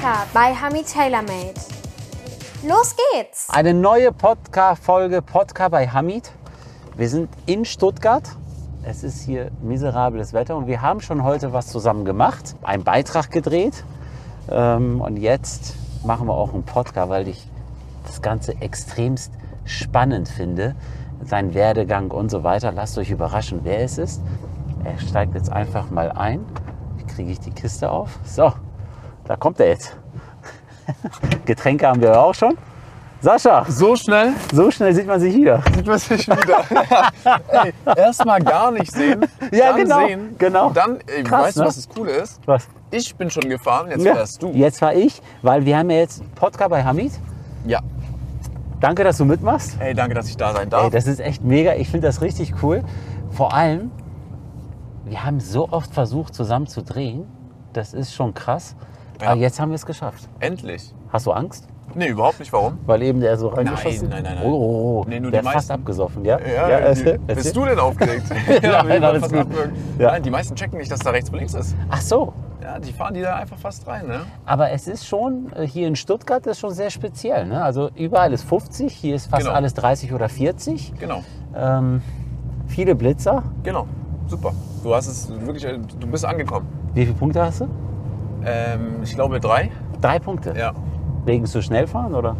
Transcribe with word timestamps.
Podcast 0.00 0.32
bei 0.32 0.54
Hami 0.54 0.82
TaylorMade. 0.82 1.60
Los 2.66 2.96
geht's! 2.96 3.50
Eine 3.50 3.74
neue 3.74 4.12
Podcast-Folge 4.12 5.20
Podcast 5.20 5.70
bei 5.72 5.88
Hamid. 5.88 6.32
Wir 6.96 7.06
sind 7.06 7.28
in 7.44 7.66
Stuttgart. 7.66 8.22
Es 8.82 9.04
ist 9.04 9.20
hier 9.20 9.50
miserables 9.60 10.32
Wetter 10.32 10.56
und 10.56 10.66
wir 10.66 10.80
haben 10.80 11.02
schon 11.02 11.22
heute 11.22 11.52
was 11.52 11.66
zusammen 11.66 12.06
gemacht, 12.06 12.56
einen 12.62 12.82
Beitrag 12.82 13.30
gedreht. 13.30 13.84
Ähm, 14.50 15.02
und 15.02 15.18
jetzt 15.18 15.74
machen 16.02 16.26
wir 16.28 16.34
auch 16.34 16.54
einen 16.54 16.64
Podcast, 16.64 17.10
weil 17.10 17.28
ich 17.28 17.46
das 18.06 18.22
Ganze 18.22 18.58
extremst 18.62 19.34
spannend 19.66 20.30
finde. 20.30 20.76
Sein 21.24 21.52
Werdegang 21.52 22.10
und 22.10 22.30
so 22.30 22.42
weiter. 22.42 22.72
Lasst 22.72 22.96
euch 22.96 23.10
überraschen, 23.10 23.60
wer 23.64 23.80
es 23.80 23.98
ist. 23.98 24.22
Er 24.82 24.98
steigt 24.98 25.34
jetzt 25.34 25.52
einfach 25.52 25.90
mal 25.90 26.10
ein. 26.10 26.46
Wie 26.96 27.04
kriege 27.04 27.32
ich 27.32 27.40
die 27.40 27.50
Kiste 27.50 27.90
auf? 27.90 28.18
So, 28.24 28.50
da 29.24 29.36
kommt 29.36 29.60
er 29.60 29.68
jetzt. 29.68 29.96
Getränke 31.44 31.86
haben 31.86 32.00
wir 32.00 32.18
auch 32.18 32.34
schon. 32.34 32.56
Sascha, 33.22 33.66
So 33.68 33.96
schnell 33.96 34.32
so 34.50 34.70
schnell 34.70 34.94
sieht 34.94 35.06
man 35.06 35.20
sich 35.20 35.34
wieder. 35.34 35.62
sieht 35.74 35.86
man 35.86 35.98
sich 35.98 36.26
wieder. 36.26 36.64
Ey, 37.64 37.74
erstmal 37.96 38.40
gar 38.40 38.70
nicht 38.70 38.90
sehen, 38.90 39.26
Ja, 39.52 39.68
dann 39.72 39.76
genau, 39.76 40.06
sehen, 40.06 40.34
genau. 40.38 40.70
dann, 40.70 40.98
ey, 41.06 41.22
Krass, 41.22 41.42
weißt 41.48 41.56
du, 41.58 41.60
ne? 41.60 41.66
was 41.66 41.76
das 41.76 41.88
Coole 41.88 42.12
ist? 42.12 42.40
Was? 42.46 42.66
Ich 42.90 43.14
bin 43.14 43.28
schon 43.30 43.46
gefahren, 43.48 43.90
jetzt 43.90 44.02
Ja, 44.04 44.14
fährst 44.14 44.42
du. 44.42 44.50
Jetzt 44.52 44.80
war 44.80 44.94
ich, 44.94 45.20
weil 45.42 45.66
wir 45.66 45.76
haben 45.76 45.90
ja 45.90 45.98
jetzt 45.98 46.22
Podcast 46.34 46.70
bei 46.70 46.82
Hamid. 46.82 47.12
Ja. 47.66 47.80
Danke, 48.80 49.04
dass 49.04 49.18
du 49.18 49.26
mitmachst. 49.26 49.76
Ey, 49.80 49.92
danke, 49.92 50.14
dass 50.14 50.26
ich 50.26 50.38
da 50.38 50.54
sein 50.54 50.70
darf. 50.70 50.84
Ey, 50.84 50.90
das 50.90 51.06
ist 51.06 51.20
echt 51.20 51.44
mega. 51.44 51.74
Ich 51.74 51.90
finde 51.90 52.06
das 52.06 52.22
richtig 52.22 52.54
cool. 52.62 52.82
Vor 53.30 53.52
allem, 53.52 53.90
wir 55.04 55.22
haben 55.26 55.40
so 55.40 55.68
oft 55.70 55.92
versucht, 55.92 56.34
zusammen 56.34 56.66
zu 56.66 56.82
drehen. 56.82 57.26
Das 57.74 57.92
ist 57.92 58.14
schon 58.14 58.32
krass. 58.32 58.74
Ja. 59.20 59.28
Aber 59.28 59.40
jetzt 59.40 59.60
haben 59.60 59.70
wir 59.70 59.76
es 59.76 59.86
geschafft. 59.86 60.28
Endlich. 60.40 60.92
Hast 61.12 61.26
du 61.26 61.32
Angst? 61.32 61.68
Nee, 61.94 62.08
überhaupt 62.08 62.38
nicht. 62.38 62.52
Warum? 62.52 62.78
Weil 62.86 63.02
eben 63.02 63.20
der 63.20 63.36
so 63.36 63.48
reingeschossen 63.48 64.08
nein, 64.08 64.22
nein, 64.22 64.36
nein. 64.36 64.44
Oh, 64.46 64.52
oh, 64.52 65.00
oh. 65.00 65.04
Nee, 65.08 65.18
nur 65.18 65.30
der 65.30 65.42
die 65.42 65.48
hat 65.48 65.54
fast 65.54 65.70
abgesoffen, 65.70 66.24
ja? 66.24 66.38
Ja, 66.38 66.68
erzähl, 66.68 67.18
die, 67.18 67.24
erzähl. 67.26 67.34
bist 67.34 67.56
du 67.56 67.64
denn 67.64 67.78
aufgeregt? 67.80 68.22
Nein, 68.62 68.62
wir 69.02 69.08
alles 69.08 69.22
gut. 69.22 69.46
Ja. 69.98 70.12
Nein, 70.12 70.22
die 70.22 70.30
meisten 70.30 70.54
checken 70.54 70.78
nicht, 70.78 70.90
dass 70.90 71.00
da 71.00 71.10
rechts 71.10 71.30
und 71.30 71.38
links 71.38 71.54
ist. 71.54 71.74
Ach 71.90 72.00
so. 72.00 72.32
Ja, 72.62 72.78
die 72.78 72.92
fahren 72.92 73.14
die 73.14 73.22
da 73.22 73.36
einfach 73.36 73.58
fast 73.58 73.86
rein, 73.86 74.06
ne? 74.06 74.20
Aber 74.44 74.70
es 74.70 74.86
ist 74.86 75.06
schon, 75.06 75.50
äh, 75.54 75.66
hier 75.66 75.88
in 75.88 75.96
Stuttgart 75.96 76.46
ist 76.46 76.60
schon 76.60 76.72
sehr 76.72 76.90
speziell. 76.90 77.46
Ne? 77.46 77.62
Also 77.62 77.90
überall 77.96 78.32
ist 78.32 78.44
50, 78.44 78.92
hier 78.94 79.16
ist 79.16 79.26
fast 79.26 79.44
Genau. 79.44 79.54
alles 79.56 79.74
30 79.74 80.12
oder 80.12 80.28
40. 80.28 80.92
Genau. 81.00 81.24
Ähm, 81.56 82.02
viele 82.68 82.94
Blitzer. 82.94 83.42
Genau. 83.64 83.86
Super. 84.28 84.52
Du 84.84 84.94
hast 84.94 85.08
es 85.08 85.28
wirklich, 85.40 85.64
äh, 85.64 85.78
du 85.98 86.06
bist 86.06 86.24
angekommen. 86.24 86.68
Wie 86.94 87.04
viele 87.04 87.16
Punkte 87.16 87.42
hast 87.42 87.62
du? 87.62 87.68
Ähm, 88.44 89.02
ich 89.02 89.14
glaube 89.14 89.40
drei. 89.40 89.70
Drei 90.00 90.18
Punkte. 90.18 90.54
Ja. 90.56 90.72
Wegen 91.24 91.46
zu 91.46 91.62
schnell 91.62 91.86
fahren 91.86 92.14
oder? 92.14 92.36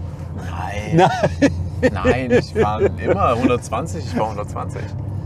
Nein. 0.51 1.09
Nein, 1.93 2.31
ich 2.31 2.53
fahre 2.53 2.91
immer 3.03 3.35
120, 3.35 4.05
ich 4.05 4.11
fahre 4.11 4.31
120. 4.31 4.83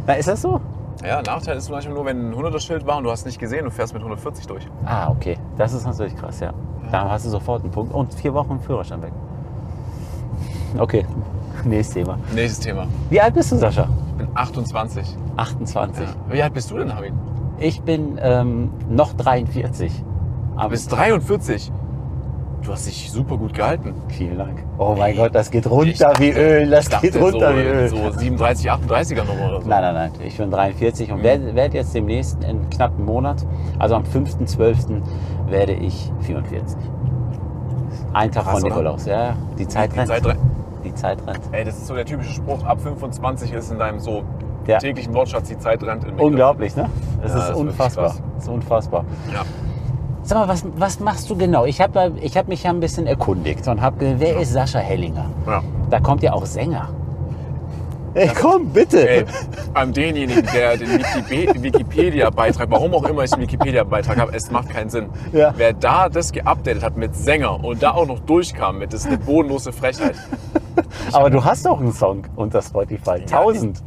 Na, 0.06 0.14
ist 0.14 0.28
das 0.28 0.42
so? 0.42 0.60
Ja, 1.04 1.20
Nachteil 1.22 1.56
ist 1.56 1.70
manchmal 1.70 1.94
nur, 1.94 2.04
wenn 2.06 2.30
ein 2.30 2.34
100er 2.34 2.60
Schild 2.60 2.86
war 2.86 2.98
und 2.98 3.04
du 3.04 3.10
hast 3.10 3.26
nicht 3.26 3.38
gesehen, 3.38 3.64
du 3.64 3.70
fährst 3.70 3.92
mit 3.92 4.02
140 4.02 4.46
durch. 4.46 4.66
Ah, 4.84 5.10
okay. 5.10 5.36
Das 5.56 5.72
ist 5.72 5.84
natürlich 5.86 6.16
krass, 6.16 6.40
ja. 6.40 6.52
Da 6.90 7.10
hast 7.10 7.26
du 7.26 7.30
sofort 7.30 7.62
einen 7.62 7.72
Punkt. 7.72 7.92
Und 7.92 8.14
vier 8.14 8.32
Wochen 8.34 8.60
Führerschein 8.60 9.02
weg. 9.02 9.12
Okay, 10.78 11.04
nächstes 11.64 11.94
Thema. 11.94 12.18
Nächstes 12.34 12.64
Thema. 12.64 12.86
Wie 13.10 13.20
alt 13.20 13.34
bist 13.34 13.52
du, 13.52 13.56
Sascha? 13.56 13.88
Ich 14.08 14.14
bin 14.14 14.28
28. 14.34 15.16
28. 15.36 16.06
Wie 16.30 16.42
alt 16.42 16.54
bist 16.54 16.70
du 16.70 16.78
denn, 16.78 16.94
Hamid? 16.94 17.12
Ich 17.58 17.82
bin 17.82 18.18
ähm, 18.20 18.70
noch 18.88 19.12
43. 19.14 19.92
Aber 20.56 20.70
bist 20.70 20.90
43. 20.92 21.72
Du 22.62 22.72
hast 22.72 22.86
dich 22.86 23.10
super 23.12 23.36
gut 23.36 23.52
gehalten. 23.52 23.92
Vielen 24.08 24.38
Dank. 24.38 24.64
Oh 24.78 24.94
mein 24.96 25.14
Gott, 25.16 25.34
das 25.34 25.50
geht 25.50 25.68
runter 25.70 25.92
dachte- 26.08 26.22
wie 26.22 26.30
Öl. 26.30 26.70
Das 26.70 26.88
geht 27.02 27.14
runter 27.20 27.50
so, 27.50 27.56
wie 27.58 27.60
Öl. 27.62 27.88
so 27.88 27.96
37, 28.10 28.70
38er 28.72 29.24
Nummer 29.24 29.48
oder 29.48 29.60
so. 29.60 29.68
Nein, 29.68 29.82
nein, 29.82 29.94
nein. 29.94 30.10
Ich 30.24 30.38
bin 30.38 30.50
43 30.50 31.12
und 31.12 31.22
werde 31.22 31.54
werd 31.54 31.74
jetzt 31.74 31.94
demnächst 31.94 32.42
in 32.42 32.70
knapp 32.70 32.94
einem 32.96 33.04
Monat, 33.04 33.44
also 33.78 33.96
am 33.96 34.04
5.12. 34.04 35.02
werde 35.48 35.72
ich 35.74 36.10
44. 36.20 36.78
Ein 38.14 38.30
Tag 38.32 38.44
Krass, 38.44 38.60
von? 38.60 38.68
Nikolaus, 38.70 39.04
ja. 39.06 39.24
ja. 39.26 39.36
Die 39.58 39.68
Zeit 39.68 39.92
Die 39.92 39.96
rennt. 39.98 40.08
Zeit 40.08 40.24
rennt. 40.26 40.40
Die 40.84 40.94
Zeit 40.94 41.18
rennt. 41.26 41.40
Ey, 41.52 41.64
das 41.64 41.76
ist 41.76 41.86
so 41.86 41.94
der 41.94 42.06
typische 42.06 42.30
Spruch, 42.32 42.64
ab 42.64 42.80
25 42.80 43.52
ist 43.52 43.72
in 43.72 43.78
deinem 43.78 43.98
so 43.98 44.22
Ja. 44.66 44.78
täglichen 44.78 45.12
Wortschatz 45.12 45.48
die 45.48 45.58
Zeit 45.58 45.82
rennt. 45.82 46.04
In. 46.04 46.14
Unglaublich, 46.14 46.74
ne? 46.76 46.88
Das 47.22 47.32
Ja, 47.32 47.38
ist 47.40 47.50
ist 47.50 47.56
unfassbar. 47.56 48.04
Das 48.06 48.44
ist 48.44 48.48
unfassbar. 48.48 49.04
Ja. 49.32 49.42
Sag 50.24 50.38
mal, 50.38 50.48
was, 50.48 50.64
was 50.76 51.00
machst 51.00 51.28
du 51.28 51.36
genau? 51.36 51.66
Ich 51.66 51.80
habe 51.80 52.12
ich 52.20 52.36
hab 52.36 52.48
mich 52.48 52.62
ja 52.62 52.70
ein 52.70 52.80
bisschen 52.80 53.06
erkundigt 53.06 53.68
und 53.68 53.80
habe 53.82 53.98
gesehen, 53.98 54.16
wer 54.20 54.40
ist 54.40 54.52
Sascha 54.52 54.78
Hellinger? 54.78 55.26
ja. 55.46 55.62
Da 55.90 56.00
kommt 56.00 56.22
ja 56.22 56.32
auch 56.32 56.46
Sänger. 56.46 56.88
Ey, 58.14 58.30
komm, 58.40 58.68
bitte. 58.70 59.06
Ey, 59.08 59.24
an 59.74 59.92
denjenigen, 59.92 60.46
der 60.54 60.76
den 60.78 60.88
Wikipe- 60.88 61.62
Wikipedia-Beitrag, 61.62 62.70
warum 62.70 62.94
auch 62.94 63.04
immer 63.04 63.22
ich 63.24 63.32
einen 63.32 63.42
Wikipedia-Beitrag 63.42 64.18
habe, 64.18 64.32
es 64.34 64.50
macht 64.50 64.70
keinen 64.70 64.88
Sinn. 64.88 65.08
Ja. 65.32 65.52
Wer 65.56 65.72
da 65.72 66.08
das 66.08 66.32
geupdatet 66.32 66.82
hat 66.82 66.96
mit 66.96 67.14
Sänger 67.14 67.62
und 67.62 67.82
da 67.82 67.90
auch 67.92 68.06
noch 68.06 68.20
durchkam 68.20 68.78
mit, 68.78 68.92
das 68.92 69.00
ist 69.00 69.08
eine 69.08 69.18
bodenlose 69.18 69.72
Frechheit. 69.72 70.14
Aber 71.12 71.28
du 71.28 71.44
hast 71.44 71.66
doch 71.66 71.78
einen 71.80 71.92
Song 71.92 72.22
unter 72.36 72.62
Spotify. 72.62 73.16
1000. 73.20 73.82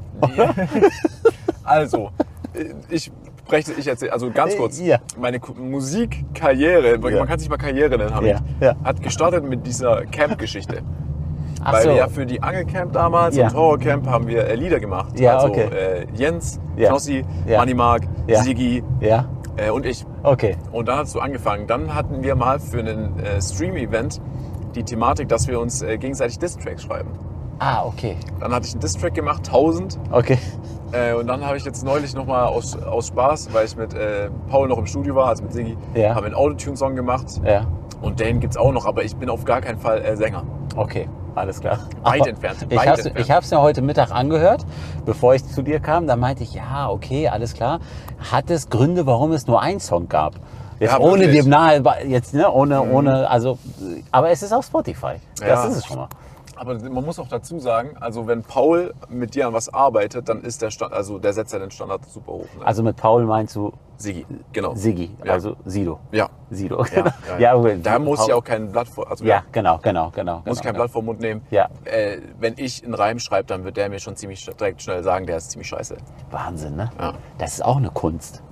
Also, 1.63 2.11
ich 2.89 3.11
spreche, 3.47 3.71
ich 3.77 3.87
erzähle, 3.87 4.11
also 4.13 4.29
ganz 4.29 4.57
kurz, 4.57 4.79
Ja. 4.79 4.97
meine 5.19 5.39
Musikkarriere, 5.57 6.91
Ja. 6.95 7.19
man 7.19 7.27
kann 7.27 7.39
sich 7.39 7.49
mal 7.49 7.57
Karriere 7.57 7.97
nennen, 7.97 8.13
Hamid, 8.13 8.35
Ja, 8.59 8.67
ja. 8.67 8.75
hat 8.83 9.01
gestartet 9.01 9.47
mit 9.47 9.65
dieser 9.65 10.05
Camp-Geschichte. 10.05 10.81
Weil 11.63 11.83
so. 11.83 11.89
wir 11.89 11.95
ja 11.95 12.07
für 12.07 12.25
die 12.25 12.41
Angelcamp 12.41 12.93
damals 12.93 13.35
Ja. 13.35 13.47
und 13.47 13.55
Horrorcamp 13.55 14.05
haben 14.07 14.27
wir 14.27 14.45
äh, 14.47 14.55
Lieder 14.55 14.79
gemacht. 14.79 15.19
Ja, 15.19 15.37
also 15.37 15.47
okay. 15.47 15.63
äh, 15.73 16.05
Jens, 16.13 16.59
Ja. 16.75 16.89
Knossi, 16.89 17.25
Ja. 17.47 17.57
Manni 17.59 17.73
Mark, 17.73 18.03
Ja. 18.27 18.41
Sigi 18.43 18.83
äh, 19.01 19.69
und 19.71 19.85
ich. 19.85 20.05
okay. 20.23 20.55
Und 20.71 20.89
hat 20.89 21.05
es 21.05 21.13
so 21.13 21.19
angefangen. 21.19 21.65
Dann 21.67 21.95
hatten 21.95 22.21
wir 22.23 22.35
mal 22.35 22.59
für 22.59 22.79
einen 22.79 23.19
äh, 23.19 23.41
Stream-Event 23.41 24.21
die 24.75 24.83
Thematik, 24.83 25.29
dass 25.29 25.47
wir 25.47 25.59
uns 25.59 25.81
äh, 25.81 25.97
gegenseitig 25.97 26.37
Diss-Tracks 26.39 26.83
schreiben. 26.83 27.09
Ah, 27.59 27.85
okay. 27.85 28.17
Dann 28.39 28.53
hatte 28.53 28.67
ich 28.67 28.73
einen 28.73 28.81
Diss-Track 28.81 29.13
gemacht, 29.15 29.47
1000. 29.47 29.97
Okay. 30.11 30.37
Äh, 30.91 31.13
und 31.15 31.27
dann 31.27 31.45
habe 31.45 31.57
ich 31.57 31.65
jetzt 31.65 31.83
neulich 31.83 32.13
nochmal 32.15 32.45
aus, 32.47 32.77
aus 32.81 33.07
Spaß, 33.07 33.49
weil 33.51 33.65
ich 33.65 33.75
mit 33.75 33.93
äh, 33.93 34.29
Paul 34.49 34.67
noch 34.69 34.77
im 34.77 34.85
Studio 34.85 35.15
war, 35.15 35.27
also 35.27 35.43
mit 35.43 35.53
Sigi, 35.53 35.75
Ja. 35.93 36.09
haben 36.15 36.21
wir 36.21 36.27
einen 36.27 36.35
Autotune-Song 36.35 36.95
gemacht. 36.95 37.25
Ja, 37.43 37.65
Und 38.01 38.19
den 38.19 38.39
gibt 38.39 38.53
es 38.53 38.57
auch 38.57 38.71
noch, 38.71 38.85
aber 38.85 39.03
ich 39.03 39.15
bin 39.15 39.29
auf 39.29 39.43
gar 39.43 39.59
keinen 39.61 39.79
Fall 39.79 40.01
äh, 40.03 40.15
Sänger. 40.15 40.43
okay. 40.75 41.09
Alles 41.35 41.59
klar. 41.61 41.77
Weit 42.01 42.21
Aber 42.21 42.29
entfernt, 42.29 42.65
Ich 42.67 42.75
weit 42.79 43.29
habe 43.29 43.41
es 43.43 43.51
ja 43.51 43.61
heute 43.61 43.83
Mittag 43.83 44.09
angehört, 44.11 44.65
bevor 45.05 45.35
ich 45.35 45.45
zu 45.45 45.61
dir 45.61 45.79
kam. 45.79 46.07
Da 46.07 46.15
meinte 46.15 46.41
ich, 46.41 46.55
ja, 46.55 46.89
okay, 46.89 47.27
alles 47.27 47.53
klar. 47.53 47.79
Hat 48.31 48.49
es 48.49 48.71
Gründe, 48.71 49.05
warum 49.05 49.31
es 49.33 49.45
nur 49.45 49.61
einen 49.61 49.79
Song 49.79 50.09
gab? 50.09 50.33
Jetzt 50.79 50.93
Ja, 50.93 50.99
ohne 50.99 51.25
wirklich. 51.25 51.41
Mhm. 51.45 51.45
dem 51.45 51.49
nahe, 51.51 51.83
jetzt 52.07 52.33
ne, 52.33 52.51
ohne, 52.51 52.81
ohne, 52.81 53.29
also, 53.29 53.59
aber 54.11 54.31
es 54.31 54.41
ist 54.41 54.51
auf 54.51 54.65
Spotify. 54.65 55.17
Das 55.39 55.47
Ja. 55.47 55.63
ist 55.65 55.75
es 55.77 55.85
schon 55.85 55.97
mal. 55.97 56.07
Aber 56.57 56.75
man 56.75 57.05
muss 57.05 57.19
auch 57.19 57.27
dazu 57.27 57.59
sagen, 57.59 57.95
also 57.99 58.27
wenn 58.27 58.43
Paul 58.43 58.93
mit 59.09 59.35
dir 59.35 59.47
an 59.47 59.53
was 59.53 59.71
arbeitet, 59.73 60.27
dann 60.29 60.41
ist 60.41 60.61
der 60.61 60.71
Stand, 60.71 60.93
also 60.93 61.19
der 61.19 61.33
setzt 61.33 61.53
ja 61.53 61.59
den 61.59 61.71
Standard 61.71 62.05
super 62.09 62.31
hoch. 62.33 62.47
Ne? 62.59 62.65
Also 62.65 62.83
mit 62.83 62.95
Paul 62.95 63.25
meinst 63.25 63.55
du 63.55 63.71
Sigi, 63.97 64.25
genau. 64.53 64.75
Siggi, 64.75 65.09
Ja. 65.23 65.33
also 65.33 65.55
Sido. 65.65 65.99
Ja. 66.11 66.29
Sido. 66.51 66.83
Ja, 66.85 67.05
ja, 67.27 67.37
ja, 67.39 67.55
okay. 67.55 67.79
da 67.81 67.97
muss 67.99 68.27
ich 68.27 68.33
auch 68.33 68.43
kein 68.43 68.71
Blatt 68.71 68.87
vor, 68.87 69.09
also 69.09 69.23
Ja, 69.25 69.43
genau, 69.51 69.79
genau, 69.81 70.11
genau. 70.11 70.35
muss 70.37 70.43
genau, 70.43 70.53
ich 70.55 70.61
kein 70.61 70.73
genau. 70.73 70.83
Blatt 70.83 70.91
vor 70.91 71.01
den 71.01 71.05
Mund 71.05 71.19
nehmen. 71.19 71.41
Ja. 71.49 71.69
Äh, 71.85 72.19
wenn 72.39 72.53
ich 72.57 72.83
einen 72.83 72.93
Reim 72.93 73.19
schreibe, 73.19 73.47
dann 73.47 73.63
wird 73.63 73.77
der 73.77 73.89
mir 73.89 73.99
schon 73.99 74.15
ziemlich 74.15 74.45
direkt 74.45 74.81
schnell 74.81 75.03
sagen, 75.03 75.25
der 75.25 75.37
ist 75.37 75.51
ziemlich 75.51 75.67
scheiße. 75.69 75.97
Wahnsinn, 76.31 76.75
ne? 76.75 76.89
Ja. 76.99 77.13
Das 77.37 77.53
ist 77.53 77.65
auch 77.65 77.77
eine 77.77 77.89
Kunst. 77.89 78.43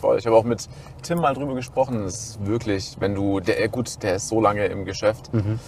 Voll. 0.00 0.18
Ich 0.18 0.26
habe 0.26 0.34
auch 0.36 0.44
mit 0.44 0.66
Tim 1.02 1.20
mal 1.20 1.34
drüber 1.34 1.54
gesprochen. 1.54 2.02
Das 2.04 2.14
ist 2.14 2.46
wirklich, 2.46 2.96
wenn 3.00 3.14
du, 3.14 3.40
der, 3.40 3.68
gut, 3.68 4.02
der 4.02 4.14
ist 4.16 4.28
so 4.28 4.40
lange 4.40 4.64
im 4.66 4.84
Geschäft, 4.86 5.32
Mhm. 5.34 5.58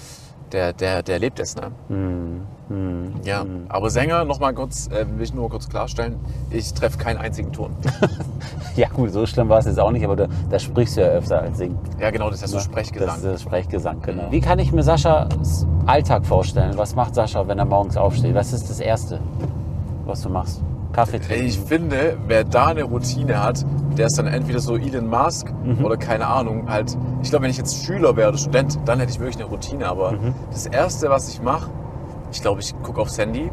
Der, 0.53 0.73
der, 0.73 1.03
der 1.03 1.19
lebt 1.19 1.41
es, 1.41 1.57
ne? 1.57 1.71
Ja. 3.25 3.45
Aber 3.69 3.91
Sänger, 3.91 4.25
nochmal 4.25 4.55
kurz, 4.55 4.89
äh, 4.89 5.07
will 5.17 5.23
ich 5.23 5.35
nur 5.35 5.51
kurz 5.51 5.69
klarstellen, 5.69 6.17
ich 6.51 6.73
treffe 6.73 6.99
keinen 6.99 7.19
einzigen 7.19 7.53
Ton. 7.53 7.75
Ja 8.75 8.89
gut, 8.89 9.13
so 9.13 9.27
schlimm 9.27 9.51
war 9.51 9.59
es 9.59 9.67
jetzt 9.67 9.79
auch 9.79 9.91
nicht, 9.91 10.03
aber 10.03 10.17
da, 10.17 10.27
da 10.51 10.59
sprichst 10.59 10.97
du 10.97 11.03
ja 11.03 11.09
öfter 11.09 11.43
als 11.43 11.59
singen. 11.59 11.79
Ja, 12.01 12.11
genau, 12.11 12.31
das 12.31 12.43
ist 12.43 12.53
ja 12.53 12.59
so 12.59 12.65
Sprechgesang. 12.65 13.09
Das 13.09 13.19
ist 13.19 13.25
das 13.25 13.43
Sprechgesang, 13.43 14.01
genau. 14.01 14.29
Wie 14.31 14.41
kann 14.41 14.59
ich 14.59 14.73
mir 14.73 14.83
Saschas 14.83 15.67
Alltag 15.85 16.25
vorstellen? 16.25 16.73
Was 16.79 16.95
macht 16.95 17.15
Sascha, 17.15 17.47
wenn 17.47 17.59
er 17.59 17.67
morgens 17.67 17.99
aufsteht? 17.99 18.35
Was 18.35 18.55
ist 18.55 18.71
das 18.71 18.81
Erste, 18.81 19.21
was 20.07 20.23
du 20.23 20.31
machst? 20.31 20.63
Kaffee 20.93 21.19
trinken? 21.19 21.47
Ich 21.47 21.59
finde, 21.59 22.17
wer 22.27 22.45
da 22.45 22.67
eine 22.67 22.83
Routine 22.85 23.43
hat, 23.43 23.65
der 23.97 24.07
ist 24.07 24.19
dann 24.19 24.27
entweder 24.27 24.59
so 24.61 24.77
Elon 24.77 25.09
Musk 25.09 25.53
Mhm. 25.65 25.85
oder 25.85 25.97
keine 25.97 26.27
Ahnung. 26.27 26.71
Halt, 26.71 26.97
ich 27.23 27.31
glaube, 27.31 27.45
wenn 27.45 27.51
ich 27.51 27.59
jetzt 27.59 27.85
Schüler 27.85 28.17
wäre 28.17 28.29
oder 28.31 28.39
Student, 28.39 28.79
dann 28.85 28.99
hätte 29.01 29.11
ich 29.13 29.19
wirklich 29.21 29.37
eine 29.37 29.47
Routine. 29.47 29.87
Aber 29.89 30.13
Mhm. 30.13 30.35
das 30.51 30.67
Erste, 30.67 31.11
was 31.11 31.29
ich 31.29 31.43
mache, 31.43 31.71
ich 32.31 32.41
glaube, 32.41 32.61
ich 32.61 32.75
gucke 32.83 33.01
aufs 33.01 33.19
Handy. 33.19 33.51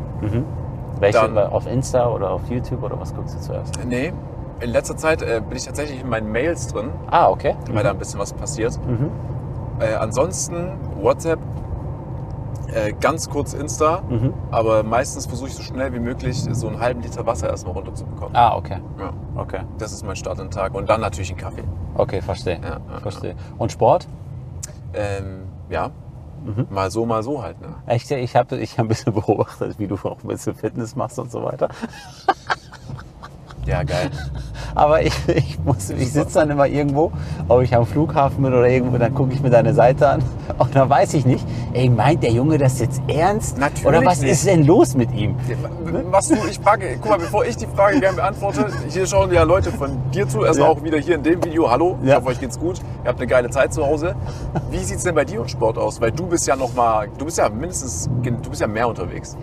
Welche? 1.00 1.20
dann- 1.20 1.38
auf 1.38 1.66
Insta 1.66 2.08
oder 2.10 2.32
auf 2.32 2.42
YouTube 2.50 2.84
oder 2.84 3.00
was 3.00 3.14
guckst 3.16 3.36
du 3.36 3.40
zuerst? 3.40 3.80
Nee, 3.88 4.12
in 4.60 4.70
letzter 4.72 4.98
Zeit 4.98 5.22
äh, 5.22 5.42
bin 5.48 5.56
ich 5.58 5.66
tatsächlich 5.66 6.02
in 6.02 6.10
meinen 6.10 6.30
Mails 6.32 6.68
drin, 6.68 6.90
Ah, 7.10 7.30
okay. 7.30 7.56
weil 7.72 7.84
da 7.84 7.92
ein 7.92 7.98
bisschen 7.98 8.20
was 8.20 8.34
passiert. 8.34 8.78
Mhm. 8.86 9.10
Äh, 9.80 9.94
ansonsten 9.96 10.72
WhatsApp, 11.02 11.40
äh, 12.74 12.94
ganz 13.00 13.30
kurz 13.30 13.54
Insta, 13.54 14.02
Mhm. 14.08 14.34
aber 14.52 14.84
meistens 14.84 15.26
versuche 15.26 15.48
ich 15.50 15.56
so 15.56 15.64
schnell 15.64 15.94
wie 15.94 16.00
möglich 16.00 16.38
so 16.52 16.68
einen 16.68 16.80
halben 16.80 17.02
Liter 17.02 17.26
Wasser 17.26 17.50
erstmal 17.50 17.74
runterzubekommen. 17.74 18.36
Ah, 18.36 18.56
okay. 18.56 18.78
Ja, 19.00 19.14
Okay. 19.36 19.62
das 19.78 19.92
ist 19.92 20.06
mein 20.06 20.16
Start 20.16 20.38
in 20.40 20.46
den 20.46 20.52
Tag. 20.52 20.74
Und 20.76 20.90
dann 20.90 21.02
natürlich 21.02 21.32
ein 21.32 21.38
Kaffee. 21.38 21.64
Okay, 21.96 22.22
verstehe. 22.22 22.60
Ja, 22.62 22.80
ja, 22.92 23.00
verstehe. 23.02 23.36
Und 23.58 23.72
Sport? 23.72 24.08
Ähm, 24.94 25.44
ja, 25.70 25.92
Mhm. 26.46 26.68
mal 26.70 26.90
so, 26.90 27.06
mal 27.06 27.22
so 27.24 27.42
halt. 27.44 27.60
Ne? 27.62 27.68
Echt, 27.86 28.10
ich 28.12 28.36
habe 28.36 28.58
ich 28.58 28.78
hab 28.78 28.86
ein 28.86 28.88
bisschen 28.88 29.14
beobachtet, 29.14 29.78
wie 29.78 29.88
du 29.88 29.96
auch 29.96 30.24
ein 30.24 30.28
bisschen 30.28 30.56
Fitness 30.56 30.96
machst 30.96 31.20
und 31.20 31.32
so 31.32 31.44
weiter. 31.44 31.70
Ja, 33.70 33.84
geil. 33.84 34.10
Aber 34.76 35.02
ich, 35.04 35.14
ich, 35.28 35.60
muss- 35.64 35.90
ich 35.92 36.12
sitze 36.12 36.36
dann 36.40 36.50
immer 36.50 36.66
irgendwo, 36.68 37.12
ob 37.48 37.62
ich 37.62 37.76
am 37.76 37.86
Flughafen 37.86 38.44
bin 38.44 38.54
oder 38.54 38.68
irgendwo, 38.68 38.98
dann 38.98 39.14
gucke 39.14 39.34
ich 39.34 39.42
mir 39.42 39.50
deine 39.50 39.74
Seite 39.74 40.08
an 40.10 40.24
und 40.58 40.76
dann 40.76 40.90
weiß 40.90 41.14
ich 41.14 41.26
nicht, 41.26 41.46
ey, 41.74 41.90
meint 41.90 42.24
der 42.24 42.32
Junge 42.32 42.58
das 42.58 42.80
jetzt 42.80 43.02
ernst? 43.08 43.58
Natürlich 43.58 43.86
oder 43.86 44.04
was 44.06 44.22
nicht. 44.22 44.32
ist 44.32 44.46
denn 44.48 44.66
los 44.66 44.96
mit 44.96 45.12
ihm? 45.14 45.36
Was 46.12 46.30
du, 46.30 46.36
ich 46.50 46.60
frage, 46.60 46.98
guck 47.02 47.12
mal, 47.12 47.20
bevor 47.20 47.46
ich 47.46 47.58
die 47.58 47.68
Frage 47.68 48.00
gerne 48.00 48.16
beantworte, 48.18 48.68
hier 48.90 49.06
schauen 49.06 49.32
ja 49.32 49.44
Leute 49.44 49.72
von 49.72 49.92
dir 50.14 50.28
zu, 50.28 50.44
erstmal 50.44 50.70
Ja. 50.70 50.76
auch 50.76 50.84
wieder 50.84 50.98
hier 50.98 51.16
in 51.16 51.24
dem 51.24 51.44
Video. 51.44 51.70
Hallo, 51.70 51.98
ich 52.02 52.10
Ja. 52.10 52.16
hoffe, 52.18 52.28
euch 52.28 52.40
geht's 52.40 52.58
gut. 52.60 52.80
Ihr 53.04 53.10
habt 53.10 53.20
eine 53.20 53.28
geile 53.28 53.50
Zeit 53.50 53.74
zu 53.74 53.86
Hause. 53.86 54.16
Wie 54.72 54.80
sieht's 54.80 55.04
denn 55.04 55.16
bei 55.16 55.26
dir 55.26 55.42
und 55.42 55.50
Sport 55.52 55.78
aus? 55.78 56.00
Weil 56.02 56.12
du 56.12 56.26
bist 56.28 56.48
ja 56.48 56.56
noch 56.56 56.74
mal, 56.74 57.08
du 57.18 57.26
bist 57.26 57.38
ja 57.38 57.50
mindestens, 57.50 58.10
du 58.24 58.50
bist 58.50 58.62
ja 58.62 58.68
mehr 58.68 58.88
unterwegs. 58.88 59.36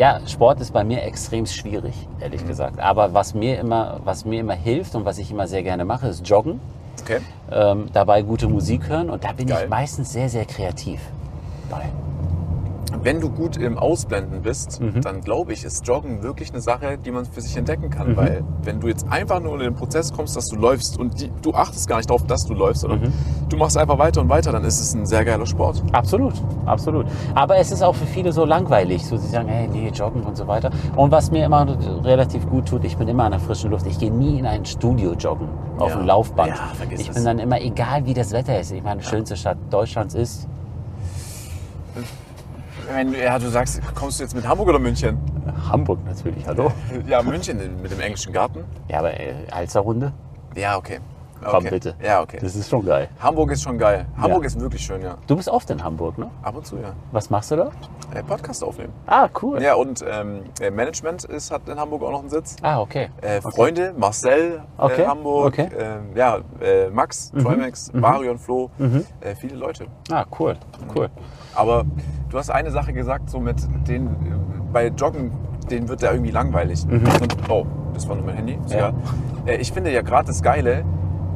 Ja, 0.00 0.18
Sport 0.26 0.62
ist 0.62 0.72
bei 0.72 0.82
mir 0.82 1.02
extrem 1.02 1.44
schwierig, 1.44 1.92
ehrlich 2.20 2.46
gesagt. 2.46 2.80
Aber 2.80 3.12
was 3.12 3.34
mir, 3.34 3.58
immer, 3.58 4.00
was 4.02 4.24
mir 4.24 4.40
immer 4.40 4.54
hilft 4.54 4.94
und 4.94 5.04
was 5.04 5.18
ich 5.18 5.30
immer 5.30 5.46
sehr 5.46 5.62
gerne 5.62 5.84
mache, 5.84 6.08
ist 6.08 6.26
Joggen. 6.26 6.58
Okay. 7.02 7.18
Ähm, 7.52 7.90
dabei 7.92 8.22
gute 8.22 8.48
Musik 8.48 8.88
hören 8.88 9.10
und 9.10 9.24
da 9.24 9.32
bin 9.32 9.48
Geil. 9.48 9.64
ich 9.64 9.68
meistens 9.68 10.10
sehr, 10.10 10.30
sehr 10.30 10.46
kreativ. 10.46 11.02
Bei. 11.68 11.90
Wenn 13.02 13.20
du 13.20 13.30
gut 13.30 13.56
im 13.56 13.78
Ausblenden 13.78 14.42
bist, 14.42 14.80
Mhm. 14.80 15.00
dann 15.00 15.20
glaube 15.20 15.52
ich, 15.52 15.64
ist 15.64 15.86
Joggen 15.86 16.22
wirklich 16.22 16.50
eine 16.50 16.60
Sache, 16.60 16.98
die 16.98 17.10
man 17.10 17.24
für 17.24 17.40
sich 17.40 17.56
entdecken 17.56 17.90
kann. 17.90 18.16
Weil 18.16 18.42
wenn 18.62 18.80
du 18.80 18.88
jetzt 18.88 19.06
einfach 19.10 19.40
nur 19.40 19.54
in 19.54 19.60
den 19.60 19.74
Prozess 19.74 20.12
kommst, 20.12 20.36
dass 20.36 20.46
du 20.46 20.56
läufst 20.56 20.98
und 20.98 21.20
die, 21.20 21.30
du 21.42 21.54
achtest 21.54 21.88
gar 21.88 21.96
nicht 21.96 22.10
darauf, 22.10 22.24
dass 22.26 22.44
du 22.46 22.54
läufst, 22.54 22.82
sondern 22.82 23.00
Mhm. 23.00 23.12
du 23.48 23.56
machst 23.56 23.76
einfach 23.78 23.98
weiter 23.98 24.20
und 24.20 24.28
weiter, 24.28 24.52
dann 24.52 24.64
ist 24.64 24.80
es 24.80 24.94
ein 24.94 25.06
sehr 25.06 25.24
geiler 25.24 25.46
Sport. 25.46 25.82
Absolut, 25.92 26.34
absolut. 26.66 27.06
Aber 27.34 27.56
es 27.56 27.70
ist 27.72 27.82
auch 27.82 27.94
für 27.94 28.06
viele 28.06 28.32
so 28.32 28.44
langweilig, 28.44 29.06
so 29.06 29.16
sie 29.16 29.28
sagen, 29.28 29.48
hey, 29.48 29.68
nee, 29.68 29.88
joggen 29.94 30.22
und 30.22 30.36
so 30.36 30.46
weiter. 30.46 30.70
Und 30.96 31.10
was 31.10 31.30
mir 31.30 31.44
immer 31.46 31.66
relativ 32.04 32.48
gut 32.48 32.66
tut, 32.66 32.84
ich 32.84 32.96
bin 32.96 33.08
immer 33.08 33.24
an 33.24 33.32
der 33.32 33.40
frischen 33.40 33.70
Luft. 33.70 33.86
Ich 33.86 33.98
gehe 33.98 34.10
nie 34.12 34.38
in 34.38 34.46
ein 34.46 34.64
Studio 34.64 35.14
joggen 35.14 35.48
auf 35.78 35.90
Ja. 35.90 35.96
dem 35.96 36.06
Laufband. 36.06 36.48
Ja, 36.50 36.70
vergiss 36.74 37.00
ich 37.00 37.08
es. 37.08 37.14
bin 37.14 37.24
dann 37.24 37.38
immer, 37.38 37.60
egal 37.60 38.04
wie 38.04 38.14
das 38.14 38.32
Wetter 38.32 38.58
ist. 38.60 38.72
Ich 38.72 38.82
meine, 38.82 39.00
die 39.00 39.06
schönste 39.06 39.36
Stadt 39.36 39.56
Deutschlands 39.70 40.14
ist 40.14 40.48
Wenn, 42.92 43.14
ja, 43.14 43.38
du 43.38 43.48
sagst, 43.48 43.80
kommst 43.94 44.18
du 44.18 44.24
jetzt 44.24 44.34
mit 44.34 44.46
Hamburg 44.46 44.68
oder 44.68 44.78
München? 44.78 45.18
Hamburg 45.70 46.00
natürlich, 46.04 46.46
hallo? 46.46 46.72
Ja, 47.06 47.22
München 47.22 47.58
mit 47.82 47.90
dem 47.92 48.00
englischen 48.00 48.32
Garten. 48.32 48.64
Ja, 48.88 48.98
aber 48.98 49.18
äh, 49.18 49.34
Alsterrunde? 49.52 50.12
Ja, 50.56 50.76
okay. 50.76 50.98
okay. 51.40 51.48
Komm 51.50 51.64
bitte. 51.64 51.94
Ja, 52.02 52.20
okay. 52.22 52.38
Das 52.40 52.56
ist 52.56 52.68
schon 52.68 52.84
geil. 52.84 53.08
Hamburg 53.20 53.52
ist 53.52 53.62
schon 53.62 53.78
geil. 53.78 54.06
Hamburg 54.16 54.42
Ja. 54.42 54.46
ist 54.48 54.58
wirklich 54.60 54.82
schön, 54.84 55.02
ja. 55.02 55.16
Du 55.28 55.36
bist 55.36 55.48
oft 55.48 55.70
in 55.70 55.82
Hamburg, 55.84 56.18
ne? 56.18 56.30
Ab 56.42 56.56
und 56.56 56.66
zu, 56.66 56.76
ja. 56.78 56.92
Was 57.12 57.30
machst 57.30 57.52
du 57.52 57.56
da? 57.56 57.70
Äh, 58.12 58.24
Podcast 58.24 58.64
aufnehmen. 58.64 58.92
Ah, 59.06 59.28
cool. 59.40 59.62
Ja, 59.62 59.74
und 59.74 60.04
ähm, 60.10 60.42
äh, 60.60 60.70
Management 60.70 61.24
ist, 61.24 61.52
hat 61.52 61.68
in 61.68 61.78
Hamburg 61.78 62.02
auch 62.02 62.10
noch 62.10 62.20
einen 62.20 62.30
Sitz. 62.30 62.56
Ah, 62.62 62.80
okay. 62.80 63.10
Äh, 63.20 63.40
Freunde, 63.40 63.94
Marcel, 63.96 64.62
Okay, 64.78 65.02
äh, 65.02 65.06
Hamburg, 65.06 65.46
okay. 65.46 65.66
Mhm. 65.68 65.76
ähm, 65.78 66.16
ja, 66.16 66.38
äh, 66.60 66.90
Max, 66.90 67.30
Trimax, 67.30 67.92
Marion, 67.92 68.36
Flo, 68.38 68.70
äh, 69.20 69.34
viele 69.36 69.54
Leute. 69.54 69.86
Ah, 70.10 70.24
cool, 70.40 70.56
cool. 70.96 71.08
Aber 71.54 71.84
du 72.30 72.38
hast 72.38 72.50
eine 72.50 72.70
Sache 72.70 72.92
gesagt, 72.92 73.30
so 73.30 73.40
mit 73.40 73.56
den, 73.88 74.08
bei 74.72 74.88
Joggen, 74.88 75.32
denen 75.70 75.88
wird 75.88 76.02
der 76.02 76.12
irgendwie 76.12 76.30
langweilig. 76.32 76.84
Und, 76.88 77.36
oh, 77.48 77.66
das 77.94 78.08
war 78.08 78.16
nur 78.16 78.24
mein 78.24 78.36
Handy. 78.36 78.56
Mhm. 78.56 78.62
Ja. 78.68 78.76
egal. 78.76 78.94
Äh, 79.46 79.56
ich 79.56 79.72
finde 79.72 79.92
ja 79.92 80.02
gerade 80.02 80.26
das 80.28 80.42
Geile, 80.42 80.84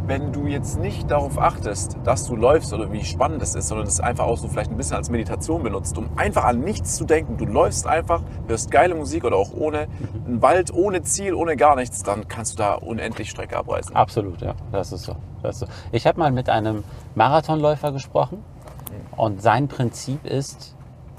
wenn 0.06 0.32
du 0.32 0.46
jetzt 0.46 0.78
nicht 0.78 1.10
darauf 1.10 1.38
achtest, 1.38 1.96
dass 2.04 2.26
du 2.26 2.36
läufst 2.36 2.74
oder 2.74 2.92
wie 2.92 3.02
spannend 3.02 3.40
es 3.40 3.54
ist, 3.54 3.68
sondern 3.68 3.86
es 3.86 4.00
einfach 4.00 4.26
auch 4.26 4.36
so 4.36 4.48
vielleicht 4.48 4.70
ein 4.70 4.76
bisschen 4.76 4.96
als 4.96 5.08
Meditation 5.08 5.62
benutzt, 5.62 5.96
um 5.96 6.10
einfach 6.16 6.44
an 6.44 6.60
nichts 6.60 6.96
zu 6.96 7.04
denken. 7.06 7.38
Du 7.38 7.46
läufst 7.46 7.86
einfach, 7.86 8.20
hörst 8.46 8.70
geile 8.70 8.94
Musik 8.94 9.24
oder 9.24 9.36
auch 9.36 9.52
ohne, 9.54 9.86
Mhm. 9.86 10.26
einen 10.26 10.42
Wald 10.42 10.74
ohne 10.74 11.00
Ziel, 11.02 11.32
ohne 11.32 11.56
gar 11.56 11.74
nichts, 11.74 12.02
dann 12.02 12.28
kannst 12.28 12.52
du 12.52 12.56
da 12.58 12.74
unendlich 12.74 13.30
Strecke 13.30 13.56
abreißen. 13.56 13.96
Absolut, 13.96 14.42
ja. 14.42 14.52
Das 14.72 14.92
ist 14.92 15.04
so. 15.04 15.16
Das 15.42 15.54
ist 15.56 15.60
so. 15.60 15.66
Ich 15.90 16.06
habe 16.06 16.18
mal 16.18 16.30
mit 16.32 16.50
einem 16.50 16.84
Marathonläufer 17.14 17.90
gesprochen 17.92 18.44
und 19.16 19.40
sein 19.40 19.68
Prinzip 19.68 20.26
ist, 20.26 20.76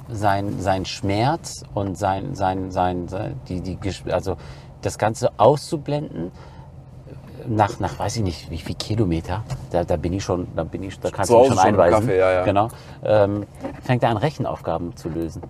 sein, 0.09 0.59
sein 0.59 0.85
Schmerz 0.85 1.63
und 1.73 1.97
sein, 1.97 2.35
sein, 2.35 2.71
sein, 2.71 3.07
sein 3.07 3.39
die, 3.47 3.61
die, 3.61 3.77
also 4.11 4.37
das 4.81 4.97
Ganze 4.97 5.31
auszublenden 5.37 6.31
nach, 7.47 7.79
nach 7.79 7.99
weiß 7.99 8.17
ich 8.17 8.23
nicht, 8.23 8.49
wie 8.49 8.57
viel 8.57 8.75
Kilometer, 8.75 9.43
da, 9.71 9.83
da 9.83 9.95
bin 9.97 10.13
ich 10.13 10.23
schon, 10.23 10.47
da 10.55 10.63
bin 10.63 10.83
ich, 10.83 10.99
da 10.99 11.09
kannst 11.11 11.31
du 11.31 11.39
mich 11.39 11.47
schon 11.47 11.59
einweisen. 11.59 11.99
Kaffee, 11.99 12.17
ja, 12.17 12.31
ja. 12.31 12.43
Genau. 12.43 12.69
Ähm, 13.03 13.45
fängt 13.83 14.03
er 14.03 14.09
an, 14.09 14.17
Rechenaufgaben 14.17 14.95
zu 14.95 15.09
lösen. 15.09 15.41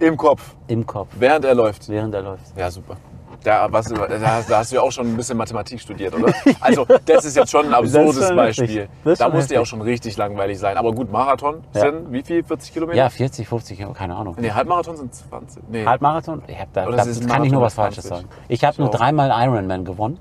Im 0.00 0.16
Kopf, 0.16 0.54
Im 0.66 0.86
Kopf, 0.86 1.08
während 1.18 1.44
er 1.44 1.54
läuft. 1.54 1.88
während 1.88 2.14
er 2.14 2.22
läuft. 2.22 2.56
Ja, 2.56 2.70
super. 2.70 2.96
Da, 3.42 3.68
was, 3.70 3.86
da, 3.86 4.58
hast 4.58 4.70
du 4.70 4.76
ja 4.76 4.82
auch 4.82 4.92
schon 4.92 5.06
ein 5.06 5.16
bisschen 5.16 5.38
Mathematik 5.38 5.80
studiert, 5.80 6.14
oder? 6.14 6.32
Also, 6.60 6.86
das 7.06 7.24
ist 7.24 7.36
jetzt 7.36 7.50
schon 7.50 7.66
ein 7.66 7.74
absurdes 7.74 8.26
schon 8.26 8.36
Beispiel. 8.36 8.88
Da 9.04 9.16
schon 9.16 9.32
musste 9.32 9.54
ja 9.54 9.60
auch 9.60 9.66
schon 9.66 9.80
richtig 9.80 10.16
langweilig 10.16 10.58
sein. 10.58 10.76
Aber 10.76 10.92
gut, 10.92 11.10
Marathon 11.10 11.62
Ja. 11.74 11.80
sind 11.80 12.12
wie 12.12 12.22
viel? 12.22 12.44
40 12.44 12.72
Kilometer? 12.72 12.98
Ja, 12.98 13.08
40, 13.08 13.48
50, 13.48 13.86
keine 13.94 14.14
Ahnung. 14.14 14.36
Nee, 14.38 14.50
Halbmarathon 14.50 14.96
sind 14.96 15.14
20. 15.14 15.62
Nee. 15.70 15.86
Halbmarathon? 15.86 16.42
Ich 16.46 16.58
hab 16.58 16.72
da, 16.74 16.84
da 16.90 17.04
kann 17.28 17.44
ich 17.44 17.52
nur 17.52 17.62
was 17.62 17.74
Falsches 17.74 18.04
20. 18.04 18.26
sagen. 18.26 18.42
Ich 18.48 18.64
habe 18.64 18.80
nur 18.80 18.90
dreimal 18.90 19.30
Ironman 19.46 19.84
gewonnen, 19.84 20.18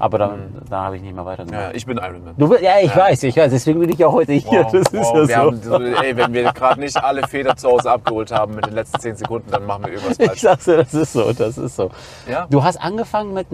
aber 0.00 0.16
da, 0.18 0.34
da 0.70 0.84
habe 0.84 0.96
ich 0.96 1.02
nicht 1.02 1.14
mehr 1.14 1.26
weitergemacht. 1.26 1.60
ja, 1.60 1.70
ich 1.72 1.84
bin 1.84 1.98
Ironman. 1.98 2.34
Du, 2.38 2.54
ja, 2.56 2.80
ich 2.82 2.96
weiß, 2.96 3.22
ich 3.24 3.36
weiß, 3.36 3.50
deswegen 3.52 3.80
bin 3.80 3.90
ich 3.90 4.02
auch 4.02 4.12
heute 4.14 4.32
hier. 4.32 4.64
Wow, 4.64 4.72
das 4.72 4.80
ist 4.80 4.92
wow, 4.94 5.28
ja 5.28 5.50
wir 5.50 5.56
so. 5.58 5.74
haben 5.74 5.94
ey, 6.02 6.16
wenn 6.16 6.32
wir 6.32 6.52
gerade 6.52 6.80
nicht 6.80 6.96
alle 6.96 7.26
Feder 7.28 7.54
zu 7.54 7.68
Hause 7.68 7.90
abgeholt 7.92 8.32
haben 8.32 8.54
mit 8.54 8.66
den 8.66 8.72
letzten 8.72 8.98
10 8.98 9.16
Sekunden, 9.16 9.50
dann 9.50 9.66
machen 9.66 9.84
wir 9.84 9.92
irgendwas 9.92 10.18
ich 10.18 10.26
falsch. 10.26 10.40
sag's 10.40 10.64
dir, 10.64 10.78
das 10.78 10.94
ist 10.94 11.12
so, 11.12 11.32
das 11.34 11.58
ist 11.58 11.76
so. 11.76 11.90
Ja. 12.28 12.46
Du 12.48 12.64
hast 12.64 12.78
angefangen 12.82 13.34
mit, 13.34 13.48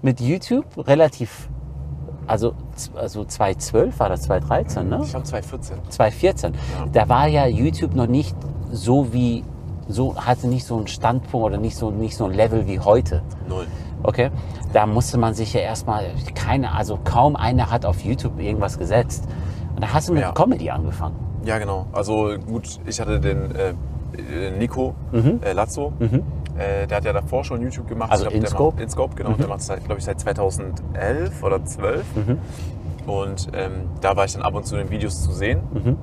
mit 0.00 0.20
YouTube 0.20 0.64
relativ, 0.86 1.48
also, 2.28 2.54
also 2.94 3.24
2012 3.24 3.98
war 3.98 4.08
das 4.08 4.22
2013, 4.22 4.88
ne? 4.88 5.00
Ich 5.02 5.10
glaube 5.10 5.26
2014. 5.26 5.78
2014. 5.88 6.54
Da 6.92 7.08
war 7.08 7.26
ja 7.26 7.46
YouTube 7.46 7.94
noch 7.94 8.06
nicht 8.06 8.36
so 8.70 9.12
wie, 9.12 9.42
so, 9.88 10.14
hatte 10.16 10.46
nicht 10.46 10.64
so 10.64 10.76
einen 10.76 10.86
Standpunkt 10.86 11.44
oder 11.46 11.56
nicht 11.56 11.74
so, 11.76 11.90
nicht 11.90 12.16
so 12.16 12.26
ein 12.26 12.34
Level 12.34 12.68
wie 12.68 12.78
heute. 12.78 13.22
Null. 13.48 13.66
Okay, 14.02 14.30
da 14.72 14.86
musste 14.86 15.18
man 15.18 15.34
sich 15.34 15.52
ja 15.52 15.60
erstmal, 15.60 16.06
keine, 16.34 16.72
also 16.74 16.98
kaum 17.04 17.36
einer 17.36 17.70
hat 17.70 17.84
auf 17.84 18.00
YouTube 18.04 18.38
irgendwas 18.40 18.78
gesetzt. 18.78 19.26
Und 19.74 19.82
da 19.82 19.92
hast 19.92 20.08
du 20.08 20.12
mit 20.12 20.22
Ja. 20.22 20.32
Comedy 20.32 20.70
angefangen. 20.70 21.16
Ja, 21.44 21.58
genau. 21.58 21.86
Also 21.92 22.34
gut, 22.46 22.80
ich 22.86 23.00
hatte 23.00 23.20
den 23.20 23.54
äh, 23.54 23.70
äh, 24.16 24.50
Nico 24.58 24.94
äh, 25.12 25.52
Lazzo. 25.52 25.92
Äh, 26.00 26.86
der 26.88 26.96
hat 26.96 27.04
ja 27.04 27.12
davor 27.12 27.44
schon 27.44 27.62
YouTube 27.62 27.86
gemacht. 27.88 28.08
Mhm. 28.08 28.12
Also 28.12 28.26
InScope? 28.30 28.82
InScope, 28.82 29.14
genau. 29.14 29.32
Der 29.32 29.46
macht 29.46 29.60
es, 29.60 29.66
glaube 29.68 29.98
ich, 29.98 30.04
seit 30.04 30.18
2011 30.20 31.42
oder 31.42 31.64
12. 31.64 32.04
Mhm. 32.16 32.38
Und 33.08 33.48
ähm, 33.54 33.72
da 34.00 34.16
war 34.16 34.24
ich 34.24 34.32
dann 34.32 34.42
ab 34.42 34.54
und 34.54 34.66
zu 34.66 34.76
in 34.76 34.82
den 34.86 34.90
Videos 34.90 35.22
zu 35.22 35.32
sehen. 35.32 35.60
Mhm. 35.72 35.96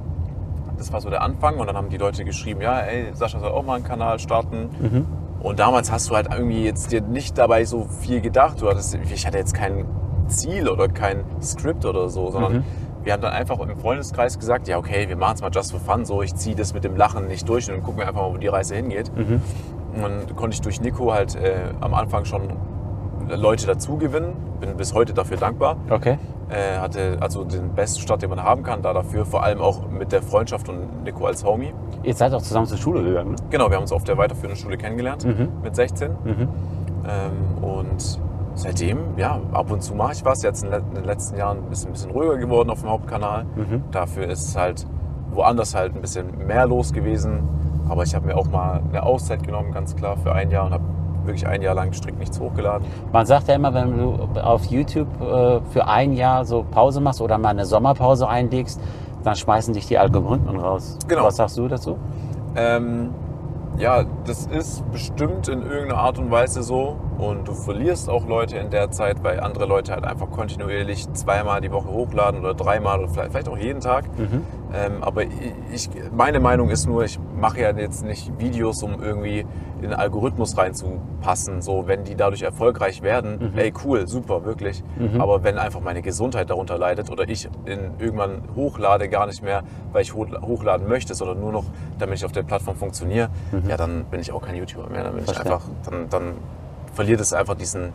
Das 0.77 0.91
war 0.93 1.01
so 1.01 1.09
der 1.09 1.21
Anfang. 1.21 1.57
Und 1.59 1.67
dann 1.67 1.75
haben 1.75 1.89
die 1.89 1.97
Leute 1.97 2.23
geschrieben, 2.23 2.61
ja, 2.61 2.79
ey, 2.79 3.07
Sascha 3.13 3.39
soll 3.39 3.51
auch 3.51 3.63
mal 3.63 3.75
einen 3.75 3.83
Kanal 3.83 4.19
starten. 4.19 4.69
Und 5.45 5.59
damals 5.59 5.91
hast 5.91 6.09
du 6.09 6.15
halt 6.15 6.27
irgendwie 6.31 6.65
jetzt 6.65 6.91
dir 6.91 7.01
nicht 7.01 7.37
dabei 7.37 7.65
so 7.65 7.85
viel 8.01 8.19
gedacht. 8.19 8.59
Du 8.61 8.67
hattest, 8.67 8.95
ich 8.95 9.27
hatte 9.27 9.37
jetzt 9.37 9.53
kein 9.53 9.85
Ziel 10.27 10.67
oder 10.67 10.87
kein 10.87 11.23
Skript 11.39 11.85
oder 11.85 12.09
so, 12.09 12.31
sondern 12.31 12.53
Mhm. 12.53 12.63
wir 13.03 13.13
haben 13.13 13.21
dann 13.21 13.31
einfach 13.31 13.59
im 13.59 13.77
Freundeskreis 13.77 14.39
gesagt, 14.39 14.67
ja 14.67 14.79
okay, 14.79 15.07
wir 15.07 15.15
machen 15.15 15.35
es 15.35 15.41
mal 15.41 15.51
just 15.53 15.71
for 15.71 15.79
fun, 15.79 16.03
so 16.03 16.23
ich 16.23 16.33
ziehe 16.33 16.55
das 16.55 16.73
mit 16.73 16.83
dem 16.83 16.95
Lachen 16.95 17.27
nicht 17.27 17.47
durch 17.47 17.69
und 17.69 17.75
dann 17.75 17.83
gucken 17.83 17.99
wir 17.99 18.07
einfach 18.07 18.21
mal, 18.23 18.33
wo 18.33 18.37
die 18.37 18.47
Reise 18.47 18.75
hingeht. 18.75 19.11
Mhm. 19.15 19.39
Und 19.93 20.01
dann 20.01 20.35
konnte 20.35 20.55
ich 20.55 20.61
durch 20.61 20.81
Nico 20.81 21.13
halt 21.13 21.35
äh, 21.35 21.57
am 21.79 21.93
Anfang 21.93 22.25
schon 22.25 22.41
Leute 23.29 23.67
dazu 23.67 23.97
gewinnen, 23.97 24.33
bin 24.59 24.75
bis 24.77 24.95
heute 24.95 25.13
dafür 25.13 25.37
dankbar. 25.37 25.77
Okay. 25.91 26.17
Äh, 26.49 26.77
hatte 26.77 27.17
also 27.21 27.43
den 27.43 27.69
besten 27.73 28.01
Start, 28.01 28.21
den 28.21 28.29
man 28.29 28.43
haben 28.43 28.61
kann, 28.61 28.83
da 28.83 28.93
dafür, 28.93 29.25
vor 29.25 29.43
allem 29.43 29.59
auch 29.61 29.89
mit 29.89 30.11
der 30.11 30.21
Freundschaft 30.21 30.69
und 30.69 31.03
Nico 31.03 31.25
als 31.25 31.43
Homie. 31.43 31.73
Ihr 32.03 32.13
seid 32.13 32.33
auch 32.35 32.41
zusammen 32.41 32.67
zur 32.67 32.77
Schule 32.77 33.03
gegangen, 33.03 33.31
ne? 33.31 33.35
Genau, 33.49 33.69
wir 33.69 33.77
haben 33.77 33.81
uns 33.83 33.91
auf 33.91 34.03
der 34.03 34.15
weiterführenden 34.17 34.55
Schule 34.61 34.77
kennengelernt 34.77 35.25
Mhm. 35.25 35.49
mit 35.63 35.75
16. 35.75 36.11
Mhm. 36.23 36.47
Ähm, 37.07 37.63
und 37.63 38.19
seitdem, 38.53 38.99
ja, 39.17 39.39
ab 39.53 39.71
und 39.71 39.81
zu 39.81 39.95
mache 39.95 40.13
ich 40.13 40.23
was. 40.23 40.43
Jetzt 40.43 40.63
in, 40.63 40.69
den 40.69 41.03
letzten 41.03 41.35
Jahren 41.37 41.59
ist 41.71 41.79
es 41.79 41.85
ein 41.87 41.93
bisschen 41.93 42.11
ruhiger 42.11 42.37
geworden 42.37 42.69
auf 42.69 42.81
dem 42.81 42.89
Hauptkanal. 42.89 43.45
Mhm. 43.55 43.83
Dafür 43.91 44.27
ist 44.27 44.47
es 44.49 44.55
halt 44.55 44.85
woanders 45.31 45.73
halt 45.73 45.95
ein 45.95 46.01
bisschen 46.01 46.45
mehr 46.45 46.67
los 46.67 46.93
gewesen. 46.93 47.39
Aber 47.89 48.03
ich 48.03 48.13
habe 48.13 48.27
mir 48.27 48.37
auch 48.37 48.47
mal 48.47 48.81
eine 48.87 49.01
Auszeit 49.03 49.41
genommen, 49.43 49.71
ganz 49.71 49.95
klar, 49.95 50.15
für 50.17 50.31
ein 50.33 50.51
Jahr 50.51 50.65
und 50.67 50.73
habe 50.73 50.83
wirklich 51.25 51.47
ein 51.47 51.61
Jahr 51.61 51.75
lang 51.75 51.93
strikt 51.93 52.19
nichts 52.19 52.39
hochgeladen. 52.39 52.87
Man 53.11 53.25
sagt 53.25 53.47
ja 53.47 53.55
immer, 53.55 53.73
wenn 53.73 53.97
du 53.97 54.13
auf 54.39 54.65
YouTube 54.65 55.07
äh, 55.21 55.61
für 55.71 55.87
ein 55.87 56.13
Jahr 56.13 56.45
so 56.45 56.63
Pause 56.69 57.01
machst 57.01 57.21
oder 57.21 57.37
mal 57.37 57.49
eine 57.49 57.65
Sommerpause 57.65 58.27
einlegst, 58.27 58.79
dann 59.23 59.35
schmeißen 59.35 59.73
dich 59.73 59.87
die 59.87 59.97
Algorithmen 59.97 60.59
raus. 60.59 60.97
Genau. 61.07 61.23
Was 61.23 61.37
sagst 61.37 61.57
du 61.57 61.67
dazu? 61.67 61.97
Ähm, 62.55 63.09
ja, 63.77 64.05
das 64.25 64.45
ist 64.45 64.89
bestimmt 64.91 65.47
in 65.47 65.61
irgendeiner 65.61 65.99
Art 65.99 66.17
und 66.17 66.31
Weise 66.31 66.63
so. 66.63 66.97
Und 67.17 67.47
du 67.47 67.53
verlierst 67.53 68.09
auch 68.09 68.27
Leute 68.27 68.57
in 68.57 68.69
der 68.69 68.91
Zeit, 68.91 69.23
weil 69.23 69.39
andere 69.39 69.65
Leute 69.65 69.93
halt 69.93 70.03
einfach 70.05 70.29
kontinuierlich 70.29 71.11
zweimal 71.13 71.61
die 71.61 71.71
Woche 71.71 71.87
hochladen 71.87 72.41
oder 72.41 72.53
dreimal 72.53 72.99
oder 72.99 73.09
vielleicht, 73.09 73.31
vielleicht 73.31 73.47
auch 73.49 73.57
jeden 73.57 73.79
Tag. 73.79 74.05
Ähm, 74.73 75.01
aber 75.01 75.23
ich, 75.71 75.89
meine 76.13 76.39
Meinung 76.41 76.69
ist 76.69 76.87
nur, 76.87 77.03
ich 77.05 77.17
mache 77.39 77.61
ja 77.61 77.71
jetzt 77.71 78.03
nicht 78.03 78.37
Videos, 78.37 78.83
um 78.83 79.01
irgendwie 79.01 79.45
in 79.77 79.81
den 79.81 79.93
Algorithmus 79.93 80.57
reinzupassen. 80.57 81.61
So, 81.61 81.87
wenn 81.87 82.03
die 82.03 82.15
dadurch 82.15 82.41
erfolgreich 82.41 83.01
werden, 83.01 83.53
ey, 83.55 83.71
cool, 83.85 84.07
super, 84.07 84.43
wirklich. 84.43 84.83
Aber 85.17 85.43
wenn 85.43 85.57
einfach 85.57 85.79
meine 85.79 86.01
Gesundheit 86.01 86.49
darunter 86.49 86.77
leidet 86.77 87.09
oder 87.09 87.27
ich 87.29 87.47
in, 87.65 87.91
irgendwann 87.99 88.41
hochlade 88.55 89.07
gar 89.07 89.25
nicht 89.27 89.41
mehr, 89.41 89.63
weil 89.93 90.01
ich 90.01 90.13
hoch- 90.13 90.41
hochladen 90.41 90.87
möchte, 90.89 91.13
sondern 91.13 91.39
nur 91.39 91.51
noch, 91.53 91.65
damit 91.97 92.17
ich 92.17 92.25
auf 92.25 92.31
der 92.33 92.43
Plattform 92.43 92.75
funktioniere, 92.75 93.29
ja, 93.69 93.77
dann 93.77 94.03
bin 94.05 94.19
ich 94.19 94.31
auch 94.33 94.41
kein 94.41 94.55
YouTuber 94.55 94.89
mehr. 94.89 95.03
Dann 95.03 95.13
bin 95.13 95.23
ich 95.23 95.31
Verstehe. 95.31 95.53
einfach, 95.53 95.67
dann, 95.89 96.09
dann 96.09 96.33
verliert 96.95 97.19
es 97.21 97.33
einfach 97.33 97.55
diesen, 97.55 97.93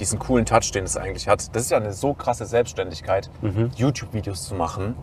diesen 0.00 0.18
coolen 0.18 0.46
Touch, 0.46 0.72
den 0.72 0.84
es 0.84 0.96
eigentlich 0.96 1.28
hat. 1.28 1.54
Das 1.54 1.62
ist 1.64 1.70
ja 1.70 1.76
eine 1.76 1.92
so 1.92 2.14
krasse 2.14 2.46
Selbstständigkeit, 2.46 3.30
YouTube-Videos 3.76 4.42
zu 4.44 4.54
machen. 4.54 4.94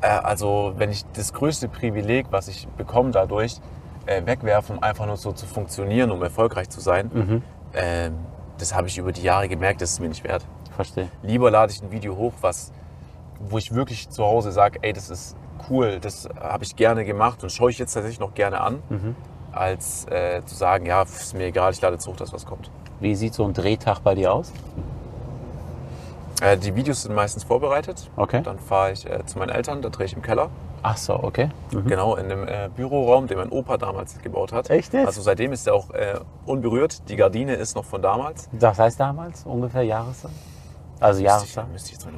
Äh, 0.00 0.08
also 0.08 0.74
wenn 0.76 0.90
ich 0.90 1.04
das 1.14 1.32
größte 1.32 1.68
Privileg, 1.68 2.26
was 2.30 2.48
ich 2.48 2.66
bekomme 2.76 3.10
dadurch, 3.12 3.60
äh, 4.06 4.26
wegwerfe, 4.26 4.72
um 4.74 4.82
einfach 4.82 5.06
nur 5.06 5.16
so 5.16 5.32
zu 5.32 5.46
funktionieren, 5.46 6.10
um 6.10 6.22
erfolgreich 6.22 6.68
zu 6.68 6.80
sein, 6.80 7.10
äh, 7.72 8.10
das 8.58 8.74
habe 8.74 8.88
ich 8.88 8.98
über 8.98 9.12
die 9.12 9.22
Jahre 9.22 9.48
gemerkt, 9.48 9.80
das 9.80 9.92
ist 9.92 10.00
mir 10.00 10.08
nicht 10.08 10.24
wert. 10.24 10.44
Verstehe. 10.76 11.08
Lieber 11.22 11.50
lade 11.50 11.72
ich 11.72 11.82
ein 11.82 11.90
Video 11.92 12.16
hoch, 12.16 12.32
was, 12.40 12.72
wo 13.40 13.58
ich 13.58 13.72
wirklich 13.74 14.08
zu 14.10 14.24
Hause 14.24 14.50
sage, 14.52 14.80
ey, 14.82 14.92
das 14.92 15.08
ist 15.08 15.36
cool, 15.70 15.98
das 16.00 16.28
habe 16.40 16.64
ich 16.64 16.74
gerne 16.76 17.04
gemacht 17.04 17.42
und 17.44 17.50
schaue 17.50 17.70
ich 17.70 17.78
jetzt 17.78 17.94
tatsächlich 17.94 18.20
noch 18.20 18.34
gerne 18.34 18.60
an, 18.60 18.82
als 19.56 20.06
äh, 20.06 20.42
zu 20.44 20.54
sagen, 20.54 20.86
ja, 20.86 21.02
ist 21.02 21.34
mir 21.34 21.46
egal, 21.46 21.72
ich 21.72 21.80
lade 21.80 21.94
jetzt 21.94 22.06
hoch, 22.06 22.16
dass 22.16 22.32
was 22.32 22.46
kommt. 22.46 22.70
Wie 23.00 23.14
sieht 23.14 23.34
so 23.34 23.44
ein 23.44 23.52
Drehtag 23.52 24.00
bei 24.00 24.14
dir 24.14 24.32
aus? 24.32 24.52
Äh, 26.42 26.56
die 26.56 26.74
Videos 26.74 27.02
sind 27.02 27.14
meistens 27.14 27.44
vorbereitet. 27.44 28.10
Okay. 28.16 28.42
Dann 28.42 28.58
fahre 28.58 28.92
ich 28.92 29.08
äh, 29.08 29.24
zu 29.26 29.38
meinen 29.38 29.50
Eltern, 29.50 29.82
da 29.82 29.88
drehe 29.88 30.06
ich 30.06 30.14
im 30.14 30.22
Keller. 30.22 30.50
Ach 30.82 30.98
so, 30.98 31.14
okay. 31.14 31.48
Genau, 31.70 32.16
in 32.16 32.28
dem 32.28 32.46
äh, 32.46 32.68
Büroraum, 32.74 33.26
den 33.26 33.38
mein 33.38 33.48
Opa 33.48 33.78
damals 33.78 34.18
gebaut 34.18 34.52
hat. 34.52 34.68
Echt 34.68 34.92
jetzt? 34.92 35.06
Also 35.06 35.22
seitdem 35.22 35.52
ist 35.52 35.66
er 35.66 35.74
auch 35.74 35.90
äh, 35.90 36.20
unberührt. 36.44 37.08
Die 37.08 37.16
Gardine 37.16 37.54
ist 37.54 37.74
noch 37.74 37.86
von 37.86 38.02
damals. 38.02 38.50
Das 38.52 38.78
heißt 38.78 39.00
damals 39.00 39.44
ungefähr 39.46 39.82
Jahreszahl? 39.82 40.30
Also 41.00 41.22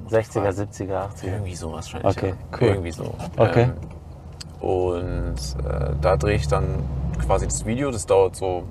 Mutter 0.01 0.17
60er, 0.19 0.33
fragen. 0.33 0.49
70er, 0.49 0.91
80er. 0.91 1.25
Irgendwie 1.25 1.55
so 1.55 1.73
wahrscheinlich. 1.73 2.17
Okay, 2.17 2.29
ja. 2.31 2.59
cool. 2.61 2.69
Irgendwie 2.69 2.91
so. 2.91 3.15
Okay. 3.37 3.63
Ähm, 3.63 3.75
und 4.67 5.37
äh, 5.65 5.91
da 6.01 6.17
drehe 6.17 6.37
ich 6.37 6.49
dann 6.49 6.65
quasi 7.25 7.47
das 7.47 7.65
Video. 7.65 7.91
Das 7.91 8.07
dauert 8.07 8.37
so 8.37 8.65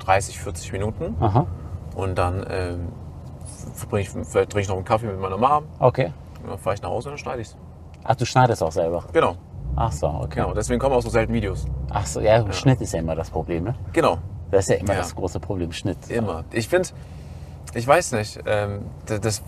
30, 0.00 0.38
40 0.40 0.72
Minuten. 0.72 1.14
Aha, 1.20 1.46
Und 1.94 2.16
dann 2.18 2.44
verbringe 3.74 4.02
ich, 4.02 4.08
vielleicht 4.10 4.50
trinke 4.50 4.60
ich 4.60 4.68
noch 4.68 4.76
einen 4.76 4.84
Kaffee 4.84 5.06
mit 5.06 5.20
meiner 5.20 5.36
Mom. 5.36 5.64
okay. 5.78 6.12
Und 6.42 6.48
dann 6.50 6.58
fahre 6.58 6.74
ich 6.74 6.82
nach 6.82 6.88
Hause 6.88 7.08
und 7.10 7.12
dann 7.12 7.18
schneide 7.18 7.42
ich 7.42 7.48
es. 7.48 7.56
Ach, 8.02 8.14
du 8.16 8.24
schneidest 8.24 8.62
auch 8.62 8.72
selber? 8.72 9.04
Genau, 9.12 9.36
Ach 9.76 9.92
so, 9.92 10.06
okay. 10.08 10.40
genau. 10.40 10.54
Deswegen 10.54 10.80
kommen 10.80 10.94
auch 10.96 11.02
so 11.02 11.10
selten 11.10 11.32
Videos. 11.34 11.66
Ach 11.90 12.06
so, 12.06 12.20
ja, 12.20 12.50
Schnitt 12.52 12.80
ist 12.80 12.92
ja 12.94 13.00
immer 13.00 13.14
das 13.14 13.28
Problem, 13.30 13.64
ne? 13.64 13.74
Genau. 13.92 14.16
Das 14.50 14.64
ist 14.64 14.70
ja 14.70 14.76
immer 14.76 14.94
Ja. 14.94 14.98
das 15.00 15.14
große 15.14 15.38
Problem, 15.38 15.70
Schnitt. 15.72 15.98
Immer. 16.08 16.44
Ich 16.50 16.66
finde, 16.68 16.88
ich 17.74 17.86
weiß 17.86 18.12
nicht, 18.12 18.40
ähm, 18.46 18.86
das, 19.06 19.20
das 19.20 19.42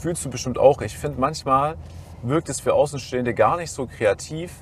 fühlst 0.00 0.24
du 0.24 0.30
bestimmt 0.30 0.58
auch. 0.58 0.80
Ich 0.80 0.96
finde, 0.98 1.20
manchmal 1.20 1.76
wirkt 2.24 2.48
es 2.48 2.60
für 2.60 2.74
Außenstehende 2.74 3.34
gar 3.34 3.56
nicht 3.56 3.70
so 3.70 3.86
kreativ, 3.86 4.52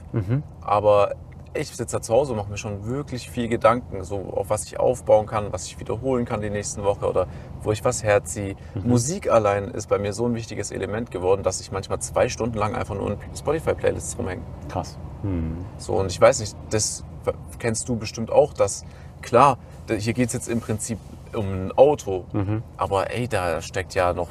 aber 0.60 1.14
ich 1.54 1.68
sitze 1.68 1.96
da 1.96 2.02
zu 2.02 2.14
Hause 2.14 2.32
und 2.32 2.38
mache 2.38 2.50
mir 2.50 2.56
schon 2.56 2.86
wirklich 2.86 3.28
viel 3.28 3.48
Gedanken, 3.48 4.04
so 4.04 4.32
auf 4.34 4.48
was 4.48 4.64
ich 4.64 4.80
aufbauen 4.80 5.26
kann, 5.26 5.52
was 5.52 5.66
ich 5.66 5.78
wiederholen 5.78 6.24
kann 6.24 6.40
die 6.40 6.50
nächsten 6.50 6.82
Woche 6.82 7.06
oder 7.06 7.26
wo 7.62 7.72
ich 7.72 7.84
was 7.84 8.02
herziehe. 8.02 8.56
Musik 8.74 9.30
allein 9.30 9.68
ist 9.68 9.88
bei 9.88 9.98
mir 9.98 10.12
so 10.12 10.26
ein 10.26 10.34
wichtiges 10.34 10.70
Element 10.70 11.10
geworden, 11.10 11.42
dass 11.42 11.60
ich 11.60 11.70
manchmal 11.70 11.98
zwei 12.00 12.28
Stunden 12.28 12.56
lang 12.56 12.74
einfach 12.74 12.94
nur 12.94 13.12
in 13.12 13.18
Spotify-Playlists 13.36 14.16
rumhänge. 14.18 14.42
Krass. 14.68 14.98
Hm. 15.22 15.58
So, 15.78 15.94
und 15.94 16.10
ich 16.10 16.20
weiß 16.20 16.40
nicht, 16.40 16.56
das 16.70 17.04
kennst 17.58 17.88
du 17.88 17.96
bestimmt 17.96 18.30
auch, 18.30 18.54
dass 18.54 18.84
klar, 19.20 19.58
hier 19.88 20.14
geht 20.14 20.28
es 20.28 20.32
jetzt 20.32 20.48
im 20.48 20.60
Prinzip 20.60 20.98
um 21.34 21.66
ein 21.66 21.72
Auto, 21.72 22.24
aber 22.76 23.10
ey, 23.10 23.28
da 23.28 23.60
steckt 23.60 23.94
ja 23.94 24.12
noch 24.12 24.28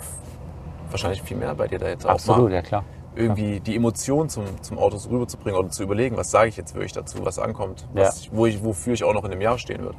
wahrscheinlich 0.89 1.21
viel 1.21 1.37
mehr 1.37 1.55
bei 1.55 1.67
dir 1.67 1.79
da 1.79 1.87
jetzt 1.87 2.05
auch 2.05 2.11
Absolut, 2.11 2.51
ja 2.51 2.61
klar. 2.61 2.83
Irgendwie 3.15 3.59
die 3.59 3.75
Emotion 3.75 4.29
zum, 4.29 4.43
zum 4.61 4.77
Auto 4.77 4.97
so 4.97 5.09
rüberzubringen 5.09 5.59
oder 5.59 5.69
zu 5.69 5.83
überlegen, 5.83 6.15
was 6.17 6.31
sage 6.31 6.49
ich 6.49 6.57
jetzt 6.57 6.73
wirklich 6.73 6.93
dazu, 6.93 7.23
was 7.25 7.39
ankommt, 7.39 7.87
Ja. 7.93 8.03
was 8.03 8.21
ich, 8.21 8.31
wo 8.33 8.45
ich, 8.45 8.63
wofür 8.63 8.93
ich 8.93 9.03
auch 9.03 9.13
noch 9.13 9.25
in 9.25 9.31
einem 9.31 9.41
Jahr 9.41 9.57
stehen 9.57 9.81
würde. 9.81 9.97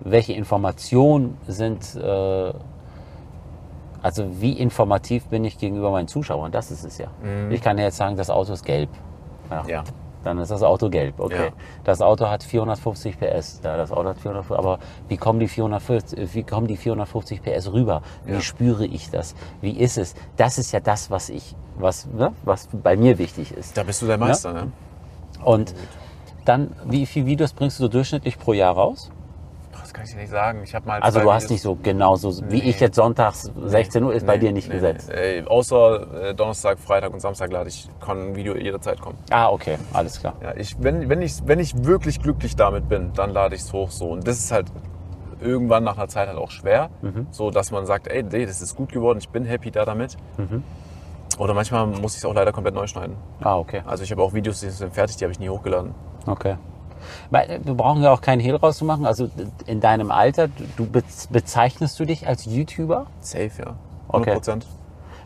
Welche 0.00 0.32
Informationen 0.34 1.36
sind, 1.46 1.94
äh, 1.96 2.52
also 4.02 4.26
wie 4.40 4.52
informativ 4.52 5.26
bin 5.26 5.44
ich 5.44 5.58
gegenüber 5.58 5.90
meinen 5.90 6.08
Zuschauern? 6.08 6.52
Das 6.52 6.70
ist 6.70 6.84
es 6.84 6.98
ja. 6.98 7.08
Ich 7.50 7.62
kann 7.62 7.78
ja 7.78 7.84
jetzt 7.84 7.96
sagen, 7.96 8.16
das 8.16 8.28
Auto 8.30 8.52
ist 8.52 8.64
gelb. 8.64 8.90
Ja. 9.50 9.62
Mhm. 9.62 9.68
Ja. 9.68 9.84
Dann 10.24 10.38
ist 10.38 10.50
das 10.50 10.62
Auto 10.62 10.88
gelb, 10.88 11.20
okay. 11.20 11.46
Ja. 11.46 11.52
Das 11.84 12.00
Auto 12.00 12.26
hat 12.28 12.42
450 12.42 13.18
PS. 13.18 13.60
Ja, 13.62 13.76
das 13.76 13.92
Auto 13.92 14.08
hat 14.08 14.18
450, 14.18 14.56
aber 14.58 14.78
wie 15.08 15.16
kommen 15.16 15.38
die 15.38 15.48
450, 15.48 16.34
wie 16.34 16.42
kommen 16.42 16.66
die 16.66 16.76
450 16.76 17.42
PS 17.42 17.72
rüber? 17.72 18.02
Wie 18.24 18.32
Ja. 18.32 18.40
spüre 18.40 18.86
ich 18.86 19.10
das? 19.10 19.34
Wie 19.60 19.78
ist 19.78 19.98
es? 19.98 20.14
Das 20.36 20.58
ist 20.58 20.72
ja 20.72 20.80
das, 20.80 21.10
was 21.10 21.28
ich, 21.28 21.54
was, 21.76 22.06
ne, 22.06 22.32
was 22.44 22.68
bei 22.72 22.96
mir 22.96 23.18
wichtig 23.18 23.52
ist. 23.52 23.76
Da 23.76 23.82
bist 23.82 24.00
du 24.02 24.06
der 24.06 24.18
Meister, 24.18 24.52
ne? 24.52 24.72
Und 25.44 25.74
dann, 26.44 26.72
wie 26.86 27.06
viele 27.06 27.26
Videos 27.26 27.52
bringst 27.52 27.78
du 27.78 27.84
so 27.84 27.88
durchschnittlich 27.88 28.38
pro 28.38 28.52
Jahr 28.54 28.74
raus? 28.74 29.10
Das 29.94 30.00
kann 30.00 30.04
ich 30.06 30.10
dir 30.14 30.20
nicht 30.22 30.30
sagen. 30.30 30.60
Ich 30.64 30.74
habe 30.74 30.86
mal 30.88 31.00
Also 31.00 31.20
du 31.20 31.32
hast 31.32 31.50
nicht 31.50 31.62
so 31.62 31.76
genau 31.80 32.16
so, 32.16 32.36
wie 32.50 32.56
Nee. 32.58 32.70
ich 32.70 32.80
jetzt 32.80 32.96
sonntags 32.96 33.50
16 33.64 34.02
Uhr 34.02 34.12
ist 34.12 34.26
bei 34.26 34.34
Nee, 34.34 34.40
dir 34.46 34.52
nicht 34.52 34.68
nee, 34.68 34.74
gesetzt. 34.74 35.08
Ey, 35.10 35.44
außer 35.46 36.30
äh, 36.30 36.34
Donnerstag, 36.34 36.78
Freitag 36.80 37.12
und 37.12 37.20
Samstag 37.20 37.52
lade 37.52 37.68
ich, 37.68 37.88
kann 38.00 38.30
ein 38.30 38.36
Video 38.36 38.56
jederzeit 38.56 39.00
kommen. 39.00 39.16
Ah, 39.30 39.50
okay, 39.50 39.78
alles 39.92 40.18
klar. 40.18 40.34
Ja, 40.42 40.54
ich, 40.56 40.76
wenn, 40.82 41.08
wenn, 41.08 41.22
ich, 41.22 41.34
wenn 41.46 41.60
ich 41.60 41.84
wirklich 41.84 42.20
glücklich 42.20 42.56
damit 42.56 42.88
bin, 42.88 43.12
dann 43.14 43.30
lade 43.30 43.54
ich 43.54 43.60
es 43.62 43.72
hoch 43.72 43.90
so. 43.90 44.08
Und 44.08 44.26
das 44.26 44.38
ist 44.38 44.50
halt 44.52 44.66
irgendwann 45.40 45.84
nach 45.84 45.96
einer 45.96 46.08
Zeit 46.08 46.26
halt 46.28 46.38
auch 46.38 46.50
schwer, 46.50 46.90
Mhm. 47.02 47.28
so 47.30 47.50
dass 47.50 47.70
man 47.70 47.86
sagt, 47.86 48.08
ey, 48.08 48.22
nee, 48.24 48.46
das 48.46 48.60
ist 48.62 48.74
gut 48.76 48.90
geworden, 48.92 49.18
ich 49.20 49.28
bin 49.28 49.44
happy 49.44 49.70
da 49.70 49.84
damit. 49.84 50.16
Mhm. 50.38 50.64
Oder 51.38 51.54
manchmal 51.54 51.86
muss 51.86 52.12
ich 52.12 52.18
es 52.18 52.24
auch 52.24 52.34
leider 52.34 52.52
komplett 52.52 52.74
neu 52.74 52.86
schneiden. 52.86 53.16
Ah, 53.42 53.56
okay, 53.58 53.82
Also 53.86 54.02
ich 54.04 54.10
habe 54.10 54.22
auch 54.22 54.32
Videos, 54.34 54.60
die 54.60 54.70
sind 54.70 54.92
fertig, 54.94 55.16
die 55.16 55.24
habe 55.24 55.32
ich 55.32 55.38
nie 55.40 55.48
hochgeladen. 55.48 55.94
okay. 56.26 56.56
Weil, 57.30 57.50
äh, 57.50 57.60
Wir 57.64 57.74
brauchen 57.74 58.02
ja 58.02 58.12
auch 58.12 58.20
keinen 58.20 58.40
Hehl 58.40 58.56
rauszumachen. 58.56 59.06
Also 59.06 59.28
in 59.66 59.80
deinem 59.80 60.10
Alter, 60.10 60.48
du 60.76 60.86
be- 60.86 61.02
bezeichnest 61.30 61.98
du 62.00 62.04
dich 62.04 62.26
als 62.26 62.44
YouTuber? 62.46 63.06
Safe, 63.20 63.50
ja. 63.58 63.74
100 63.74 63.76
Okay. 64.08 64.32
Prozent. 64.34 64.66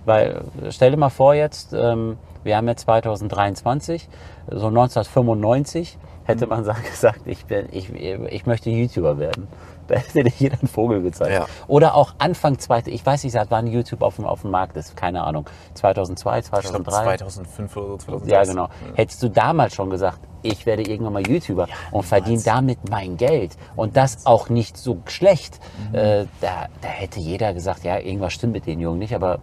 Weil 0.05 0.43
äh, 0.63 0.71
stell 0.73 0.91
dir 0.93 0.97
mal 0.97 1.11
vor 1.11 1.35
jetzt, 1.35 1.73
ähm, 1.75 2.17
wir 2.45 2.57
haben 2.57 2.69
jetzt 2.69 2.83
2023, 2.83 4.09
so 4.51 4.69
1995 4.69 5.99
hätte 6.25 6.45
Mhm. 6.47 6.51
man 6.51 6.65
sa- 6.65 6.73
gesagt, 6.91 7.21
ich, 7.27 7.45
bin, 7.47 7.67
ich, 7.73 7.91
ich 7.93 8.47
möchte 8.47 8.71
YouTuber 8.71 9.19
werden. 9.19 9.49
Da 9.89 9.95
hätte 9.97 10.23
dir 10.25 10.33
jeder 10.39 10.59
einen 10.61 10.69
Vogel 10.69 11.03
gezeigt. 11.03 11.33
Ja. 11.33 11.47
Oder 11.67 11.95
auch 11.95 12.15
Anfang 12.19 12.59
zweite, 12.59 12.91
ich 12.91 13.05
weiß 13.05 13.25
nicht, 13.25 13.33
seit 13.33 13.51
wann 13.51 13.67
YouTube 13.67 14.03
auf 14.03 14.17
dem, 14.17 14.25
auf 14.27 14.43
dem 14.43 14.51
Markt 14.51 14.77
ist, 14.77 14.97
keine 14.97 15.25
Ahnung, 15.25 15.47
2002, 15.75 16.39
Ich 16.39 16.45
glaube 16.51 16.63
2003. 16.63 17.17
2005 17.19 17.77
oder 17.77 17.87
so, 17.89 17.97
2006. 17.99 18.31
Ja, 18.33 18.45
genau. 18.45 18.69
Hättest 18.95 19.23
du 19.23 19.29
damals 19.29 19.75
schon 19.75 19.91
gesagt, 19.91 20.21
ich 20.43 20.67
werde 20.67 20.83
irgendwann 20.83 21.15
mal 21.15 21.27
YouTuber 21.27 21.67
und 21.91 22.05
verdiene 22.05 22.41
damit 22.43 22.89
mein 22.89 23.17
Geld 23.17 23.57
und 23.75 23.97
das 23.97 24.25
auch 24.27 24.49
nicht 24.49 24.77
so 24.77 24.99
schlecht, 25.07 25.59
Mhm. 25.91 25.95
äh, 25.97 26.27
da, 26.41 26.67
da 26.81 26.89
hätte 26.89 27.19
jeder 27.19 27.53
gesagt, 27.55 27.83
ja, 27.85 27.99
irgendwas 27.99 28.33
stimmt 28.35 28.53
mit 28.53 28.67
den 28.67 28.79
Jungen 28.81 28.99
nicht, 29.01 29.15
aber 29.15 29.39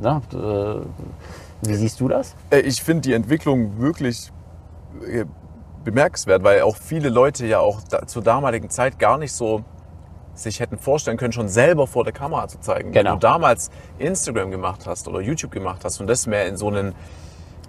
na, 0.00 0.20
äh, 0.32 0.80
wie 1.62 1.74
siehst 1.74 2.00
du 2.00 2.08
das? 2.08 2.34
Äh, 2.50 2.60
Ich 2.60 2.82
finde 2.82 3.02
die 3.02 3.12
Entwicklung 3.14 3.78
wirklich 3.80 4.30
äh, 5.08 5.24
bemerkenswert, 5.84 6.42
weil 6.44 6.62
auch 6.62 6.76
viele 6.76 7.08
Leute 7.08 7.46
ja 7.46 7.60
auch 7.60 7.80
da, 7.88 8.06
zur 8.06 8.22
damaligen 8.22 8.70
Zeit 8.70 8.98
gar 8.98 9.18
nicht 9.18 9.32
so 9.32 9.62
sich 10.34 10.60
hätten 10.60 10.78
vorstellen 10.78 11.16
können, 11.16 11.32
schon 11.32 11.48
selber 11.48 11.86
vor 11.86 12.04
der 12.04 12.12
Kamera 12.12 12.48
zu 12.48 12.60
zeigen. 12.60 12.92
Genau. 12.92 13.12
Wenn 13.12 13.20
du 13.20 13.26
damals 13.26 13.70
Instagram 13.98 14.50
gemacht 14.50 14.86
hast 14.86 15.08
oder 15.08 15.20
YouTube 15.20 15.52
gemacht 15.52 15.82
hast 15.84 16.00
und 16.00 16.06
das 16.06 16.26
mehr 16.26 16.46
in 16.46 16.56
so 16.56 16.68
einen, 16.68 16.94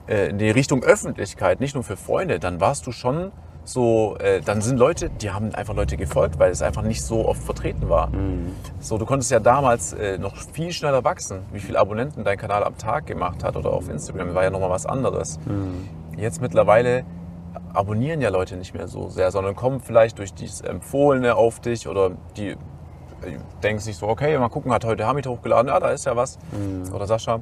äh, 0.08 0.30
in 0.30 0.38
die 0.38 0.50
Richtung 0.50 0.84
Öffentlichkeit, 0.84 1.60
nicht 1.60 1.76
nur 1.76 1.84
für 1.84 1.98
Freunde, 1.98 2.40
dann 2.40 2.60
warst 2.60 2.88
du 2.88 2.92
schon 2.92 3.32
so, 3.64 4.16
äh, 4.20 4.42
dann 4.42 4.62
sind 4.62 4.78
Leute, 4.78 5.10
die 5.10 5.32
haben 5.32 5.54
einfach 5.56 5.76
Leute 5.76 5.98
gefolgt, 5.98 6.38
weil 6.38 6.52
es 6.52 6.62
einfach 6.62 6.84
nicht 6.84 7.02
so 7.02 7.28
oft 7.28 7.44
vertreten 7.44 7.90
war. 7.90 8.10
So, 8.80 9.00
du 9.00 9.06
konntest 9.08 9.32
ja 9.32 9.40
damals 9.40 9.94
äh, 9.94 10.20
noch 10.20 10.36
viel 10.36 10.72
schneller 10.72 11.04
wachsen, 11.04 11.40
wie 11.52 11.60
viele 11.60 11.80
Abonnenten 11.80 12.24
dein 12.24 12.38
Kanal 12.38 12.64
am 12.64 12.78
Tag 12.78 13.08
gemacht 13.08 13.44
hat 13.44 13.56
oder 13.56 13.72
auf 13.72 13.90
Instagram, 13.90 14.36
war 14.36 14.44
ja 14.44 14.52
nochmal 14.52 14.70
was 14.70 14.86
anderes. 14.86 15.40
Jetzt 16.16 16.42
mittlerweile 16.42 17.06
abonnieren 17.76 18.22
ja 18.22 18.30
Leute 18.30 18.56
nicht 18.58 18.74
mehr 18.74 18.88
so 18.88 19.08
sehr, 19.10 19.32
sondern 19.32 19.56
kommen 19.56 19.80
vielleicht 19.80 20.18
durch 20.20 20.34
dieses 20.34 20.62
Empfohlene 20.62 21.36
auf 21.36 21.60
dich 21.60 21.88
oder 21.88 22.12
die 22.38 22.50
äh, 22.52 22.58
denken 23.64 23.80
sich 23.82 23.98
so, 23.98 24.08
okay, 24.08 24.38
mal 24.38 24.50
gucken, 24.50 24.72
hat 24.74 24.86
heute 24.86 25.06
Hamid 25.06 25.28
hochgeladen, 25.28 25.68
ja, 25.70 25.80
da 25.80 25.90
ist 25.90 26.06
ja 26.06 26.16
was. 26.16 26.38
Oder 26.94 27.06
Sascha. 27.08 27.40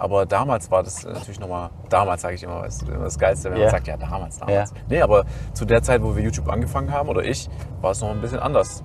Aber 0.00 0.26
damals 0.26 0.70
war 0.70 0.84
das 0.84 1.04
natürlich 1.04 1.40
nochmal, 1.40 1.70
damals 1.88 2.22
sage 2.22 2.36
ich 2.36 2.42
immer, 2.44 2.64
ist 2.64 2.84
das 2.88 3.18
Geilste, 3.18 3.50
wenn 3.50 3.56
Ja. 3.58 3.64
man 3.64 3.70
sagt, 3.72 3.88
ja 3.88 3.96
damals, 3.96 4.38
damals. 4.38 4.70
Ja. 4.70 4.76
Nee, 4.88 5.02
aber 5.02 5.24
zu 5.54 5.64
der 5.64 5.82
Zeit, 5.82 6.02
wo 6.04 6.14
wir 6.14 6.22
YouTube 6.22 6.48
angefangen 6.48 6.92
haben 6.92 7.08
oder 7.08 7.24
ich, 7.24 7.48
war 7.80 7.90
es 7.90 8.00
noch 8.00 8.10
ein 8.10 8.20
bisschen 8.20 8.38
anders. 8.38 8.84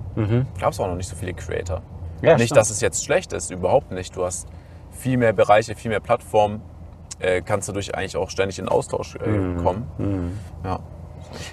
Gab 0.60 0.72
es 0.74 0.80
auch 0.80 0.88
noch 0.88 0.96
nicht 0.96 1.08
so 1.08 1.16
viele 1.16 1.34
Creator. 1.36 1.82
Mhm. 2.22 2.28
Ja, 2.28 2.34
nicht, 2.36 2.46
stimmt. 2.46 2.58
dass 2.58 2.72
es 2.72 2.82
jetzt 2.82 3.06
schlecht 3.06 3.32
ist, 3.34 3.52
überhaupt 3.52 3.92
nicht. 3.92 4.16
Du 4.16 4.26
hast 4.26 4.48
viel 4.90 5.18
mehr 5.18 5.34
Bereiche, 5.34 5.76
viel 5.76 5.90
mehr 5.92 6.00
Plattformen, 6.00 6.62
äh, 7.24 7.42
kannst 7.42 7.70
dadurch 7.70 7.96
eigentlich 7.96 8.18
auch 8.18 8.30
ständig 8.30 8.60
in 8.60 8.68
Austausch 8.70 9.16
äh, 9.16 9.28
Mhm. 9.28 9.64
kommen. 9.64 10.40
Ja. 10.64 10.80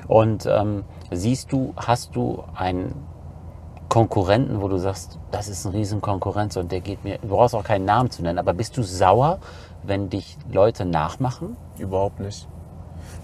Und 0.09 0.47
ähm, 0.47 0.85
siehst 1.11 1.53
du, 1.53 1.73
hast 1.77 2.15
du 2.17 2.45
einen 2.55 2.95
Konkurrenten, 3.89 4.61
wo 4.61 4.69
du 4.69 4.79
sagst, 4.79 5.19
das 5.31 5.49
ist 5.49 5.65
ein 5.65 5.73
riesen 5.73 6.01
Konkurrenz 6.01 6.57
und 6.57 6.71
der 6.71 6.81
geht 6.81 7.03
mir, 7.03 7.19
du 7.19 7.29
brauchst 7.29 7.55
auch 7.55 7.65
keinen 7.65 7.85
Namen 7.87 8.11
zu 8.11 8.23
nennen, 8.23 8.39
aber 8.39 8.53
bist 8.53 8.77
du 8.77 8.83
sauer, 8.83 9.39
wenn 9.83 10.09
dich 10.11 10.37
Leute 10.53 10.85
nachmachen? 10.85 11.57
Überhaupt 11.79 12.21
nicht. 12.21 12.47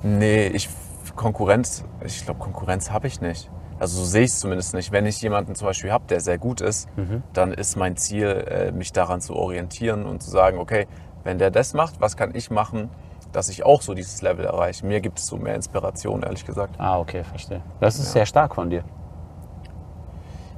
Nee, 0.02 0.48
ich 0.48 0.68
Konkurrenz, 1.14 1.84
ich 2.04 2.24
glaube, 2.24 2.40
Konkurrenz 2.40 2.90
habe 2.90 3.06
ich 3.06 3.20
nicht. 3.20 3.48
Also 3.78 3.98
so 4.00 4.04
sehe 4.06 4.22
ich 4.24 4.30
es 4.30 4.40
zumindest 4.40 4.74
nicht. 4.74 4.90
Wenn 4.90 5.06
ich 5.06 5.20
jemanden 5.22 5.54
zum 5.54 5.66
Beispiel 5.66 5.92
habe, 5.92 6.04
der 6.08 6.20
sehr 6.20 6.38
gut 6.38 6.60
ist, 6.62 6.88
dann 7.34 7.52
ist 7.52 7.76
mein 7.76 7.96
Ziel, 7.96 8.26
äh, 8.26 8.72
mich 8.72 8.92
daran 8.92 9.20
zu 9.20 9.36
orientieren 9.36 10.04
und 10.06 10.22
zu 10.22 10.30
sagen, 10.30 10.58
okay, 10.58 10.86
wenn 11.26 11.38
der 11.38 11.50
das 11.50 11.74
macht, 11.74 12.00
was 12.00 12.16
kann 12.16 12.34
ich 12.34 12.50
machen, 12.50 12.88
dass 13.32 13.48
ich 13.48 13.64
auch 13.66 13.82
so 13.82 13.92
dieses 13.94 14.22
Level 14.22 14.44
erreiche? 14.46 14.86
Mir 14.86 15.00
gibt 15.00 15.18
es 15.18 15.26
so 15.26 15.36
mehr 15.36 15.56
Inspiration, 15.56 16.22
ehrlich 16.22 16.46
gesagt. 16.46 16.76
Ah, 16.78 16.98
okay, 16.98 17.24
verstehe. 17.24 17.60
Das 17.80 17.96
ist 17.98 18.06
Ja. 18.06 18.12
sehr 18.12 18.26
stark 18.26 18.54
von 18.54 18.70
dir. 18.70 18.84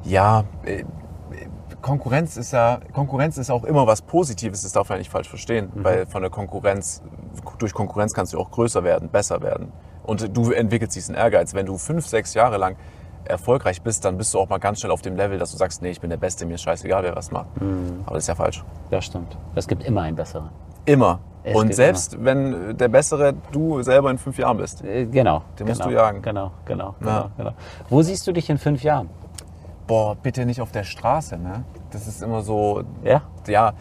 Ja, 0.04 0.44
äh, 0.64 0.84
Konkurrenz 1.82 2.36
ist 2.36 2.52
ja, 2.52 2.80
Konkurrenz 2.92 3.38
ist 3.38 3.50
auch 3.50 3.64
immer 3.64 3.86
was 3.86 4.02
Positives, 4.02 4.62
das 4.62 4.72
darf 4.72 4.88
man 4.88 4.98
nicht 4.98 5.10
falsch 5.10 5.28
verstehen, 5.28 5.70
weil 5.74 6.06
von 6.06 6.22
der 6.22 6.30
Konkurrenz, 6.30 7.02
durch 7.58 7.72
Konkurrenz 7.72 8.12
kannst 8.12 8.32
du 8.32 8.38
auch 8.38 8.50
größer 8.50 8.84
werden, 8.84 9.08
besser 9.08 9.40
werden. 9.42 9.72
Und 10.04 10.36
du 10.36 10.52
entwickelst 10.52 10.96
diesen 10.96 11.14
Ehrgeiz. 11.14 11.54
Wenn 11.54 11.66
du 11.66 11.76
fünf, 11.76 12.06
sechs 12.06 12.32
Jahre 12.34 12.56
lang 12.56 12.76
erfolgreich 13.28 13.82
bist, 13.82 14.04
dann 14.04 14.16
bist 14.18 14.32
du 14.34 14.38
auch 14.40 14.48
mal 14.48 14.58
ganz 14.58 14.80
schnell 14.80 14.92
auf 14.92 15.02
dem 15.02 15.16
Level, 15.16 15.38
dass 15.38 15.50
du 15.52 15.56
sagst, 15.56 15.82
nee, 15.82 15.90
ich 15.90 16.00
bin 16.00 16.10
der 16.10 16.16
Beste, 16.16 16.46
mir 16.46 16.54
ist 16.54 16.62
scheißegal, 16.62 17.02
wer 17.02 17.14
was 17.16 17.30
macht. 17.30 17.46
Aber 18.06 18.14
das 18.14 18.24
ist 18.24 18.28
ja 18.28 18.34
falsch. 18.34 18.64
Das 18.90 19.04
stimmt. 19.04 19.36
Es 19.54 19.66
gibt 19.68 19.84
immer 19.84 20.02
einen 20.02 20.16
besseren. 20.16 20.48
Immer. 20.84 21.20
Es 21.44 21.54
Und 21.54 21.74
selbst 21.74 22.22
wenn 22.24 22.76
der 22.76 22.88
Bessere 22.88 23.34
du 23.52 23.82
selber 23.82 24.10
in 24.10 24.18
fünf 24.18 24.38
Jahren 24.38 24.56
bist. 24.58 24.82
Äh, 24.84 25.06
Genau. 25.06 25.42
Den 25.58 25.66
musst 25.68 25.80
genau, 25.80 25.90
du 25.90 25.96
jagen. 25.96 26.22
Genau, 26.22 26.50
genau, 26.64 26.94
genau, 26.98 27.10
Ja. 27.10 27.30
genau. 27.36 27.52
Wo 27.88 28.02
siehst 28.02 28.26
du 28.26 28.32
dich 28.32 28.50
in 28.50 28.58
fünf 28.58 28.82
Jahren? 28.82 29.08
Boah, 29.86 30.16
bitte 30.16 30.44
nicht 30.44 30.60
auf 30.60 30.72
der 30.72 30.84
Straße, 30.84 31.38
ne? 31.38 31.64
Das 31.90 32.06
ist 32.06 32.22
immer 32.22 32.42
so, 32.42 32.82
Ja? 33.02 33.22
ja, 33.46 33.72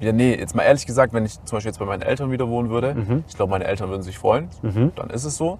ja, 0.00 0.12
nee, 0.12 0.34
jetzt 0.34 0.54
mal 0.56 0.64
ehrlich 0.64 0.84
gesagt, 0.84 1.14
wenn 1.14 1.24
ich 1.24 1.42
zum 1.44 1.56
Beispiel 1.56 1.70
jetzt 1.70 1.78
bei 1.78 1.84
meinen 1.86 2.02
Eltern 2.02 2.30
wieder 2.32 2.48
wohnen 2.48 2.68
würde, 2.70 2.94
Mhm. 2.94 3.24
ich 3.28 3.36
glaube, 3.36 3.50
meine 3.50 3.64
Eltern 3.64 3.88
würden 3.88 4.02
sich 4.02 4.18
freuen, 4.18 4.48
dann 4.96 5.10
ist 5.10 5.24
es 5.24 5.36
so. 5.36 5.58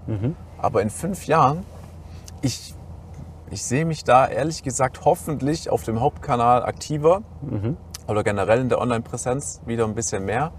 Aber 0.58 0.82
in 0.82 0.90
fünf 0.90 1.26
Jahren, 1.26 1.64
ich, 2.42 2.74
ich 3.52 3.62
sehe 3.62 3.84
mich 3.84 4.02
da 4.04 4.26
ehrlich 4.26 4.62
gesagt 4.62 5.04
hoffentlich 5.04 5.68
auf 5.70 5.82
dem 5.84 6.00
Hauptkanal 6.00 6.64
aktiver 6.64 7.22
Mhm. 7.42 7.76
oder 8.08 8.24
generell 8.24 8.60
in 8.60 8.68
der 8.68 8.80
Online-Präsenz 8.80 9.60
wieder 9.66 9.84
ein 9.84 9.94
bisschen 9.94 10.24
mehr 10.24 10.50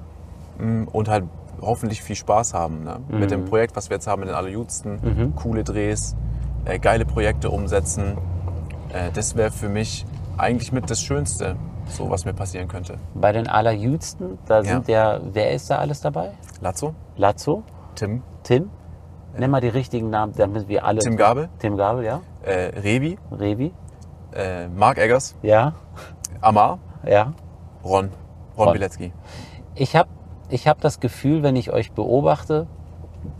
mm, 0.60 0.84
und 0.92 1.10
halt 1.10 1.26
hoffentlich 1.62 2.02
viel 2.04 2.16
Spaß 2.16 2.54
haben 2.54 2.84
ne? 2.84 3.00
mit 3.10 3.20
Mhm. 3.22 3.28
dem 3.28 3.46
Projekt, 3.46 3.76
was 3.76 3.90
wir 3.90 3.96
jetzt 3.96 4.08
haben 4.08 4.20
mit 4.22 4.30
den 4.30 4.36
Allerjudsten. 4.36 5.34
Coole 5.36 5.64
Drehs, 5.64 6.16
äh, 6.66 6.78
geile 6.80 7.06
Projekte 7.06 7.50
umsetzen. 7.50 8.18
Äh, 8.94 9.12
das 9.14 9.36
wäre 9.36 9.50
für 9.52 9.70
mich 9.70 10.06
eigentlich 10.38 10.72
mit 10.72 10.90
das 10.90 11.02
Schönste, 11.02 11.56
so 11.88 12.10
was 12.10 12.26
mir 12.26 12.34
passieren 12.34 12.68
könnte. 12.68 12.98
Bei 13.16 13.32
den 13.32 13.48
Allerjüdsten, 13.48 14.38
da 14.46 14.64
sind 14.64 14.88
ja, 14.88 15.20
wer 15.32 15.52
ist 15.52 15.70
da 15.70 15.78
alles 15.78 16.02
dabei? 16.02 16.32
Lazzo, 16.62 16.94
Lazzo, 17.18 17.64
Tim, 17.96 18.22
Tim, 18.44 18.70
nenn 19.38 19.52
mal 19.52 19.62
die 19.62 19.68
richtigen 19.70 20.10
Namen, 20.10 20.34
damit 20.36 20.68
wir 20.68 20.86
alle... 20.86 21.00
Tim 21.00 21.18
Gabel, 21.18 21.50
Tim 21.60 21.78
Gabel, 21.78 22.04
ja. 22.06 22.22
äh, 22.44 22.80
Revi, 22.80 23.18
Revi, 23.32 23.74
äh, 24.34 24.68
Marc 24.68 24.98
Eggers, 24.98 25.36
ja, 25.42 25.74
Amar, 26.42 26.80
ja. 27.06 27.34
Ron, 27.84 28.10
Ron, 28.58 28.68
Ron. 28.68 28.74
Bilecki. 28.74 29.12
Ich 29.76 29.96
habe 29.96 30.10
ich 30.50 30.68
hab 30.68 30.82
das 30.82 31.00
Gefühl, 31.00 31.42
wenn 31.44 31.56
ich 31.56 31.72
euch 31.72 31.92
beobachte, 31.92 32.68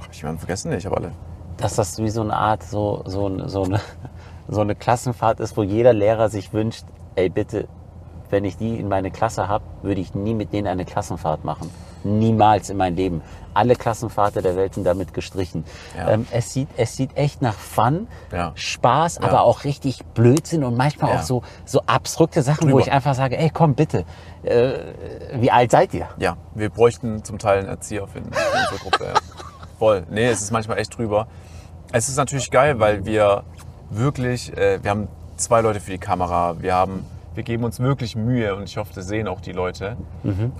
Hab 0.02 0.12
ich 0.12 0.18
jemanden 0.20 0.40
vergessen? 0.40 0.72
Nee, 0.72 0.78
ich 0.78 0.86
habe 0.86 0.98
alle. 0.98 1.12
dass 1.58 1.76
das 1.76 2.00
wie 2.00 2.10
so 2.10 2.22
eine 2.22 2.36
Art, 2.36 2.64
so, 2.64 3.04
so, 3.06 3.48
so, 3.48 3.64
eine, 3.64 3.80
so 4.48 4.62
eine 4.62 4.76
Klassenfahrt 4.76 5.40
ist, 5.40 5.56
wo 5.58 5.64
jeder 5.64 5.94
Lehrer 5.94 6.30
sich 6.30 6.54
wünscht, 6.54 6.86
ey 7.16 7.30
bitte, 7.30 7.68
wenn 8.34 8.44
ich 8.46 8.58
die 8.58 8.80
in 8.80 8.90
meine 8.90 9.12
Klasse 9.12 9.48
habe, 9.48 9.64
würde 9.84 10.02
ich 10.02 10.14
nie 10.16 10.34
mit 10.34 10.52
denen 10.52 10.68
eine 10.68 10.84
Klassenfahrt 10.86 11.46
machen. 11.46 11.70
Niemals 12.04 12.70
in 12.70 12.78
meinem 12.78 12.96
Leben. 12.98 13.22
Alle 13.54 13.76
Klassenfahrten 13.76 14.42
der 14.42 14.56
Welt 14.58 14.74
sind 14.74 14.84
damit 14.86 15.14
gestrichen. 15.14 15.64
Ja. 15.96 16.10
Ähm, 16.10 16.28
es, 16.32 16.52
sieht, 16.52 16.68
es 16.76 16.98
sieht 16.98 17.16
echt 17.16 17.42
nach 17.44 17.54
Fun, 17.54 18.08
Ja. 18.32 18.52
Spaß, 18.56 19.20
Ja. 19.22 19.28
aber 19.30 19.44
auch 19.44 19.64
richtig 19.64 20.04
Blödsinn 20.16 20.64
und 20.64 20.76
manchmal 20.76 21.16
auch 21.16 21.22
so, 21.22 21.44
so 21.64 21.82
abstrukte 21.86 22.42
Sachen, 22.42 22.64
wo 22.64 22.72
Drüber. 22.72 22.82
ich 22.82 22.92
einfach 22.92 23.14
sage, 23.14 23.38
ey 23.38 23.52
komm 23.52 23.76
bitte, 23.76 24.04
äh, 24.44 24.74
wie 25.36 25.52
alt 25.52 25.70
seid 25.72 25.94
ihr? 25.94 26.08
Ja, 26.18 26.36
wir 26.56 26.70
bräuchten 26.72 27.24
zum 27.24 27.38
Teil 27.38 27.60
einen 27.60 27.68
Erzieher 27.70 28.08
für, 28.08 28.20
für 28.20 28.26
unsere 28.26 28.78
Gruppe. 28.82 29.06
Ja. 29.06 29.14
Voll. 29.80 30.04
Nee, 30.10 30.26
es 30.28 30.42
ist 30.42 30.52
manchmal 30.52 30.80
echt 30.80 30.98
drüber. 30.98 31.28
Es 31.92 32.10
ist 32.10 32.18
natürlich 32.18 32.50
geil, 32.50 32.80
weil 32.80 33.06
wir 33.06 33.44
wirklich, 33.92 34.52
äh, 34.58 34.84
wir 34.84 34.90
haben 34.90 35.08
zwei 35.38 35.62
Leute 35.62 35.80
für 35.80 35.92
die 35.92 36.00
Kamera, 36.00 36.56
wir 36.60 36.74
haben, 36.74 37.06
wir 37.36 37.44
geben 37.44 37.64
uns 37.64 37.80
wirklich 37.80 38.16
Mühe 38.16 38.56
und 38.56 38.64
ich 38.64 38.78
hoffe, 38.78 38.92
das 38.94 39.08
sehen 39.08 39.28
auch 39.28 39.42
die 39.42 39.52
Leute. 39.52 39.98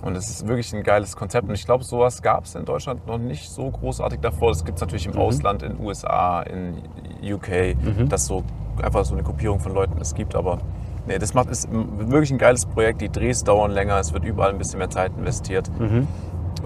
Und 0.02 0.16
es 0.16 0.30
ist 0.30 0.48
wirklich 0.48 0.74
ein 0.74 0.84
geiles 0.84 1.16
Konzept 1.16 1.48
und 1.48 1.54
ich 1.56 1.66
glaube, 1.66 1.84
sowas 1.84 2.22
gab 2.22 2.46
es 2.46 2.56
in 2.56 2.66
Deutschland 2.66 3.06
noch 3.08 3.18
nicht 3.18 3.50
so 3.50 3.70
großartig 3.70 4.20
davor. 4.22 4.50
Das 4.52 4.66
gibt 4.66 4.78
es 4.78 4.82
natürlich 4.82 5.06
im 5.06 5.16
Ausland, 5.18 5.64
in 5.64 5.80
USA, 5.80 6.42
in 6.44 6.76
UK, 7.24 7.76
dass 8.10 8.26
so 8.26 8.44
einfach 8.82 9.06
so 9.06 9.14
eine 9.14 9.24
Gruppierung 9.24 9.60
von 9.60 9.74
Leuten 9.74 10.00
es 10.02 10.16
gibt, 10.16 10.36
aber 10.36 10.58
nee, 11.08 11.20
das 11.20 11.34
macht 11.34 11.50
ist 11.50 11.68
wirklich 11.72 12.32
ein 12.32 12.38
geiles 12.38 12.66
Projekt. 12.66 13.02
Die 13.02 13.10
Drehs 13.10 13.44
dauern 13.44 13.72
länger, 13.72 13.98
es 14.00 14.14
wird 14.14 14.26
überall 14.26 14.50
ein 14.50 14.58
bisschen 14.58 14.80
mehr 14.80 14.90
Zeit 14.90 15.12
investiert. 15.18 15.70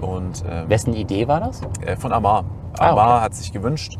Und 0.00 0.44
ähm, 0.48 0.68
Wessen 0.68 0.94
Idee 0.94 1.26
war 1.28 1.40
das? 1.40 1.60
äh, 1.84 1.96
von 1.96 2.12
Amar. 2.12 2.44
Ah, 2.78 2.90
Amar 2.90 3.16
okay. 3.16 3.24
hat 3.24 3.34
sich 3.34 3.52
gewünscht, 3.52 3.98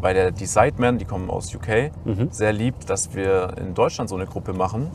weil 0.00 0.14
der, 0.14 0.30
die 0.30 0.46
Sidemen, 0.46 0.98
die 0.98 1.04
kommen 1.04 1.30
aus 1.30 1.54
UK, 1.54 1.90
Mhm. 2.04 2.28
sehr 2.30 2.52
liebt, 2.52 2.88
dass 2.90 3.14
wir 3.14 3.54
in 3.58 3.74
Deutschland 3.74 4.08
so 4.10 4.16
eine 4.16 4.26
Gruppe 4.26 4.52
machen. 4.52 4.90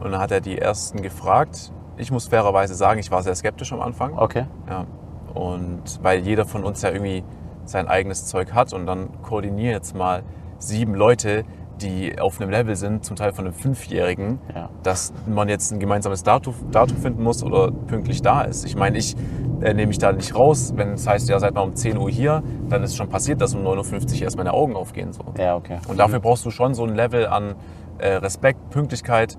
Und 0.00 0.10
dann 0.12 0.20
hat 0.20 0.30
er 0.30 0.40
die 0.40 0.58
ersten 0.58 1.02
gefragt. 1.02 1.72
Ich 1.96 2.10
muss 2.10 2.26
fairerweise 2.28 2.74
sagen, 2.74 3.00
ich 3.00 3.10
war 3.10 3.22
sehr 3.22 3.34
skeptisch 3.34 3.72
am 3.72 3.80
Anfang. 3.80 4.16
Okay. 4.18 4.44
Ja. 4.68 4.86
Und 5.34 5.82
weil 6.02 6.20
jeder 6.20 6.44
von 6.46 6.64
uns 6.64 6.82
ja 6.82 6.90
irgendwie 6.90 7.24
sein 7.64 7.88
eigenes 7.88 8.26
Zeug 8.26 8.52
hat 8.52 8.72
und 8.72 8.86
dann 8.86 9.08
koordiniere 9.22 9.72
jetzt 9.72 9.94
mal 9.96 10.22
sieben 10.58 10.94
Leute, 10.94 11.44
die 11.80 12.18
auf 12.18 12.40
einem 12.40 12.50
Level 12.50 12.74
sind, 12.76 13.04
zum 13.04 13.16
Teil 13.16 13.32
von 13.32 13.44
einem 13.44 13.54
Fünfjährigen, 13.54 14.38
Ja. 14.54 14.70
dass 14.82 15.12
man 15.26 15.48
jetzt 15.48 15.72
ein 15.72 15.78
gemeinsames 15.80 16.22
Datum, 16.22 16.54
Datum 16.72 16.96
finden 16.96 17.22
muss 17.22 17.42
oder 17.42 17.70
pünktlich 17.70 18.22
da 18.22 18.42
ist. 18.42 18.64
Ich 18.64 18.76
meine, 18.76 18.96
ich 18.98 19.14
äh, 19.60 19.74
nehme 19.74 19.88
mich 19.88 19.98
da 19.98 20.12
nicht 20.12 20.34
raus. 20.34 20.72
Wenn 20.76 20.94
es 20.94 21.06
heißt, 21.06 21.28
ja, 21.28 21.38
seid 21.38 21.54
mal 21.54 21.60
um 21.62 21.74
10 21.74 21.98
Uhr 21.98 22.10
hier, 22.10 22.42
dann 22.68 22.82
ist 22.82 22.96
schon 22.96 23.08
passiert, 23.08 23.40
dass 23.40 23.54
um 23.54 23.62
9.50 23.62 24.16
Uhr 24.16 24.22
erst 24.22 24.36
meine 24.36 24.52
Augen 24.54 24.74
aufgehen. 24.74 25.12
So. 25.12 25.22
Ja, 25.38 25.56
okay. 25.56 25.78
Und 25.88 25.98
dafür 25.98 26.20
brauchst 26.20 26.44
du 26.46 26.50
schon 26.50 26.74
so 26.74 26.84
ein 26.84 26.94
Level 26.94 27.26
an 27.26 27.54
äh, 27.98 28.08
Respekt, 28.14 28.70
Pünktlichkeit 28.70 29.36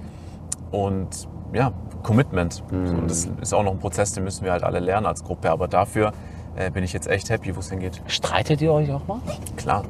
und 0.71 1.27
ja, 1.53 1.71
Commitment. 2.03 2.53
So, 2.53 2.63
und 2.95 3.09
das 3.09 3.29
ist 3.41 3.53
auch 3.53 3.63
noch 3.63 3.71
ein 3.71 3.79
Prozess, 3.79 4.13
den 4.13 4.23
müssen 4.23 4.45
wir 4.45 4.51
halt 4.51 4.63
alle 4.63 4.79
lernen 4.79 5.05
als 5.07 5.23
Gruppe. 5.23 5.49
Aber 5.51 5.67
dafür 5.67 6.11
äh, 6.55 6.69
bin 6.71 6.83
ich 6.83 6.93
jetzt 6.93 7.07
echt 7.07 7.29
happy, 7.29 7.55
wo 7.55 7.59
es 7.59 7.69
hingeht. 7.69 8.01
Streitet 8.07 8.61
ihr 8.61 8.71
euch 8.73 8.91
auch 8.91 9.05
mal? 9.07 9.19
Klar. 9.55 9.83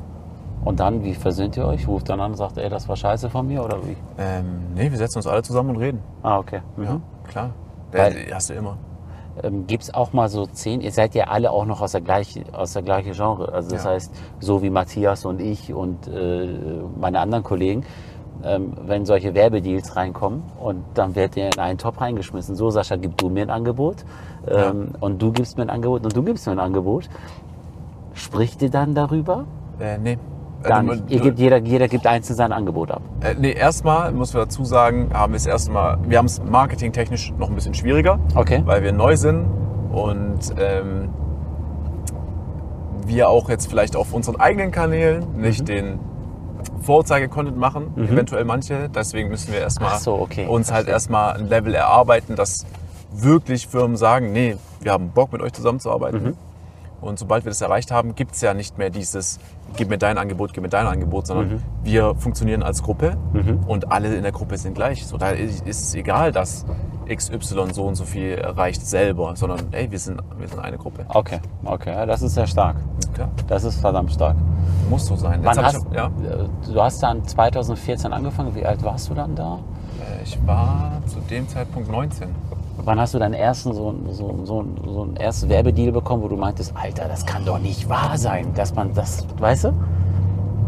Und 0.68 0.80
dann, 0.82 1.04
wie 1.06 1.14
versöhnt 1.14 1.56
ihr 1.56 1.66
euch? 1.66 1.88
Ruft 1.88 2.10
dann 2.10 2.20
an 2.20 2.32
und 2.32 2.38
sagt, 2.38 2.58
ey, 2.58 2.68
das 2.70 2.90
war 2.90 2.98
scheiße 2.98 3.30
von 3.30 3.48
mir 3.48 3.64
oder 3.64 3.78
wie? 3.86 3.96
Ähm, 4.18 4.46
nee, 4.76 4.92
wir 4.92 4.98
setzen 4.98 5.20
uns 5.20 5.28
alle 5.28 5.42
zusammen 5.42 5.70
und 5.70 5.78
reden. 5.78 6.00
Ah, 6.24 6.40
okay. 6.40 6.60
Mhm. 6.76 6.84
Ja, 6.84 7.00
klar. 7.28 7.50
Weil- 7.94 8.14
Der, 8.26 8.36
hast 8.36 8.50
du 8.50 8.54
immer. 8.54 8.76
Ähm, 9.44 9.66
Gibt 9.68 9.84
es 9.84 9.94
auch 9.94 10.12
mal 10.14 10.28
so 10.28 10.46
zehn, 10.48 10.82
ihr 10.82 10.92
seid 10.92 11.16
ja 11.16 11.26
alle 11.26 11.52
auch 11.52 11.66
noch 11.66 11.80
aus 11.82 11.94
der 11.94 12.02
gleichen, 12.02 12.44
aus 12.54 12.74
der 12.74 12.82
gleichen 12.82 13.14
Genre. 13.14 13.52
Also 13.54 13.70
das 13.70 13.86
Ja. 13.86 13.92
heißt, 13.92 14.14
so 14.42 14.62
wie 14.62 14.70
Matthias 14.70 15.24
und 15.26 15.40
ich 15.40 15.74
und 15.74 16.08
äh, 16.10 16.48
meine 17.00 17.20
anderen 17.20 17.44
Kollegen, 17.46 17.86
ähm, 18.44 18.74
wenn 18.86 19.06
solche 19.06 19.34
Werbedeals 19.36 19.96
reinkommen 19.96 20.42
und 20.60 20.84
dann 20.96 21.16
wird 21.16 21.38
ihr 21.38 21.46
in 21.48 21.60
einen 21.60 21.78
Top 21.78 22.02
reingeschmissen. 22.02 22.56
So, 22.58 22.72
Sascha, 22.72 22.98
gib 22.98 23.16
du 23.18 23.30
mir 23.30 23.44
ein 23.44 23.52
Angebot 23.52 24.04
ähm, 24.50 24.90
und 25.00 25.22
du 25.22 25.32
gibst 25.32 25.56
mir 25.58 25.64
ein 25.64 25.70
Angebot 25.70 26.04
und 26.04 26.14
du 26.16 26.24
gibst 26.24 26.46
mir 26.46 26.52
ein 26.54 26.60
Angebot. 26.60 27.08
Spricht 28.16 28.62
ihr 28.64 28.70
dann 28.70 28.96
darüber? 28.96 29.46
Äh, 29.80 29.98
nee. 30.00 30.18
Gar 30.68 30.80
Also, 30.80 30.92
nicht. 30.94 31.12
Ihr 31.12 31.20
gebt, 31.22 31.40
jeder, 31.40 31.58
jeder 31.58 31.88
gibt 31.88 32.06
einzeln 32.06 32.36
sein 32.36 32.52
Angebot 32.52 32.92
ab. 32.92 33.02
Äh, 33.22 33.36
nee, 33.40 33.52
erstmal 33.54 34.12
muss 34.12 34.34
wir 34.34 34.42
dazu 34.42 34.64
sagen, 34.66 35.10
haben 35.14 35.34
wir 35.34 35.38
es 35.38 35.46
erstmal, 35.46 35.98
wir 36.08 36.18
haben 36.18 36.26
es 36.28 36.42
marketingtechnisch 36.44 37.34
noch 37.38 37.50
ein 37.50 37.56
bisschen 37.56 37.74
schwieriger, 37.74 38.20
Okay. 38.36 38.62
weil 38.66 38.84
wir 38.84 38.92
neu 38.94 39.16
sind 39.16 39.46
und 39.92 40.40
ähm, 40.60 41.10
wir 43.06 43.30
auch 43.30 43.50
jetzt 43.50 43.70
vielleicht 43.70 43.96
auf 43.96 44.14
unseren 44.14 44.36
eigenen 44.38 44.72
Kanälen 44.72 45.26
nicht 45.40 45.62
Mhm. 45.62 45.66
den 45.66 46.00
Vorzeige-Content 46.82 47.58
machen, 47.58 47.94
eventuell 47.98 48.44
manche. 48.44 48.90
Deswegen 48.90 49.30
müssen 49.30 49.54
wir 49.54 49.60
erstmal 49.60 49.98
so, 50.00 50.14
okay, 50.20 50.46
uns 50.48 50.72
halt 50.72 50.88
erstmal 50.88 51.38
ein 51.38 51.48
Level 51.48 51.74
erarbeiten, 51.74 52.36
dass 52.36 52.66
wirklich 53.14 53.68
Firmen 53.68 53.96
sagen, 53.96 54.32
nee, 54.34 54.58
wir 54.82 54.92
haben 54.92 55.10
Bock 55.10 55.32
mit 55.32 55.42
euch 55.42 55.54
zusammenzuarbeiten. 55.54 56.24
Mhm. 56.24 56.34
Und 57.02 57.20
sobald 57.20 57.46
wir 57.46 57.52
das 57.52 57.62
erreicht 57.62 57.92
haben, 57.92 58.16
gibt 58.16 58.34
es 58.36 58.42
ja 58.42 58.54
nicht 58.54 58.78
mehr 58.78 58.90
dieses, 58.90 59.40
gib 59.76 59.90
mir 59.90 59.98
dein 59.98 60.18
Angebot, 60.18 60.54
gib 60.54 60.64
mir 60.64 60.70
dein 60.70 60.88
Angebot, 60.88 61.28
sondern 61.28 61.48
Mhm. 61.50 61.62
wir 61.84 62.16
funktionieren 62.16 62.64
als 62.64 62.82
Gruppe 62.84 63.18
und 63.68 63.92
alle 63.92 64.16
in 64.16 64.24
der 64.24 64.32
Gruppe 64.32 64.58
sind 64.58 64.74
gleich. 64.74 65.06
So, 65.06 65.18
da 65.18 65.30
ist 65.30 65.64
es 65.68 65.94
egal, 65.96 66.32
dass 66.32 66.66
XY 67.08 67.74
so 67.74 67.86
und 67.86 67.96
so 67.96 68.04
viel 68.04 68.32
erreicht 68.34 68.86
selber, 68.86 69.36
sondern 69.36 69.60
ey, 69.72 69.90
wir 69.92 70.00
sind, 70.00 70.22
wir 70.38 70.48
sind 70.48 70.60
eine 70.60 70.78
Gruppe. 70.78 71.06
Okay, 71.10 71.40
okay, 71.64 71.92
ja, 71.94 72.06
das 72.06 72.22
ist 72.22 72.34
sehr 72.34 72.48
stark. 72.48 72.76
Klar, 73.14 73.30
Das 73.48 73.64
ist 73.64 73.80
verdammt 73.80 74.12
stark. 74.12 74.36
muss 74.90 75.06
so 75.06 75.16
sein. 75.16 75.40
Wann 75.44 75.58
hast, 75.64 75.78
ich, 75.90 75.96
ja, 75.96 76.08
äh, 76.08 76.70
Du 76.74 76.82
hast 76.82 77.02
dann 77.04 77.26
2014 77.26 78.12
angefangen. 78.12 78.54
Wie 78.56 78.66
alt 78.66 78.84
warst 78.84 79.10
du 79.10 79.14
dann 79.14 79.36
da? 79.36 79.60
Äh, 80.00 80.24
ich 80.24 80.38
war 80.46 81.02
zu 81.06 81.20
dem 81.30 81.48
Zeitpunkt 81.48 81.90
19. 81.90 82.28
Wann 82.84 83.00
hast 83.00 83.14
du 83.14 83.20
deinen 83.20 83.34
ersten 83.34 83.74
so, 83.74 83.94
so, 84.12 84.40
so, 84.46 84.66
so 84.86 85.04
ein 85.04 85.16
erstes 85.18 85.50
Werbedeal 85.50 85.92
bekommen, 85.92 86.24
wo 86.24 86.28
du 86.28 86.38
meintest, 86.38 86.74
Alter, 86.76 87.08
das 87.08 87.26
kann 87.26 87.44
doch 87.46 87.60
nicht 87.60 87.90
wahr 87.90 88.18
sein, 88.18 88.54
dass 88.56 88.76
man 88.76 88.94
das, 88.94 89.26
weißt 89.40 89.66
du? 89.66 89.74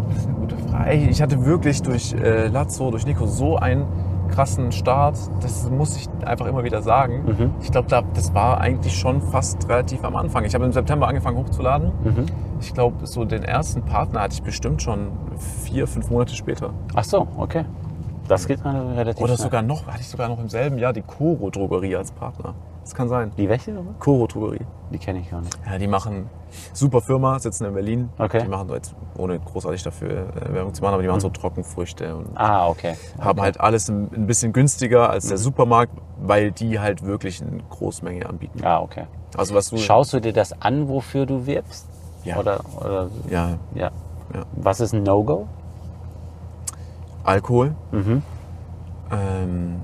Das 0.09 0.17
ist 0.17 0.27
eine 0.27 0.35
gute 0.37 0.57
Frage. 0.57 0.93
Ich 0.93 1.21
hatte 1.21 1.45
wirklich 1.45 1.81
durch 1.81 2.13
äh, 2.13 2.47
Lazzo, 2.47 2.91
durch 2.91 3.05
Nico 3.05 3.25
so 3.25 3.57
einen 3.57 3.85
krassen 4.29 4.71
Start. 4.71 5.17
Das 5.41 5.69
muss 5.69 5.97
ich 5.97 6.07
einfach 6.25 6.45
immer 6.45 6.63
wieder 6.63 6.81
sagen. 6.81 7.23
Mhm. 7.25 7.53
Ich 7.61 7.71
glaube, 7.71 7.87
da, 7.89 8.03
das 8.13 8.33
war 8.33 8.61
eigentlich 8.61 8.97
schon 8.97 9.21
fast 9.21 9.67
relativ 9.67 10.03
am 10.03 10.15
Anfang. 10.15 10.45
Ich 10.45 10.53
habe 10.55 10.65
im 10.65 10.71
September 10.71 11.07
angefangen 11.07 11.37
hochzuladen. 11.37 11.91
Mhm. 12.03 12.25
Ich 12.61 12.73
glaube, 12.73 13.05
so 13.07 13.25
den 13.25 13.43
ersten 13.43 13.81
Partner 13.83 14.21
hatte 14.21 14.33
ich 14.33 14.43
bestimmt 14.43 14.81
schon 14.81 15.07
vier, 15.63 15.87
fünf 15.87 16.09
Monate 16.09 16.35
später. 16.35 16.71
Ach 16.95 17.03
so, 17.03 17.27
okay. 17.37 17.65
Das 18.29 18.47
geht 18.47 18.63
dann 18.63 18.93
relativ 18.93 19.21
Oder 19.23 19.33
schnell. 19.35 19.43
sogar 19.45 19.61
noch, 19.61 19.87
hatte 19.87 19.99
ich 20.01 20.07
sogar 20.07 20.29
noch 20.29 20.39
im 20.39 20.47
selben 20.49 20.77
Jahr 20.77 20.93
die 20.93 21.01
Coro 21.01 21.49
Drogerie 21.49 21.95
als 21.95 22.11
Partner. 22.11 22.53
Das 22.83 22.95
kann 22.95 23.09
sein. 23.09 23.31
Die 23.37 23.49
welche? 23.49 23.73
Coro 23.99 24.25
Drogerie. 24.27 24.65
Die 24.91 24.97
kenne 24.97 25.19
ich 25.19 25.29
gar 25.29 25.41
nicht. 25.41 25.57
Ja, 25.69 25.77
die 25.77 25.87
machen 25.87 26.29
super 26.73 27.01
Firma, 27.01 27.37
sitzen 27.39 27.65
in 27.65 27.73
Berlin. 27.73 28.09
Okay. 28.17 28.41
Die 28.43 28.47
machen 28.47 28.69
jetzt, 28.69 28.95
ohne 29.17 29.39
großartig 29.39 29.83
dafür 29.83 30.27
äh, 30.35 30.53
Werbung 30.53 30.73
zu 30.73 30.81
machen, 30.81 30.93
aber 30.93 31.01
die 31.03 31.07
machen 31.09 31.19
so 31.19 31.29
Trockenfrüchte 31.29 32.15
und 32.15 32.27
Ah, 32.35 32.67
okay. 32.67 32.95
haben 33.19 33.41
halt 33.41 33.59
alles 33.59 33.89
ein, 33.89 34.25
bisschen 34.25 34.53
günstiger 34.53 35.09
als 35.09 35.27
der 35.27 35.37
Mhm. 35.37 35.41
Supermarkt, 35.43 35.93
weil 36.21 36.51
die 36.51 36.79
halt 36.79 37.03
wirklich 37.03 37.41
eine 37.41 37.59
Großmenge 37.69 38.27
anbieten. 38.27 38.61
Ah, 38.63 38.79
okay. 38.81 39.05
Also 39.37 39.53
was 39.53 39.69
du 39.69 39.77
Schaust 39.77 40.13
du 40.13 40.19
dir 40.19 40.33
das 40.33 40.59
an, 40.61 40.87
wofür 40.87 41.25
du 41.27 41.45
wirbst? 41.45 41.87
Ja. 42.23 42.37
Oder, 42.37 42.61
oder 42.79 43.09
ja, 43.29 43.57
ja. 43.75 43.91
Ja. 44.33 44.43
Was 44.53 44.79
ist 44.79 44.93
ein 44.93 45.03
No-Go? 45.03 45.47
Alkohol. 47.23 47.75
Mhm. 47.91 48.21
Ähm, 49.11 49.75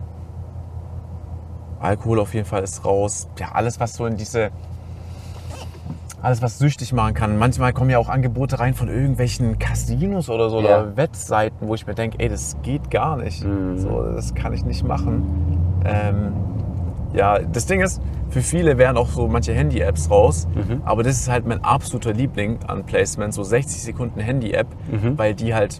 Alkohol 1.79 2.19
auf 2.19 2.33
jeden 2.33 2.45
Fall 2.45 2.63
ist 2.63 2.85
raus. 2.85 3.27
Ja, 3.39 3.51
alles 3.53 3.79
was 3.79 3.95
so 3.95 4.05
in 4.05 4.17
diese 4.17 4.49
alles 6.21 6.41
was 6.41 6.57
süchtig 6.57 6.91
machen 6.91 7.13
kann. 7.13 7.37
Manchmal 7.37 7.71
kommen 7.71 7.91
ja 7.91 7.99
auch 7.99 8.09
Angebote 8.09 8.57
rein 8.59 8.73
von 8.73 8.87
irgendwelchen 8.87 9.59
Casinos 9.59 10.27
oder 10.29 10.49
so 10.49 10.59
Ja. 10.59 10.81
oder 10.81 10.97
Wettseiten, 10.97 11.67
wo 11.67 11.75
ich 11.75 11.85
mir 11.85 11.93
denke, 11.93 12.17
ey, 12.19 12.29
das 12.29 12.57
geht 12.63 12.89
gar 12.89 13.17
nicht. 13.17 13.43
Mhm. 13.45 13.77
So, 13.77 14.01
das 14.01 14.33
kann 14.33 14.51
ich 14.53 14.65
nicht 14.65 14.83
machen. 14.83 15.61
Ähm, 15.85 16.31
ja, 17.13 17.37
das 17.37 17.67
Ding 17.67 17.79
ist, 17.81 18.01
für 18.31 18.41
viele 18.41 18.79
wären 18.79 18.97
auch 18.97 19.09
so 19.09 19.27
manche 19.27 19.53
Handy-Apps 19.53 20.09
raus, 20.09 20.47
Mhm. 20.55 20.81
aber 20.83 21.03
das 21.03 21.13
ist 21.19 21.29
halt 21.29 21.45
mein 21.45 21.63
absoluter 21.63 22.11
Liebling 22.13 22.57
an 22.65 22.83
Placement, 22.85 23.31
so 23.31 23.43
60 23.43 23.83
Sekunden 23.83 24.19
Handy-App, 24.19 24.67
Mhm. 24.91 25.17
weil 25.19 25.35
die 25.35 25.53
halt 25.53 25.79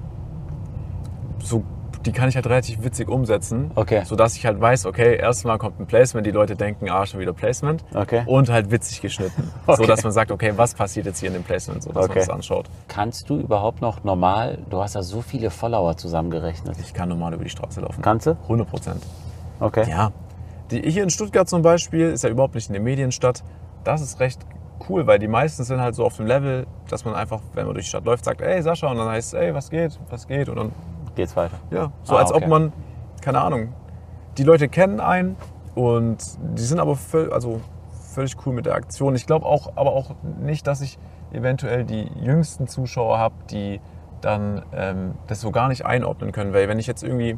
so, 1.39 1.63
die 2.05 2.11
kann 2.11 2.29
ich 2.29 2.35
halt 2.35 2.45
relativ 2.47 2.83
witzig 2.83 3.09
umsetzen, 3.09 3.71
Okay. 3.75 4.03
sodass 4.05 4.35
ich 4.35 4.45
halt 4.45 4.61
weiß, 4.61 4.85
okay, 4.85 5.17
erstmal 5.17 5.57
kommt 5.57 5.79
ein 5.79 5.87
Placement, 5.87 6.25
die 6.27 6.31
Leute 6.31 6.55
denken, 6.55 6.89
ah, 6.89 7.05
schon 7.05 7.19
wieder 7.19 7.33
Placement 7.33 7.83
Okay. 7.95 8.23
und 8.27 8.49
halt 8.49 8.69
witzig 8.69 9.01
geschnitten, 9.01 9.51
Okay. 9.65 9.77
so 9.77 9.85
dass 9.87 10.03
man 10.03 10.11
sagt, 10.11 10.29
okay, 10.31 10.53
was 10.55 10.75
passiert 10.75 11.05
jetzt 11.07 11.19
hier 11.19 11.27
in 11.29 11.33
dem 11.33 11.43
Placement, 11.43 11.81
so 11.83 11.91
dass 11.91 12.03
Okay. 12.05 12.09
man 12.09 12.17
das 12.19 12.29
anschaut. 12.29 12.69
Kannst 12.87 13.29
du 13.29 13.37
überhaupt 13.39 13.81
noch 13.81 14.03
normal, 14.03 14.59
du 14.69 14.81
hast 14.81 14.93
ja 14.95 15.01
so 15.01 15.21
viele 15.21 15.49
Follower 15.49 15.97
zusammengerechnet. 15.97 16.77
Ich 16.79 16.93
kann 16.93 17.09
normal 17.09 17.33
über 17.33 17.43
die 17.43 17.49
Straße 17.49 17.81
laufen. 17.81 18.01
Kannst 18.01 18.27
du? 18.27 18.31
100 18.43 18.69
Prozent. 18.69 19.03
Okay. 19.59 19.89
Ja, 19.89 20.11
die, 20.69 20.81
hier 20.81 21.03
in 21.03 21.09
Stuttgart 21.09 21.47
zum 21.49 21.61
Beispiel 21.63 22.11
ist 22.11 22.23
ja 22.23 22.29
überhaupt 22.29 22.55
nicht 22.55 22.69
eine 22.69 22.79
Medienstadt. 22.79 23.43
Das 23.83 24.01
ist 24.01 24.19
recht 24.19 24.41
cool, 24.89 25.07
weil 25.07 25.17
die 25.19 25.27
meisten 25.27 25.63
sind 25.63 25.79
halt 25.79 25.95
so 25.95 26.05
auf 26.05 26.17
dem 26.17 26.25
Level, 26.27 26.67
dass 26.89 27.05
man 27.05 27.15
einfach, 27.15 27.39
wenn 27.53 27.65
man 27.65 27.73
durch 27.73 27.85
die 27.85 27.89
Stadt 27.89 28.05
läuft, 28.05 28.25
sagt, 28.25 28.41
ey 28.41 28.61
Sascha, 28.61 28.91
und 28.91 28.97
dann 28.97 29.07
heißt 29.07 29.33
es, 29.33 29.39
ey, 29.39 29.53
was 29.53 29.69
geht, 29.69 29.97
was 30.09 30.27
geht, 30.27 30.49
und 30.49 30.57
dann, 30.57 30.71
Geht's 31.15 31.35
weiter. 31.35 31.57
ja, 31.71 31.91
so 32.03 32.15
Ah, 32.15 32.19
als 32.19 32.31
okay. 32.31 32.43
ob 32.43 32.49
man, 32.49 32.73
keine 33.21 33.41
Ahnung, 33.41 33.73
die 34.37 34.43
Leute 34.43 34.67
kennen 34.67 34.99
einen 34.99 35.35
und 35.75 36.17
die 36.57 36.61
sind 36.63 36.79
aber 36.79 36.95
völ, 36.95 37.31
also 37.31 37.61
völlig 38.13 38.35
cool 38.45 38.53
mit 38.53 38.65
der 38.65 38.75
Aktion. 38.75 39.15
Ich 39.15 39.25
glaube 39.25 39.45
auch, 39.45 39.73
aber 39.75 39.93
auch 39.93 40.11
nicht, 40.39 40.67
dass 40.67 40.81
ich 40.81 40.97
eventuell 41.33 41.83
die 41.83 42.09
jüngsten 42.21 42.67
Zuschauer 42.67 43.17
habe, 43.17 43.35
die 43.49 43.81
dann 44.21 44.63
ähm, 44.73 45.15
das 45.27 45.41
so 45.41 45.51
gar 45.51 45.67
nicht 45.67 45.85
einordnen 45.85 46.31
können, 46.31 46.53
weil 46.53 46.67
wenn 46.67 46.79
ich 46.79 46.87
jetzt 46.87 47.03
irgendwie 47.03 47.37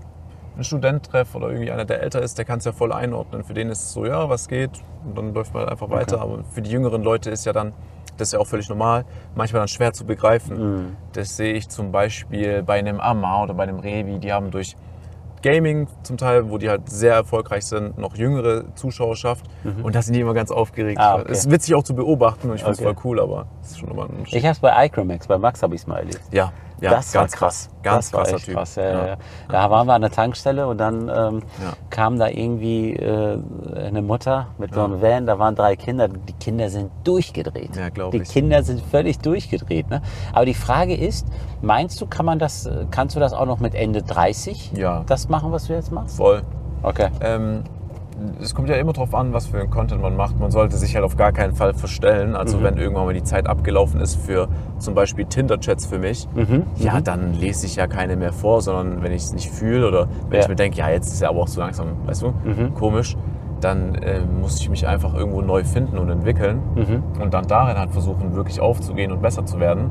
einen 0.54 0.64
Student 0.64 1.06
treffe 1.06 1.38
oder 1.38 1.50
irgendwie 1.50 1.72
einer, 1.72 1.86
der 1.86 2.02
älter 2.02 2.22
ist, 2.22 2.38
der 2.38 2.46
kann 2.46 2.60
es 2.60 2.66
ja 2.66 2.72
voll 2.72 2.92
einordnen. 2.92 3.44
Für 3.44 3.54
den 3.54 3.70
ist 3.70 3.82
es 3.82 3.94
so, 3.94 4.06
ja, 4.06 4.30
was 4.30 4.48
geht 4.48 4.72
und 5.06 5.18
dann 5.18 5.34
läuft 5.34 5.54
man 5.54 5.62
halt 5.62 5.72
einfach 5.72 5.90
weiter. 5.90 6.22
Aber 6.22 6.44
für 6.52 6.62
die 6.62 6.72
jüngeren 6.72 7.04
Leute 7.04 7.30
ist 7.30 7.46
ja 7.46 7.54
dann, 7.54 7.74
das 8.18 8.30
ist 8.30 8.32
ja 8.34 8.40
auch 8.40 8.48
völlig 8.48 8.68
normal, 8.70 9.06
manchmal 9.36 9.62
dann 9.62 9.68
schwer 9.68 9.94
zu 9.94 10.06
begreifen. 10.06 10.58
Mhm. 10.58 10.96
Das 11.14 11.38
sehe 11.38 11.54
ich 11.54 11.70
zum 11.70 11.92
Beispiel 11.92 12.64
bei 12.64 12.80
einem 12.80 13.00
Amar 13.00 13.44
oder 13.44 13.54
bei 13.54 13.64
einem 13.64 13.80
Revi, 13.80 14.20
die 14.20 14.34
haben 14.34 14.52
durch 14.52 14.76
Gaming 15.44 15.88
zum 16.02 16.18
Teil, 16.18 16.50
wo 16.50 16.58
die 16.58 16.68
halt 16.68 16.90
sehr 16.90 17.14
erfolgreich 17.14 17.64
sind, 17.66 17.98
noch 18.00 18.16
jüngere 18.16 18.74
Zuschauerschaft 18.76 19.46
und 19.84 19.94
da 19.96 20.02
sind 20.02 20.16
die 20.16 20.20
immer 20.20 20.34
ganz 20.34 20.50
aufgeregt. 20.50 20.98
Mhm. 20.98 21.04
Ah, 21.04 21.16
okay. 21.20 21.32
Ist 21.32 21.50
witzig 21.52 21.76
auch 21.76 21.84
zu 21.84 21.94
beobachten 21.94 22.50
und 22.50 22.56
ich 22.56 22.62
finde 22.64 22.74
es 22.74 22.80
Okay. 22.80 22.94
voll 22.96 23.04
cool, 23.12 23.20
aber 23.20 23.46
es 23.62 23.72
ist 23.72 23.80
schon 23.80 23.90
immer 23.92 24.06
ein. 24.06 24.26
Ich 24.26 24.46
hab's 24.46 24.60
bei 24.60 24.86
iCromax, 24.88 25.28
bei 25.28 25.38
Max 25.38 25.62
habe 25.62 25.76
ich 25.76 25.82
es 25.82 25.88
mal 25.88 25.98
erlebt. 25.98 26.22
Ja, 26.32 26.52
ja, 26.82 26.92
das 26.92 27.12
ganz 27.12 27.34
war 27.34 27.38
krass. 27.40 27.70
Ganz 27.84 28.12
das 28.12 28.20
krasser 28.30 28.38
Typ. 28.46 28.56
krass. 28.56 28.76
Ja, 28.76 29.08
ja. 29.08 29.18
Da 29.50 29.70
waren 29.70 29.88
wir 29.88 29.94
an 29.94 30.02
der 30.02 30.12
Tankstelle 30.12 30.68
und 30.68 30.78
dann 30.78 31.10
ähm, 31.10 31.44
kam 31.90 32.20
da 32.20 32.28
irgendwie 32.28 32.94
äh, 32.94 33.40
eine 33.76 34.02
Mutter 34.02 34.48
mit 34.58 34.74
so 34.74 34.84
einem 34.84 35.02
Van, 35.02 35.26
da 35.26 35.40
waren 35.40 35.56
drei 35.56 35.76
Kinder. 35.76 36.08
Die 36.08 36.34
Kinder 36.34 36.70
sind 36.70 36.92
durchgedreht. 37.04 37.76
Ja, 37.76 37.90
glaub 37.90 38.12
die 38.12 38.18
ich. 38.18 38.30
Kinder 38.30 38.64
sind 38.64 38.82
völlig 38.82 39.20
durchgedreht. 39.20 39.90
Ne? 39.90 40.02
Aber 40.34 40.46
die 40.46 40.54
Frage 40.54 40.96
ist, 40.96 41.28
meinst 41.62 42.00
du, 42.02 42.06
kann 42.08 42.26
man 42.26 42.40
das, 42.40 42.66
äh, 42.66 42.86
kannst 42.92 43.16
du 43.16 43.20
das 43.20 43.34
auch 43.34 43.46
noch 43.46 43.60
mit 43.60 43.74
Ende 43.76 44.02
30 44.04 44.74
Ja. 44.74 45.04
das 45.08 45.30
machen, 45.30 45.52
was 45.52 45.68
du 45.68 45.74
jetzt 45.74 45.92
machst? 45.92 46.18
Voll. 46.18 46.42
Okay. 46.84 47.10
Ähm, 47.22 47.64
es 48.42 48.56
kommt 48.56 48.70
ja 48.70 48.76
immer 48.76 48.94
drauf 48.94 49.14
an, 49.14 49.32
was 49.34 49.48
für 49.48 49.60
einen 49.60 49.70
Content 49.70 50.02
man 50.02 50.16
macht. 50.16 50.40
Man 50.40 50.50
sollte 50.52 50.76
sich 50.78 50.96
halt 50.96 51.06
auf 51.06 51.18
gar 51.18 51.32
keinen 51.32 51.54
Fall 51.54 51.74
verstellen. 51.74 52.36
Also 52.36 52.64
wenn 52.64 52.78
irgendwann 52.78 53.06
mal 53.06 53.14
die 53.14 53.24
Zeit 53.24 53.48
abgelaufen 53.48 54.00
ist 54.02 54.16
für 54.16 54.48
zum 54.80 54.96
Beispiel 54.96 55.26
Tinder-Chats 55.26 55.86
für 55.86 56.00
mich, 56.00 56.28
ja, 56.78 57.00
dann 57.02 57.34
lese 57.34 57.66
ich 57.66 57.76
ja 57.76 57.88
keine 57.88 58.16
mehr 58.16 58.34
vor, 58.34 58.62
sondern 58.62 59.04
wenn 59.04 59.12
ich 59.12 59.24
es 59.24 59.34
nicht 59.34 59.50
fühle 59.50 59.88
oder 59.88 60.08
wenn 60.30 60.38
Ja. 60.38 60.44
ich 60.44 60.48
mir 60.50 60.56
denke, 60.56 60.78
ja, 60.78 60.90
jetzt 60.90 61.14
ist 61.14 61.22
ja 61.22 61.30
aber 61.30 61.42
auch 61.42 61.48
so 61.48 61.60
langsam, 61.60 61.88
weißt 62.06 62.24
du, 62.24 62.34
komisch, 62.74 63.16
dann 63.62 63.96
äh, 63.96 64.20
muss 64.22 64.60
ich 64.60 64.70
mich 64.70 64.88
einfach 64.88 65.14
irgendwo 65.14 65.42
neu 65.42 65.64
finden 65.64 65.98
und 65.98 66.10
entwickeln 66.10 66.62
und 67.20 67.34
dann 67.34 67.48
darin 67.48 67.78
halt 67.78 67.92
versuchen, 67.92 68.36
wirklich 68.36 68.60
aufzugehen 68.60 69.12
und 69.12 69.22
besser 69.22 69.46
zu 69.46 69.60
werden. 69.60 69.90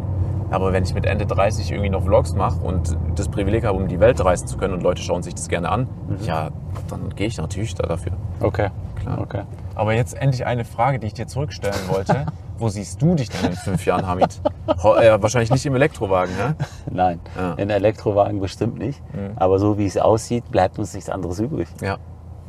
Aber 0.50 0.72
wenn 0.72 0.84
ich 0.84 0.94
mit 0.94 1.06
Ende 1.06 1.26
30 1.26 1.72
irgendwie 1.72 1.90
noch 1.90 2.02
Vlogs 2.04 2.34
mache 2.34 2.60
und 2.62 2.96
das 3.16 3.28
Privileg 3.28 3.64
habe, 3.64 3.76
um 3.78 3.88
die 3.88 3.98
Welt 3.98 4.24
reisen 4.24 4.46
zu 4.46 4.56
können 4.56 4.74
und 4.74 4.82
Leute 4.84 5.02
schauen 5.02 5.22
sich 5.24 5.34
das 5.34 5.48
gerne 5.48 5.68
an, 5.70 5.88
ja, 6.22 6.50
dann 6.88 7.08
gehe 7.16 7.26
ich 7.26 7.36
natürlich 7.36 7.74
da 7.74 7.84
dafür. 7.86 8.12
Okay. 8.40 8.68
Klar. 9.00 9.18
Okay. 9.20 9.42
Aber 9.74 9.92
jetzt 9.94 10.14
endlich 10.14 10.46
eine 10.46 10.64
Frage, 10.64 11.00
die 11.00 11.08
ich 11.08 11.14
dir 11.14 11.26
zurückstellen 11.26 11.74
wollte. 11.88 12.26
Wo 12.58 12.68
siehst 12.68 13.02
du 13.02 13.14
dich 13.16 13.28
denn 13.28 13.50
in 13.50 13.56
fünf 13.56 13.84
Jahren, 13.84 14.06
Hamid? 14.06 14.40
Äh, 14.68 15.20
wahrscheinlich 15.20 15.50
nicht 15.50 15.66
im 15.66 15.74
Elektrowagen, 15.74 16.34
ne? 16.36 16.54
Nein, 16.90 17.20
Ja. 17.36 17.52
in 17.54 17.68
Elektrowagen 17.68 18.40
bestimmt 18.40 18.78
nicht. 18.78 19.02
Aber 19.34 19.58
so 19.58 19.76
wie 19.76 19.84
es 19.86 19.98
aussieht, 19.98 20.50
bleibt 20.50 20.78
uns 20.78 20.94
nichts 20.94 21.10
anderes 21.10 21.38
übrig. 21.40 21.68
Ja. 21.82 21.98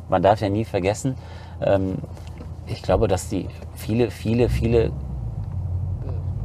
Man 0.08 0.22
darf 0.22 0.40
ja 0.40 0.48
nie 0.48 0.64
vergessen, 0.64 1.14
ähm, 1.60 1.98
ich 2.66 2.82
glaube, 2.82 3.08
dass 3.08 3.28
die 3.28 3.48
viele, 3.74 4.10
viele, 4.10 4.48
viele 4.48 4.92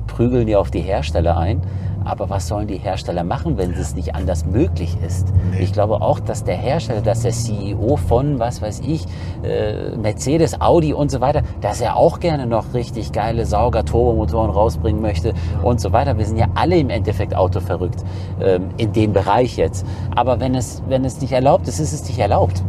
prügeln 0.07 0.47
ja 0.47 0.59
auf 0.59 0.71
die 0.71 0.81
Hersteller 0.81 1.37
ein. 1.37 1.61
Aber 2.05 2.29
was 2.29 2.49
sollen 2.49 2.67
die 2.67 2.77
Hersteller 2.77 3.23
machen, 3.23 3.57
wenn 3.57 3.71
es 3.71 3.95
nicht 3.95 4.13
anders 4.13 4.45
möglich 4.45 4.97
ist? 5.05 5.33
Ich 5.57 5.71
glaube 5.71 6.01
auch, 6.01 6.19
dass 6.19 6.43
der 6.43 6.57
Hersteller, 6.57 7.01
dass 7.01 7.21
der 7.21 7.31
CEO 7.31 7.95
von, 7.95 8.39
was 8.39 8.61
weiß 8.61 8.81
ich, 8.81 9.05
äh, 9.43 9.95
Mercedes, 9.95 10.59
Audi 10.59 10.93
und 10.93 11.11
so 11.11 11.21
weiter, 11.21 11.43
dass 11.61 11.79
er 11.79 11.95
auch 11.95 12.19
gerne 12.19 12.45
noch 12.45 12.73
richtig 12.73 13.13
geile 13.13 13.45
Sauger-Turbomotoren 13.45 14.51
rausbringen 14.51 15.01
möchte 15.01 15.33
und 15.63 15.79
so 15.79 15.93
weiter. 15.93 16.17
Wir 16.17 16.25
sind 16.25 16.37
ja 16.37 16.47
alle 16.55 16.77
im 16.77 16.89
Endeffekt 16.89 17.35
autoverrückt 17.35 18.03
ähm, 18.41 18.69
in 18.75 18.91
dem 18.91 19.13
Bereich 19.13 19.55
jetzt. 19.55 19.85
Aber 20.13 20.41
wenn 20.41 20.55
es, 20.55 20.83
wenn 20.89 21.05
es 21.05 21.21
nicht 21.21 21.31
erlaubt 21.31 21.69
ist, 21.69 21.79
ist 21.79 21.93
es 21.93 22.05
nicht 22.05 22.19
erlaubt. 22.19 22.63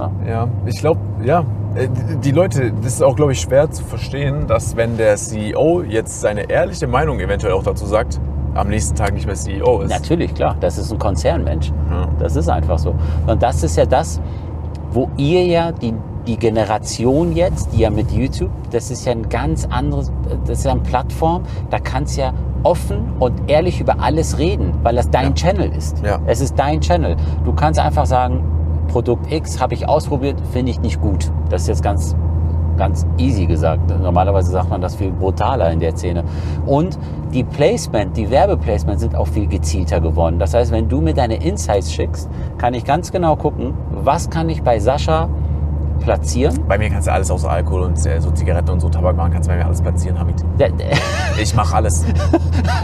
Na? 0.00 0.10
Ja, 0.28 0.48
ich 0.66 0.78
glaube, 0.80 1.00
ja. 1.24 1.44
äh, 1.74 1.88
die- 1.88 2.16
Die 2.16 2.30
Leute, 2.32 2.72
das 2.82 2.94
ist 2.94 3.02
auch, 3.02 3.14
glaube 3.16 3.32
ich, 3.32 3.40
schwer 3.40 3.70
zu 3.70 3.84
verstehen, 3.84 4.46
dass 4.46 4.76
wenn 4.76 4.96
der 4.96 5.16
CEO 5.16 5.82
jetzt 5.82 6.20
seine 6.20 6.50
ehrliche 6.50 6.86
Meinung 6.86 7.20
eventuell 7.20 7.52
auch 7.52 7.62
dazu 7.62 7.86
sagt, 7.86 8.18
am 8.54 8.68
nächsten 8.68 8.96
Tag 8.96 9.12
nicht 9.14 9.26
mehr 9.26 9.36
CEO 9.36 9.82
ist. 9.82 9.90
Natürlich, 9.90 10.34
klar, 10.34 10.56
das 10.60 10.76
ist 10.78 10.90
ein 10.90 10.98
Konzernmensch. 10.98 11.68
Ja. 11.90 12.08
Das 12.18 12.34
ist 12.34 12.48
einfach 12.48 12.78
so. 12.78 12.94
Und 13.26 13.40
das 13.42 13.62
ist 13.62 13.76
ja 13.76 13.86
das, 13.86 14.20
wo 14.90 15.08
ihr 15.16 15.44
ja 15.46 15.70
die, 15.70 15.94
die 16.26 16.36
Generation 16.36 17.32
jetzt, 17.36 17.72
die 17.72 17.78
ja 17.82 17.90
mit 17.90 18.10
YouTube, 18.10 18.50
das 18.72 18.90
ist 18.90 19.04
ja 19.06 19.12
ein 19.12 19.28
ganz 19.28 19.66
anderes, 19.70 20.10
das 20.46 20.58
ist 20.58 20.64
ja 20.64 20.72
eine 20.72 20.80
Plattform, 20.80 21.42
da 21.70 21.78
kannst 21.78 22.16
ja 22.16 22.32
offen 22.64 23.12
und 23.20 23.48
ehrlich 23.48 23.80
über 23.80 24.00
alles 24.00 24.36
reden, 24.38 24.72
weil 24.82 24.96
das 24.96 25.08
dein 25.10 25.28
Ja. 25.28 25.34
Channel 25.34 25.70
ist. 25.72 26.04
Ja. 26.04 26.18
Es 26.26 26.40
ist 26.40 26.58
dein 26.58 26.80
Channel. 26.80 27.16
Du 27.44 27.52
kannst 27.52 27.78
einfach 27.78 28.04
sagen, 28.06 28.42
Produkt 28.90 29.32
X 29.32 29.60
habe 29.60 29.74
ich 29.74 29.88
ausprobiert, 29.88 30.36
finde 30.52 30.72
ich 30.72 30.80
nicht 30.80 31.00
gut. 31.00 31.30
Das 31.48 31.62
ist 31.62 31.68
jetzt 31.68 31.82
ganz 31.82 32.16
ganz 32.76 33.06
easy 33.18 33.44
gesagt. 33.44 33.90
Normalerweise 34.00 34.50
sagt 34.52 34.70
man 34.70 34.80
das 34.80 34.96
viel 34.96 35.12
brutaler 35.12 35.70
in 35.70 35.80
der 35.80 35.94
Szene. 35.94 36.24
Und 36.64 36.98
die 37.30 37.44
Placement, 37.44 38.16
die 38.16 38.30
Werbeplacement 38.30 38.98
sind 38.98 39.14
auch 39.14 39.26
viel 39.28 39.46
gezielter 39.46 40.00
geworden. 40.00 40.38
Das 40.38 40.54
heißt, 40.54 40.72
wenn 40.72 40.88
du 40.88 41.02
mir 41.02 41.12
deine 41.12 41.44
Insights 41.44 41.92
schickst, 41.92 42.30
kann 42.56 42.72
ich 42.72 42.84
ganz 42.84 43.12
genau 43.12 43.36
gucken, 43.36 43.74
was 43.90 44.30
kann 44.30 44.48
ich 44.48 44.62
bei 44.62 44.78
Sascha 44.78 45.28
platzieren. 46.00 46.58
Bei 46.68 46.78
mir 46.78 46.90
kannst 46.90 47.06
du 47.08 47.12
alles 47.12 47.30
außer 47.30 47.50
Alkohol 47.50 47.82
und 47.82 48.06
äh, 48.06 48.20
so 48.20 48.30
Zigaretten 48.30 48.70
und 48.70 48.80
so 48.80 48.88
Tabak 48.88 49.16
machen, 49.16 49.32
kannst 49.32 49.48
du 49.48 49.52
bei 49.52 49.58
mir 49.58 49.66
alles 49.66 49.80
platzieren, 49.80 50.18
Hamid. 50.18 50.36
Ich 51.40 51.54
mache 51.54 51.76
alles. 51.76 52.04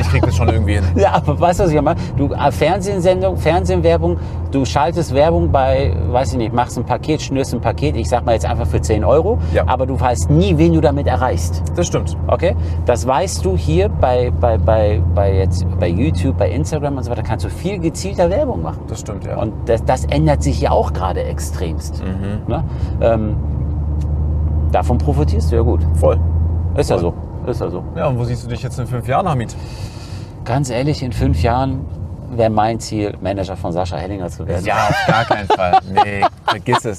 Ich 0.00 0.09
krieg 0.09 0.22
das 0.24 0.35
schon 0.37 0.48
irgendwie 0.48 0.74
hin. 0.74 0.85
Ja, 0.94 1.12
aber 1.14 1.38
weißt 1.38 1.61
du, 1.61 1.64
was 1.64 1.70
ich 1.72 1.81
meine? 1.83 2.00
Du 2.16 2.33
äh, 2.33 2.50
Fernsehsendung, 2.50 3.37
Fernsehwerbung, 3.37 4.18
du 4.50 4.64
schaltest 4.64 5.12
Werbung 5.14 5.50
bei, 5.52 5.94
weiß 6.11 6.33
ich 6.33 6.38
nicht, 6.38 6.55
machst 6.55 6.79
ein 6.79 6.85
Paket, 6.85 7.20
schnürst 7.20 7.52
ein 7.52 7.61
Paket, 7.61 7.96
ich 7.96 8.09
sag 8.09 8.24
mal 8.24 8.33
jetzt 8.33 8.46
einfach 8.46 8.66
für 8.66 8.81
10 8.81 9.05
Euro, 9.05 9.38
Ja. 9.52 9.64
aber 9.66 9.85
du 9.85 9.98
weißt 10.00 10.31
nie, 10.31 10.57
wen 10.57 10.72
du 10.72 10.81
damit 10.81 11.07
erreichst. 11.07 11.62
Das 11.74 11.87
stimmt. 11.88 12.16
Okay? 12.29 12.57
Das 12.87 13.07
weißt 13.07 13.44
du 13.44 13.57
hier 13.57 13.88
bei, 13.90 14.33
bei, 14.40 14.57
bei, 14.57 15.02
bei, 15.14 15.35
jetzt, 15.37 15.66
bei 15.79 15.88
YouTube, 15.88 16.38
bei 16.38 16.50
Instagram 16.50 16.96
und 16.96 17.02
so 17.02 17.11
weiter, 17.11 17.22
kannst 17.22 17.44
du 17.44 17.50
viel 17.50 17.79
gezielter 17.79 18.31
Werbung 18.31 18.62
machen. 18.62 18.81
Das 18.88 19.00
stimmt, 19.00 19.24
ja. 19.26 19.37
Und 19.37 19.52
das, 19.68 19.85
das 19.85 20.05
ändert 20.07 20.42
sich 20.42 20.61
ja 20.62 20.70
auch 20.70 20.92
gerade 20.94 21.22
extremst. 21.24 22.02
Mhm. 22.02 22.50
Ne? 22.50 22.64
Ähm, 23.14 23.37
davon 24.73 24.99
profitierst 24.99 25.51
du 25.53 25.57
ja 25.57 25.62
gut. 25.62 25.81
Voll. 25.95 26.19
Ist 26.77 26.90
ja 26.90 26.99
Voll. 26.99 27.12
so. 27.45 27.51
Ist 27.51 27.61
ja 27.61 27.71
so. 27.71 27.85
Ja, 27.95 28.09
und 28.09 28.19
wo 28.19 28.25
siehst 28.25 28.45
du 28.45 28.49
dich 28.49 28.62
jetzt 28.62 28.79
in 28.79 28.87
fünf 28.87 29.07
Jahren, 29.07 29.29
Hamid? 29.29 29.55
Ganz 30.45 30.71
ehrlich, 30.71 31.03
in 31.03 31.12
fünf 31.12 31.42
Jahren 31.42 31.85
wäre 32.31 32.51
mein 32.51 32.81
Ziel, 32.81 33.16
Manager 33.21 33.57
von 33.57 33.73
Sascha 33.73 33.97
Hellinger 33.97 34.29
zu 34.29 34.47
werden. 34.47 34.64
Ja, 34.64 34.88
auf 34.88 35.07
gar 35.07 35.25
keinen 35.25 35.47
Fall. 35.49 35.79
Nee, 35.92 36.25
vergiss 36.45 36.85
es. 36.85 36.99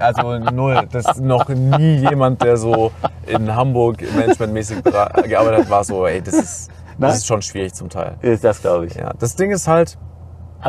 Also 0.00 0.38
null. 0.38 0.88
Das 0.90 1.06
ist 1.06 1.20
noch 1.20 1.48
nie 1.48 1.98
jemand, 1.98 2.42
der 2.42 2.56
so 2.56 2.90
in 3.26 3.54
Hamburg 3.54 4.02
managementmäßig 4.14 4.82
gearbeitet 4.82 5.60
hat, 5.60 5.70
war 5.70 5.84
so, 5.84 6.06
ey, 6.06 6.20
das 6.20 6.34
ist, 6.34 6.70
das 6.98 7.18
ist 7.18 7.26
schon 7.26 7.42
schwierig 7.42 7.72
zum 7.74 7.88
Teil. 7.88 8.16
Ist 8.22 8.42
das, 8.42 8.60
glaube 8.60 8.86
ich. 8.86 8.94
Ja, 8.94 9.12
das 9.18 9.36
Ding 9.36 9.50
ist 9.52 9.68
halt, 9.68 9.98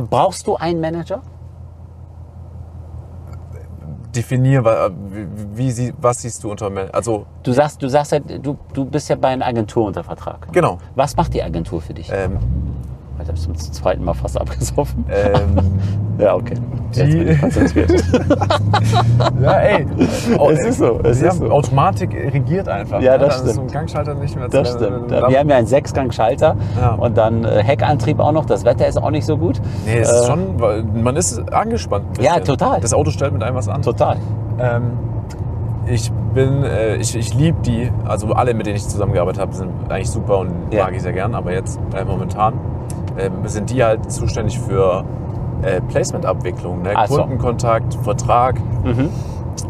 Brauchst 0.09 0.47
du 0.47 0.55
einen 0.55 0.81
Manager? 0.81 1.21
Definier, 4.15 4.63
wie, 5.55 5.71
sie- 5.71 5.93
was 5.99 6.21
siehst 6.21 6.43
du 6.43 6.51
unter, 6.51 6.69
also, 6.93 7.25
Du 7.43 7.51
sagst, 7.51 7.81
du 7.81 7.87
sagst 7.89 8.11
ja, 8.11 8.19
du, 8.19 8.57
du 8.73 8.85
bist 8.85 9.09
ja 9.09 9.15
bei 9.15 9.29
einer 9.29 9.45
Agentur 9.45 9.85
unter 9.85 10.03
Vertrag. 10.03 10.47
genau. 10.51 10.77
Was 10.95 11.15
macht 11.17 11.33
die 11.33 11.43
Agentur 11.43 11.81
für 11.81 11.93
dich? 11.93 12.09
Ähm, 12.13 12.37
Ich 13.23 13.27
habe 13.29 13.39
zum 13.39 13.55
zweiten 13.55 14.03
Mal 14.03 14.13
fast 14.13 14.39
abgesoffen. 14.39 15.05
ähm, 15.09 15.79
Ja, 16.19 16.35
okay. 16.35 16.53
Die- 16.95 17.35
konzentriert. 17.39 17.91
ja, 19.41 19.51
ey. 19.61 19.87
Es 19.97 20.59
ist 20.67 20.77
so, 20.77 20.99
es 21.03 21.21
ist 21.23 21.37
so. 21.39 21.49
Automatik 21.49 22.13
regiert 22.13 22.67
einfach. 22.67 23.01
Ja, 23.01 23.13
ne? 23.13 23.25
das 23.25 23.37
Dann 23.39 23.47
ist 23.47 23.55
so 23.55 23.61
stimmt. 23.61 23.73
Gangschalter 23.73 24.13
nicht 24.13 24.35
mehr 24.35 24.47
Das 24.47 24.73
zu- 24.73 24.77
stimmt. 24.77 25.09
dann- 25.11 25.29
Wir 25.31 25.39
haben 25.39 25.49
ja 25.49 25.55
einen 25.57 25.65
Sechsgang-Schalter 25.65 26.55
Ja. 26.79 26.89
und 26.93 27.17
dann 27.17 27.43
äh, 27.45 27.63
Heckantrieb 27.63 28.19
auch 28.19 28.31
noch. 28.31 28.45
Das 28.45 28.63
Wetter 28.63 28.87
ist 28.87 29.01
auch 29.01 29.09
nicht 29.09 29.25
so 29.25 29.37
gut. 29.37 29.59
Nee, 29.85 29.97
es 29.99 30.11
ist 30.11 30.21
Äh, 30.25 30.27
schon, 30.27 30.59
weil 30.59 30.83
man 30.83 31.15
ist 31.15 31.51
angespannt. 31.51 32.05
Ja, 32.21 32.39
total. 32.39 32.79
Das 32.79 32.93
Auto 32.93 33.09
stellt 33.09 33.33
mit 33.33 33.41
einem 33.41 33.55
was 33.55 33.67
an. 33.67 33.81
Total. 33.81 34.17
Ähm, 34.59 34.83
ich 35.87 36.11
bin, 36.35 36.63
äh, 36.63 36.97
ich, 36.97 37.15
ich 37.15 37.33
liebe 37.33 37.59
die, 37.65 37.91
also 38.05 38.33
alle, 38.33 38.53
mit 38.53 38.67
denen 38.67 38.75
ich 38.75 38.87
zusammengearbeitet 38.87 39.41
habe, 39.41 39.53
sind 39.55 39.71
eigentlich 39.89 40.11
super 40.11 40.39
und 40.39 40.51
Ja. 40.71 40.83
mag 40.85 40.93
ich 40.95 41.01
sehr 41.01 41.13
gern. 41.13 41.33
Aber 41.33 41.51
jetzt 41.51 41.79
äh, 41.99 42.05
momentan 42.05 42.53
ähm, 43.17 43.31
sind 43.45 43.69
die 43.69 43.83
halt 43.83 44.11
zuständig 44.11 44.59
für 44.59 45.03
äh, 45.61 45.81
Placement-Abwicklung, 45.81 46.81
ne? 46.81 46.93
Ach 46.95 47.07
so. 47.07 47.17
Kundenkontakt, 47.21 47.93
Vertrag 47.95 48.59
Mhm. 48.83 49.09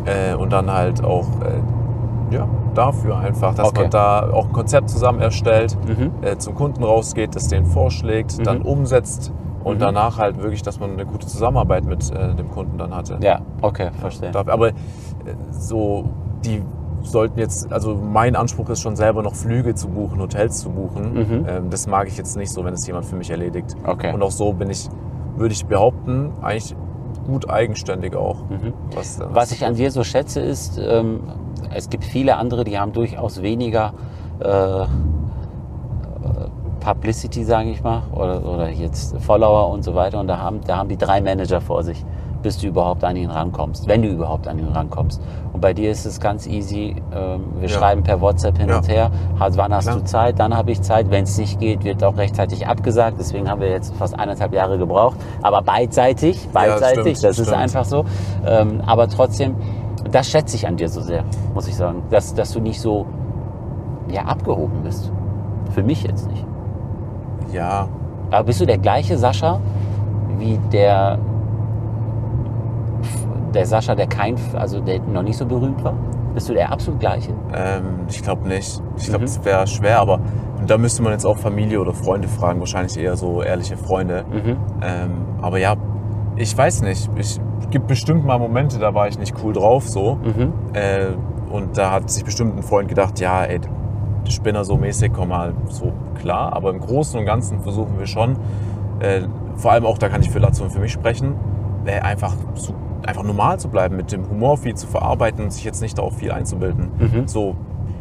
äh, 0.05 0.33
und 0.35 0.51
dann 0.51 0.71
halt 0.71 1.03
auch 1.03 1.25
äh, 1.41 2.33
ja, 2.35 2.47
dafür 2.73 3.17
einfach, 3.19 3.53
dass 3.53 3.67
Okay. 3.69 3.81
man 3.83 3.91
da 3.91 4.29
auch 4.31 4.47
ein 4.47 4.53
Konzept 4.53 4.89
zusammen 4.89 5.19
erstellt, 5.19 5.77
Mhm. 5.87 6.11
äh, 6.21 6.37
zum 6.37 6.55
Kunden 6.55 6.83
rausgeht, 6.83 7.35
das 7.35 7.47
den 7.47 7.65
vorschlägt, 7.65 8.45
dann 8.47 8.59
Mhm. 8.59 8.65
umsetzt 8.65 9.31
und 9.63 9.75
Mhm. 9.75 9.79
danach 9.81 10.17
halt 10.17 10.41
wirklich, 10.41 10.63
dass 10.63 10.79
man 10.79 10.93
eine 10.93 11.05
gute 11.05 11.27
Zusammenarbeit 11.27 11.85
mit 11.85 12.09
äh, 12.11 12.33
dem 12.33 12.49
Kunden 12.49 12.77
dann 12.77 12.95
hatte. 12.95 13.17
Ja, 13.21 13.39
okay, 13.61 13.89
verstehe. 13.99 14.31
Darf- 14.31 14.47
Aber 14.47 14.69
äh, 14.69 14.73
so, 15.51 16.05
die 16.43 16.63
sollten 17.03 17.39
jetzt, 17.39 17.71
also 17.71 17.95
mein 17.95 18.35
Anspruch 18.35 18.69
ist 18.69 18.81
schon 18.81 18.95
selber 18.95 19.21
noch 19.21 19.35
Flüge 19.35 19.75
zu 19.75 19.89
buchen, 19.89 20.19
Hotels 20.19 20.59
zu 20.59 20.69
buchen. 20.69 21.13
Mhm. 21.13 21.45
Ähm, 21.47 21.69
das 21.69 21.87
mag 21.87 22.07
ich 22.07 22.17
jetzt 22.17 22.35
nicht 22.37 22.51
so, 22.51 22.63
wenn 22.65 22.73
es 22.73 22.85
jemand 22.87 23.05
für 23.05 23.15
mich 23.15 23.29
erledigt. 23.29 23.75
Okay. 23.85 24.13
Und 24.13 24.21
auch 24.23 24.31
so 24.31 24.53
bin 24.53 24.69
ich, 24.69 24.89
würde 25.35 25.53
ich 25.53 25.65
behaupten, 25.65 26.31
eigentlich 26.41 26.75
gut 27.25 27.49
eigenständig 27.49 28.15
auch. 28.15 28.49
Mhm. 28.49 28.73
Was, 28.95 29.19
Was 29.31 29.51
ich 29.51 29.65
an 29.65 29.75
dir 29.75 29.91
so 29.91 30.03
schätze, 30.03 30.41
ist, 30.41 30.77
ähm, 30.77 31.21
es 31.73 31.89
gibt 31.89 32.03
viele 32.03 32.37
andere, 32.37 32.63
die 32.63 32.77
haben 32.77 32.91
durchaus 32.93 33.41
weniger 33.41 33.93
äh, 34.39 34.47
äh, 34.47 34.85
Publicity, 36.79 37.43
sage 37.43 37.69
ich 37.69 37.81
mal, 37.83 38.03
oder, 38.13 38.43
oder 38.45 38.69
jetzt 38.69 39.17
Follower 39.19 39.69
und 39.69 39.83
so 39.83 39.95
weiter. 39.95 40.19
Und 40.19 40.27
da 40.27 40.37
haben, 40.37 40.61
da 40.65 40.77
haben 40.77 40.89
die 40.89 40.97
drei 40.97 41.21
Manager 41.21 41.61
vor 41.61 41.83
sich, 41.83 42.03
bis 42.43 42.57
du 42.59 42.67
überhaupt 42.67 43.03
an 43.03 43.15
ihn 43.15 43.29
rankommst, 43.29 43.87
wenn 43.87 44.01
du 44.01 44.09
überhaupt 44.09 44.47
an 44.47 44.59
ihn 44.59 44.67
rankommst. 44.67 45.21
Und 45.53 45.61
bei 45.61 45.73
dir 45.73 45.89
ist 45.91 46.05
es 46.05 46.19
ganz 46.19 46.45
easy. 46.45 46.95
Ähm, 47.15 47.45
wir 47.59 47.69
Ja. 47.69 47.75
schreiben 47.77 48.03
per 48.03 48.21
WhatsApp 48.21 48.57
hin 48.57 48.69
Ja. 48.69 48.77
und 48.77 48.87
her. 48.87 49.09
Wann 49.39 49.73
hast 49.73 49.85
Klar. 49.85 49.97
du 49.97 50.03
Zeit? 50.03 50.39
Dann 50.39 50.55
habe 50.55 50.71
ich 50.71 50.81
Zeit. 50.81 51.09
Wenn 51.09 51.23
es 51.23 51.37
nicht 51.37 51.59
geht, 51.59 51.83
wird 51.83 52.03
auch 52.03 52.17
rechtzeitig 52.17 52.67
abgesagt. 52.67 53.17
Deswegen 53.19 53.49
haben 53.49 53.61
wir 53.61 53.69
jetzt 53.69 53.95
fast 53.95 54.17
eineinhalb 54.19 54.53
Jahre 54.53 54.77
gebraucht. 54.77 55.17
Aber 55.41 55.61
beidseitig, 55.61 56.47
beidseitig, 56.53 57.17
stimmt, 57.17 57.23
das 57.23 57.39
ist 57.39 57.47
stimmt. 57.47 57.61
einfach 57.61 57.85
so. 57.85 58.05
Ähm, 58.45 58.81
aber 58.85 59.07
trotzdem, 59.07 59.55
das 60.11 60.27
schätze 60.29 60.55
ich 60.55 60.67
an 60.67 60.75
dir 60.77 60.89
so 60.89 61.01
sehr, 61.01 61.23
muss 61.53 61.67
ich 61.67 61.75
sagen. 61.75 62.03
Dass, 62.09 62.33
dass 62.33 62.51
du 62.51 62.59
nicht 62.59 62.79
so 62.81 63.05
ja, 64.09 64.23
abgehoben 64.23 64.83
bist. 64.83 65.11
Für 65.71 65.81
mich 65.83 66.03
jetzt 66.03 66.29
nicht. 66.29 66.45
Ja, 67.51 67.87
Aber 68.31 68.43
bist 68.45 68.59
du 68.61 68.65
der 68.65 68.77
gleiche 68.79 69.17
Sascha 69.17 69.59
wie 70.39 70.59
der, 70.71 71.19
der 73.53 73.65
Sascha, 73.65 73.95
der 73.95 74.07
kein, 74.07 74.35
also 74.55 74.79
der 74.79 74.99
noch 75.01 75.23
nicht 75.23 75.37
so 75.37 75.45
berühmt 75.45 75.83
war? 75.83 75.93
Bist 76.33 76.49
du 76.49 76.53
der 76.53 76.71
absolut 76.71 76.99
gleiche? 76.99 77.31
ähm, 77.55 77.83
ich 78.09 78.21
glaube 78.23 78.47
nicht. 78.47 78.81
Ich 78.97 79.03
glaube, 79.05 79.19
Mhm. 79.19 79.25
es 79.25 79.45
wäre 79.45 79.67
schwer, 79.67 79.99
aber 79.99 80.19
da 80.65 80.77
müsste 80.77 81.03
man 81.03 81.11
jetzt 81.13 81.25
auch 81.25 81.37
Familie 81.37 81.79
oder 81.79 81.93
Freunde 81.93 82.27
fragen. 82.27 82.59
Wahrscheinlich 82.59 82.97
eher 82.97 83.15
so 83.15 83.41
ehrliche 83.43 83.77
Freunde. 83.77 84.23
Mhm. 84.31 84.57
Ähm, 84.81 85.11
aber 85.41 85.59
ja, 85.59 85.75
ich 86.35 86.57
weiß 86.57 86.81
nicht. 86.83 87.09
Ich 87.17 87.39
gibt 87.69 87.87
bestimmt 87.87 88.25
mal 88.25 88.37
Momente, 88.39 88.79
da 88.79 88.93
war 88.95 89.07
ich 89.07 89.17
nicht 89.19 89.35
cool 89.43 89.53
drauf 89.53 89.87
so. 89.87 90.15
Mhm. 90.23 90.53
Äh, 90.73 91.07
und 91.51 91.77
da 91.77 91.91
hat 91.91 92.09
sich 92.09 92.23
bestimmt 92.25 92.57
ein 92.57 92.63
Freund 92.63 92.87
gedacht, 92.87 93.19
ja, 93.19 93.43
ey, 93.43 93.59
der 93.59 94.31
Spinner 94.31 94.63
so 94.63 94.75
mäßig, 94.77 95.11
komm 95.13 95.29
mal 95.29 95.53
so 95.69 95.91
klar. 96.19 96.53
Aber 96.53 96.71
im 96.71 96.79
Großen 96.79 97.19
und 97.19 97.25
Ganzen 97.27 97.59
versuchen 97.59 97.99
wir 97.99 98.07
schon, 98.07 98.37
äh, 99.01 99.21
vor 99.55 99.71
allem 99.73 99.85
auch, 99.85 99.97
da 99.99 100.09
kann 100.09 100.21
ich 100.21 100.31
für 100.31 100.39
Latzo 100.39 100.63
und 100.63 100.71
für 100.71 100.79
mich 100.79 100.91
sprechen, 100.91 101.35
äh, 101.85 101.99
einfach, 101.99 102.33
zu, 102.55 102.73
einfach 103.07 103.23
normal 103.23 103.59
zu 103.59 103.69
bleiben, 103.69 103.95
mit 103.95 104.11
dem 104.11 104.29
Humor 104.29 104.57
viel 104.57 104.75
zu 104.75 104.87
verarbeiten 104.87 105.43
und 105.43 105.51
sich 105.51 105.63
jetzt 105.63 105.81
nicht 105.81 105.97
darauf 105.97 106.17
viel 106.17 106.31
einzubilden. 106.31 106.91
Mhm. 106.97 107.27
So, 107.27 107.55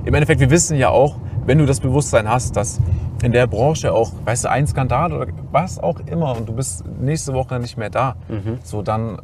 im 0.04 0.14
Endeffekt, 0.14 0.40
wir 0.40 0.50
wissen 0.50 0.76
ja 0.76 0.88
auch, 0.90 1.16
wenn 1.46 1.58
du 1.58 1.66
das 1.66 1.80
Bewusstsein 1.80 2.28
hast, 2.28 2.56
dass 2.56 2.80
in 3.22 3.32
der 3.32 3.46
Branche 3.46 3.92
auch, 3.92 4.10
weißt 4.24 4.44
du, 4.44 4.50
ein 4.50 4.66
Skandal 4.66 5.12
oder 5.12 5.26
was 5.52 5.78
auch 5.78 6.00
immer 6.06 6.36
und 6.36 6.48
du 6.48 6.52
bist 6.54 6.84
nächste 7.00 7.34
Woche 7.34 7.58
nicht 7.60 7.76
mehr 7.76 7.90
da, 7.90 8.16
Mhm. 8.28 8.58
so 8.62 8.82
dann, 8.82 9.18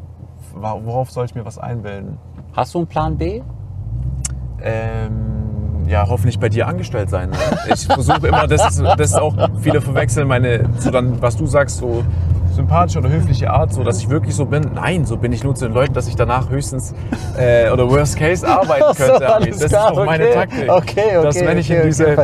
worauf 0.54 1.10
soll 1.10 1.24
ich 1.26 1.34
mir 1.34 1.44
was 1.44 1.58
einbilden? 1.58 2.18
Hast 2.52 2.74
du 2.74 2.78
einen 2.78 2.86
Plan 2.86 3.16
B? 3.16 3.42
Ähm, 4.60 5.86
ja, 5.88 6.06
hoffentlich 6.08 6.38
bei 6.38 6.48
dir 6.48 6.66
angestellt 6.66 7.08
sein. 7.10 7.30
Ne? 7.30 7.36
Ich 7.72 7.86
versuche 7.86 8.26
immer, 8.28 8.46
das 8.46 8.70
ist, 8.76 8.82
das 8.82 9.10
ist 9.10 9.14
auch, 9.16 9.34
viele 9.60 9.80
verwechseln 9.80 10.28
meine, 10.28 10.68
so 10.78 10.90
dann, 10.90 11.20
was 11.22 11.36
du 11.36 11.46
sagst, 11.46 11.78
so 11.78 12.02
sympathische 12.58 12.98
oder 12.98 13.08
höfliche 13.08 13.50
Art, 13.50 13.72
so 13.72 13.84
dass 13.84 14.00
ich 14.00 14.10
wirklich 14.10 14.34
so 14.34 14.44
bin. 14.44 14.72
Nein, 14.74 15.04
so 15.04 15.16
bin 15.16 15.32
ich 15.32 15.44
nur 15.44 15.54
zu 15.54 15.66
den 15.66 15.74
Leuten, 15.74 15.94
dass 15.94 16.08
ich 16.08 16.16
danach 16.16 16.50
höchstens 16.50 16.92
äh, 17.38 17.70
oder 17.70 17.88
worst 17.88 18.18
case 18.18 18.46
arbeiten 18.46 18.84
so, 18.94 19.04
könnte. 19.04 19.32
Alles 19.32 19.58
das 19.58 19.72
ist 19.72 19.74
doch 19.74 20.04
meine 20.04 20.24
okay. 20.24 20.34
Taktik. 20.34 20.70
Okay, 20.70 21.00
okay. 21.16 21.22
Dass 21.22 21.40
wenn 21.40 21.58
ich 21.58 21.70
in 21.70 21.82
diese, 21.84 22.16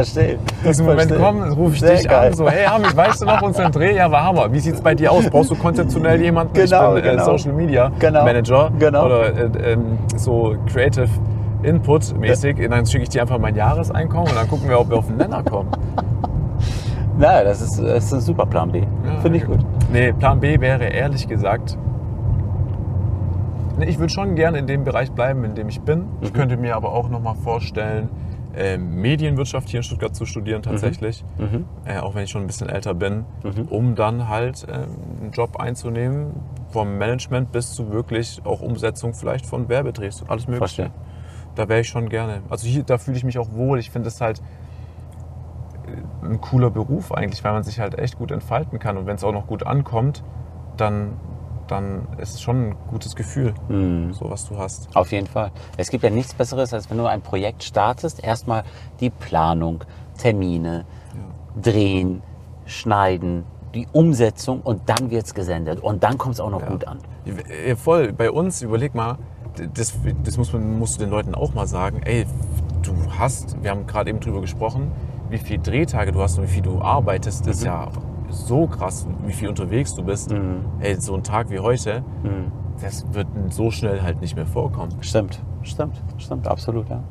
diesen 0.65 0.87
Moment 0.87 1.09
Verstehe. 1.13 1.19
komme, 1.19 1.53
rufe 1.53 1.75
ich 1.75 1.81
Sehr 1.81 1.97
dich 1.97 2.09
geil. 2.09 2.31
an, 2.31 2.37
so, 2.37 2.49
hey 2.51 2.67
Hamid, 2.67 2.97
weißt 2.97 3.23
du 3.23 3.27
noch 3.27 3.43
unseren 3.43 3.71
Dreh? 3.71 3.95
Ja, 3.95 4.11
war 4.11 4.25
Hammer. 4.25 4.53
Wie 4.53 4.59
sieht's 4.59 4.81
bei 4.81 4.95
dir 4.95 5.13
aus? 5.13 5.31
Brauchst 5.31 5.53
du 5.53 5.55
konzeptionell 5.55 6.21
jemanden? 6.21 6.53
Genau, 6.53 6.97
ich 6.97 7.03
bin 7.03 7.13
äh, 7.13 7.17
genau. 7.17 7.37
Social 7.37 7.53
Media 7.53 7.93
Genau, 8.01 8.25
Manager 8.25 8.73
genau. 8.79 9.07
oder 9.07 9.27
äh, 9.27 9.73
ähm, 9.73 9.99
so 10.17 10.57
Creative 10.71 11.09
Input 11.63 12.19
mäßig. 12.19 12.59
Und 12.59 12.71
dann 12.71 12.85
schicke 12.87 13.05
ich 13.05 13.09
dir 13.09 13.23
einfach 13.23 13.39
mein 13.39 13.55
Jahreseinkommen 13.55 14.29
und 14.29 14.37
dann 14.37 14.49
gucken 14.49 14.69
wir, 14.69 14.81
ob 14.81 14.91
wir 14.91 14.99
auf 14.99 15.07
den 15.07 15.17
Nenner 15.17 15.43
kommen. 15.45 15.71
Na, 17.17 17.45
das 17.45 17.61
ist, 17.61 17.79
das 17.81 18.05
ist 18.07 18.13
ein 18.13 18.21
super 18.21 18.47
Plan 18.47 18.73
B. 18.73 18.81
Ja, 19.05 19.21
Finde 19.21 19.39
ich 19.39 19.45
gut. 19.47 19.61
Nee, 19.93 20.13
Plan 20.13 20.41
B 20.41 20.61
wäre 20.61 20.85
ehrlich 20.85 21.29
gesagt, 21.29 21.79
ich 23.87 23.99
würde 23.99 24.13
schon 24.13 24.35
gerne 24.35 24.59
in 24.59 24.67
dem 24.67 24.85
Bereich 24.85 25.11
bleiben, 25.13 25.45
in 25.45 25.55
dem 25.55 25.69
ich 25.69 25.81
bin. 25.81 26.07
Ich 26.23 26.31
Mhm. 26.31 26.35
könnte 26.37 26.57
mir 26.57 26.75
aber 26.77 26.93
auch 26.93 27.09
noch 27.09 27.21
mal 27.21 27.35
vorstellen, 27.35 28.09
ähm, 28.57 29.01
Medienwirtschaft 29.01 29.69
hier 29.69 29.79
in 29.81 29.83
Stuttgart 29.85 30.15
zu 30.15 30.27
studieren 30.27 30.63
tatsächlich, 30.63 31.25
Mhm. 31.39 31.65
äh, 31.85 31.99
auch 31.99 32.15
wenn 32.15 32.23
ich 32.25 32.31
schon 32.31 32.43
ein 32.43 32.47
bisschen 32.47 32.69
älter 32.69 32.95
bin, 32.95 33.25
um 33.69 33.97
dann 33.97 34.29
halt 34.29 34.65
ähm, 34.69 34.85
einen 35.23 35.31
Job 35.33 35.57
einzunehmen, 35.59 36.29
vom 36.71 36.97
Management 36.99 37.51
bis 37.53 37.75
zu 37.75 37.91
wirklich 37.93 38.41
auch 38.45 38.61
Umsetzung 38.61 39.13
vielleicht 39.15 39.47
von 39.47 39.69
Werbedrehs, 39.69 40.23
alles 40.29 40.47
mögliche. 40.47 40.59
Verstehe. 40.59 40.91
Da 41.57 41.69
wäre 41.69 41.81
ich 41.81 41.89
schon 41.89 42.09
gerne. 42.09 42.43
Also 42.49 42.67
hier, 42.67 42.83
da 42.85 42.99
fühle 42.99 43.17
ich 43.17 43.25
mich 43.25 43.39
auch 43.39 43.53
wohl. 43.55 43.79
Ich 43.81 43.91
finde 43.91 44.09
es 44.09 44.21
halt 44.21 44.39
äh, 44.39 44.43
ein 46.23 46.41
cooler 46.41 46.71
Beruf 46.71 47.13
eigentlich, 47.13 47.43
weil 47.45 47.53
man 47.53 47.63
sich 47.63 47.81
halt 47.81 47.99
echt 47.99 48.19
gut 48.19 48.31
entfalten 48.31 48.79
kann. 48.79 48.97
Und 48.97 49.07
wenn 49.07 49.17
es 49.17 49.25
auch 49.25 49.33
noch 49.33 49.47
gut 49.47 49.67
ankommt, 49.67 50.23
dann, 50.77 51.13
dann 51.69 52.07
ist 52.19 52.35
es 52.35 52.43
schon 52.43 52.71
ein 52.71 52.77
gutes 52.89 53.15
Gefühl, 53.17 53.55
Mhm. 53.69 54.13
so 54.13 54.31
was 54.31 54.49
du 54.49 54.59
hast. 54.59 54.89
Auf 54.97 55.13
jeden 55.13 55.27
Fall. 55.27 55.51
Es 55.77 55.91
gibt 55.91 56.05
ja 56.05 56.11
nichts 56.11 56.35
Besseres, 56.35 56.73
als 56.75 56.91
wenn 56.91 56.99
du 56.99 57.07
ein 57.07 57.21
Projekt 57.23 57.63
startest. 57.63 58.23
Erstmal 58.23 58.65
die 59.01 59.11
Planung, 59.11 59.85
Termine, 60.19 60.85
drehen, 61.61 62.23
schneiden, 62.67 63.45
die 63.75 63.87
Umsetzung 63.93 64.61
und 64.61 64.83
dann 64.89 65.11
wird 65.11 65.27
es 65.27 65.35
gesendet. 65.35 65.81
Und 65.81 66.03
dann 66.03 66.19
kommt 66.19 66.35
es 66.35 66.41
auch 66.41 66.51
noch 66.51 66.61
Ja. 66.63 66.69
gut 66.69 66.87
an. 66.87 66.99
Ja, 67.67 67.77
Voll, 67.77 68.13
bei 68.13 68.31
uns, 68.31 68.63
überleg 68.63 68.95
mal, 68.95 69.19
das, 69.75 69.95
das 70.25 70.37
muss 70.37 70.53
man, 70.53 70.79
musst 70.79 70.97
du 70.97 71.05
den 71.05 71.11
Leuten 71.11 71.35
auch 71.35 71.55
mal 71.55 71.67
sagen, 71.67 72.01
ey, 72.05 72.27
du 72.83 72.93
hast, 73.19 73.61
wir 73.63 73.71
haben 73.71 73.87
gerade 73.87 74.11
eben 74.11 74.21
drüber 74.21 74.41
gesprochen, 74.41 74.91
wie 75.31 75.39
viele 75.39 75.61
Drehtage 75.61 76.13
du 76.13 76.21
hast 76.21 76.39
und 76.39 76.45
wie 76.45 76.49
viel 76.49 76.63
du 76.63 76.81
arbeitest, 76.81 77.47
ist 77.47 77.65
ja 77.65 77.89
so 78.29 78.67
krass, 78.67 79.07
wie 79.27 79.33
viel 79.33 79.49
unterwegs 79.49 79.95
du 79.95 80.03
bist. 80.03 80.31
Mhm. 80.31 80.65
Ey, 80.81 81.01
so 81.01 81.15
ein 81.15 81.23
Tag 81.23 81.51
wie 81.51 81.59
heute, 81.59 82.03
das 82.81 83.05
wird 83.13 83.29
so 83.51 83.71
schnell 83.71 84.03
halt 84.03 84.21
nicht 84.21 84.37
mehr 84.37 84.47
vorkommen. 84.47 84.97
Stimmt, 85.01 85.41
stimmt, 85.63 86.03
stimmt, 86.19 86.49
absolut, 86.49 86.89
ja. 86.89 87.03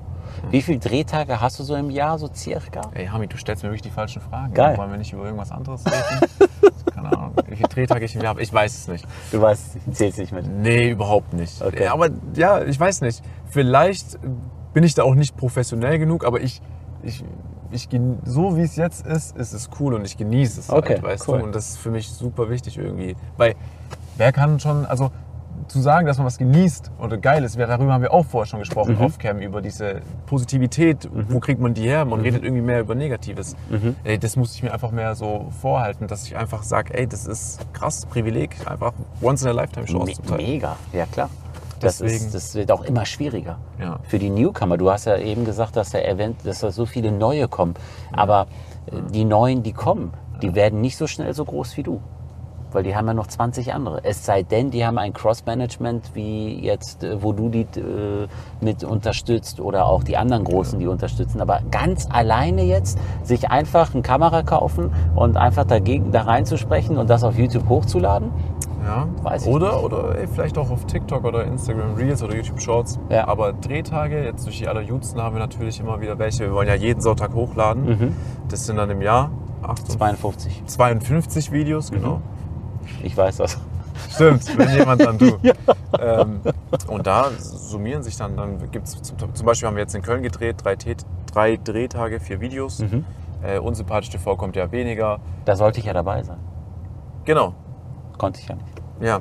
Wie 0.50 0.62
viele 0.62 0.80
Drehtage 0.80 1.40
hast 1.40 1.60
du 1.60 1.64
so 1.64 1.76
im 1.76 1.90
Jahr, 1.90 2.18
so 2.18 2.30
circa? 2.34 2.82
Ey, 2.94 3.08
Hami, 3.08 3.28
du 3.28 3.38
stellst 3.38 3.64
mir 3.64 3.70
wirklich 3.70 3.84
die 3.84 3.90
falschen 3.90 4.22
Fragen. 4.22 4.54
Geil. 4.54 4.78
Wollen 4.78 4.92
wir 4.92 4.98
nicht 4.98 5.14
über 5.14 5.26
irgendwas 5.26 5.52
anderes 5.52 5.84
reden? 5.86 6.50
Keine 6.94 7.12
Ahnung. 7.18 7.34
Wie 7.48 7.56
viele 7.56 7.70
Drehtage 7.70 8.06
ich 8.06 8.16
im 8.16 8.22
Jahr 8.22 8.32
habe? 8.32 8.42
Ich 8.42 8.52
weiß 8.52 8.76
es 8.76 8.88
nicht. 8.88 9.06
Du 9.32 9.42
weißt, 9.42 9.78
zählst 9.92 10.20
nicht 10.20 10.32
mit. 10.32 10.48
Nee, 10.48 10.90
überhaupt 10.90 11.34
nicht. 11.34 11.62
Okay. 11.62 11.88
Aber 11.88 12.10
ja, 12.36 12.64
ich 12.64 12.80
weiß 12.80 13.02
nicht. 13.02 13.22
Vielleicht 13.46 14.18
bin 14.74 14.84
ich 14.84 14.96
da 14.96 15.04
auch 15.04 15.16
nicht 15.16 15.38
professionell 15.38 16.00
genug, 16.00 16.26
aber 16.26 16.42
ich, 16.42 16.62
ich, 17.04 17.24
ich 17.74 17.90
so 18.26 18.56
wie 18.58 18.62
es 18.62 18.76
jetzt 18.76 19.06
ist, 19.06 19.36
ist 19.38 19.54
es 19.54 19.70
cool 19.80 19.94
und 19.94 20.06
ich 20.06 20.18
genieße 20.18 20.60
es 20.60 20.70
Okay, 20.70 20.94
halt, 20.96 21.04
weißt 21.04 21.28
cool. 21.28 21.40
du? 21.40 21.44
Und 21.46 21.56
das 21.56 21.70
ist 21.72 21.78
für 21.78 21.92
mich 21.92 22.08
super 22.10 22.50
wichtig 22.50 22.78
irgendwie. 22.78 23.16
Weil 23.38 23.56
wer 24.18 24.32
kann 24.32 24.60
schon, 24.60 24.86
also 24.86 25.12
zu 25.68 25.80
sagen, 25.82 26.08
dass 26.08 26.18
man 26.18 26.26
was 26.28 26.38
genießt 26.38 26.92
oder 27.00 27.18
geil 27.18 27.44
ist, 27.44 27.58
darüber 27.58 27.94
haben 27.94 28.02
wir 28.02 28.12
auch 28.12 28.26
vorher 28.26 28.48
schon 28.48 28.60
gesprochen, 28.60 28.96
Mhm. 28.96 29.02
off-cam, 29.02 29.40
über 29.40 29.62
diese 29.62 30.02
Positivität, 30.26 31.10
wo 31.30 31.40
kriegt 31.40 31.62
man 31.62 31.74
die 31.74 31.84
her? 31.84 32.06
Man 32.06 32.20
Mhm. 32.20 32.26
redet 32.26 32.44
irgendwie 32.44 32.62
mehr 32.64 32.80
über 32.82 32.96
Negatives. 32.96 33.56
Ey, 34.04 34.18
das 34.18 34.36
muss 34.36 34.56
ich 34.56 34.64
mir 34.64 34.74
einfach 34.74 34.92
mehr 34.92 35.16
so 35.16 35.48
vorhalten, 35.62 36.08
dass 36.08 36.26
ich 36.26 36.36
einfach 36.36 36.64
sage, 36.64 36.94
ey, 36.98 37.08
das 37.08 37.26
ist 37.28 37.60
krass, 37.72 38.06
Privileg, 38.08 38.56
einfach 38.66 38.94
once 39.22 39.44
in 39.44 39.48
a 39.50 39.52
lifetime 39.52 39.86
Chance 39.86 40.22
Me 40.30 40.38
mega, 40.38 40.76
ja 40.92 41.06
klar. 41.06 41.30
Das, 41.80 42.02
ist, 42.02 42.34
das 42.34 42.56
wird 42.56 42.72
auch 42.72 42.84
immer 42.84 43.06
schwieriger. 43.06 43.58
Ja. 43.80 44.00
Für 44.04 44.20
die 44.20 44.30
Newcomer. 44.30 44.78
Du 44.78 44.90
hast 44.92 45.06
ja 45.06 45.18
eben 45.18 45.46
gesagt, 45.46 45.76
dass 45.76 45.92
der 45.92 46.08
Event, 46.08 46.46
dass 46.46 46.60
da 46.60 46.72
so 46.72 46.86
viele 46.86 47.12
neue 47.12 47.48
kommen. 47.48 47.74
Aber 48.12 48.48
äh, 48.88 49.02
die 49.12 49.26
neuen, 49.26 49.64
die 49.64 49.74
kommen, 49.74 50.14
die 50.42 50.56
werden 50.56 50.82
nicht 50.82 50.98
so 50.98 51.08
schnell 51.08 51.34
so 51.34 51.46
groß 51.46 51.78
wie 51.78 51.84
du. 51.84 52.02
Weil 52.72 52.84
die 52.84 52.96
haben 52.96 53.06
ja 53.06 53.14
noch 53.14 53.28
20 53.28 53.72
andere. 53.74 54.04
Es 54.04 54.26
sei 54.26 54.42
denn, 54.42 54.72
die 54.72 54.84
haben 54.84 54.98
ein 54.98 55.14
Cross-Management, 55.14 56.16
wie 56.16 56.60
jetzt, 56.60 57.04
äh, 57.04 57.22
wo 57.22 57.32
du 57.32 57.50
die 57.50 57.68
äh, 57.80 58.28
mit 58.62 58.84
unterstützt 58.84 59.60
oder 59.60 59.86
auch 59.86 60.04
die 60.04 60.18
anderen 60.18 60.44
Großen, 60.44 60.80
die 60.80 60.88
unterstützen. 60.88 61.40
Aber 61.40 61.62
ganz 61.70 62.08
alleine 62.10 62.64
jetzt, 62.64 62.98
sich 63.24 63.52
einfach 63.52 63.94
eine 63.94 64.02
Kamera 64.02 64.42
kaufen 64.42 64.92
und 65.16 65.38
einfach 65.38 65.66
dagegen 65.66 66.12
da 66.12 66.24
reinzusprechen 66.24 66.98
und 66.98 67.10
das 67.10 67.24
auf 67.24 67.38
YouTube 67.38 67.70
hochzuladen, 67.70 68.32
Ja, 68.84 69.08
Weiß 69.22 69.44
ich 69.46 69.48
oder, 69.52 69.74
nicht. 69.74 69.84
oder 69.84 70.18
ey, 70.20 70.28
vielleicht 70.28 70.58
auch 70.58 70.70
auf 70.70 70.86
TikTok 70.86 71.24
oder 71.24 71.46
Instagram 71.46 71.94
Reels 71.96 72.22
oder 72.22 72.36
YouTube 72.36 72.60
Shorts. 72.62 73.00
Ja. 73.10 73.28
Aber 73.28 73.54
Drehtage, 73.54 74.24
jetzt 74.24 74.46
durch 74.46 74.58
die 74.60 74.68
Allerjudsten 74.68 75.22
haben 75.22 75.36
wir 75.36 75.40
natürlich 75.40 75.80
immer 75.80 76.02
wieder 76.02 76.20
welche. 76.20 76.46
Wir 76.46 76.54
wollen 76.54 76.68
ja 76.68 76.76
jeden 76.76 77.02
Sonntag 77.02 77.34
hochladen. 77.34 77.86
Mhm. 77.86 78.16
Das 78.50 78.66
sind 78.66 78.76
dann 78.78 78.90
im 78.90 79.02
Jahr 79.02 79.32
58 79.62 79.98
52. 79.98 80.64
52 80.66 81.52
Videos, 81.52 81.92
Mhm. 81.92 81.96
genau. 81.96 82.22
Ich 83.02 83.16
weiß 83.16 83.38
das. 83.38 83.58
Stimmt, 84.10 84.58
wenn 84.58 84.70
jemand 84.76 85.02
dann 85.02 85.18
du. 85.18 85.38
ähm, 86.00 86.42
und 86.88 87.08
da 87.08 87.30
summieren 87.38 88.04
sich 88.04 88.18
dann, 88.18 88.36
dann 88.36 88.72
gibt 88.72 88.88
es 88.88 89.02
zum, 89.02 89.18
zum 89.34 89.46
Beispiel 89.46 89.68
haben 89.68 89.76
wir 89.76 89.84
jetzt 89.84 89.96
in 89.96 90.02
Köln 90.02 90.24
gedreht, 90.24 90.58
drei, 90.64 90.76
drei 91.32 91.58
Drehtage, 91.64 92.20
vier 92.20 92.42
Videos. 92.42 92.80
Mhm. 92.80 93.06
Äh, 93.44 93.60
unsympathisch 93.60 94.10
TV 94.10 94.36
kommt 94.36 94.56
ja 94.56 94.72
weniger. 94.72 95.20
Da 95.46 95.56
sollte 95.56 95.80
ich 95.80 95.86
ja 95.86 95.94
dabei 95.94 96.24
sein. 96.24 96.38
Genau, 97.26 97.54
Konnte 98.18 98.40
ich 98.42 98.48
ja 98.48 98.56
nicht. 98.56 98.73
Ja. 99.02 99.20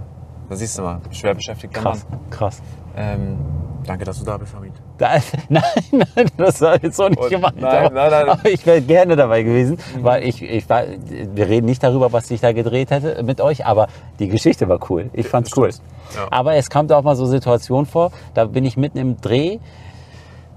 Da 0.48 0.56
siehst 0.56 0.76
du 0.78 0.82
mal, 0.82 1.00
schwer 1.12 1.34
beschäftigter 1.34 1.80
Krass, 1.80 2.04
Mann. 2.10 2.20
krass. 2.30 2.60
Ähm, 2.94 3.38
danke, 3.86 4.04
dass 4.04 4.18
du 4.18 4.24
da 4.26 4.36
bist, 4.36 4.54
Hamid. 4.54 4.72
Da, 4.98 5.12
nein, 5.48 5.62
nein, 5.92 6.26
das 6.36 6.60
war 6.60 6.82
jetzt 6.82 6.96
so 6.96 7.08
nicht 7.08 7.18
Und- 7.18 7.30
gemeint. 7.30 7.58
nein, 7.60 7.86
aber, 7.86 7.94
nein, 7.94 8.10
nein. 8.10 8.28
aber 8.28 8.48
ich 8.50 8.66
wäre 8.66 8.82
gerne 8.82 9.16
dabei 9.16 9.44
gewesen, 9.44 9.78
weil 10.02 10.24
ich, 10.24 10.42
ich 10.42 10.68
war, 10.68 10.82
wir 11.08 11.48
reden 11.48 11.66
nicht 11.66 11.82
darüber, 11.82 12.12
was 12.12 12.30
ich 12.30 12.40
da 12.40 12.52
gedreht 12.52 12.90
hätte 12.90 13.22
mit 13.22 13.40
euch, 13.40 13.64
aber 13.64 13.86
die 14.18 14.28
Geschichte 14.28 14.68
war 14.68 14.78
cool. 14.90 15.08
Ich 15.14 15.26
fand's 15.28 15.50
das 15.50 15.58
cool. 15.58 15.70
Ja. 16.14 16.26
Aber 16.30 16.54
es 16.56 16.68
kommt 16.68 16.92
auch 16.92 17.02
mal 17.02 17.16
so 17.16 17.24
Situationen 17.24 17.86
vor, 17.86 18.10
da 18.34 18.44
bin 18.44 18.64
ich 18.66 18.76
mitten 18.76 18.98
im 18.98 19.20
Dreh, 19.22 19.58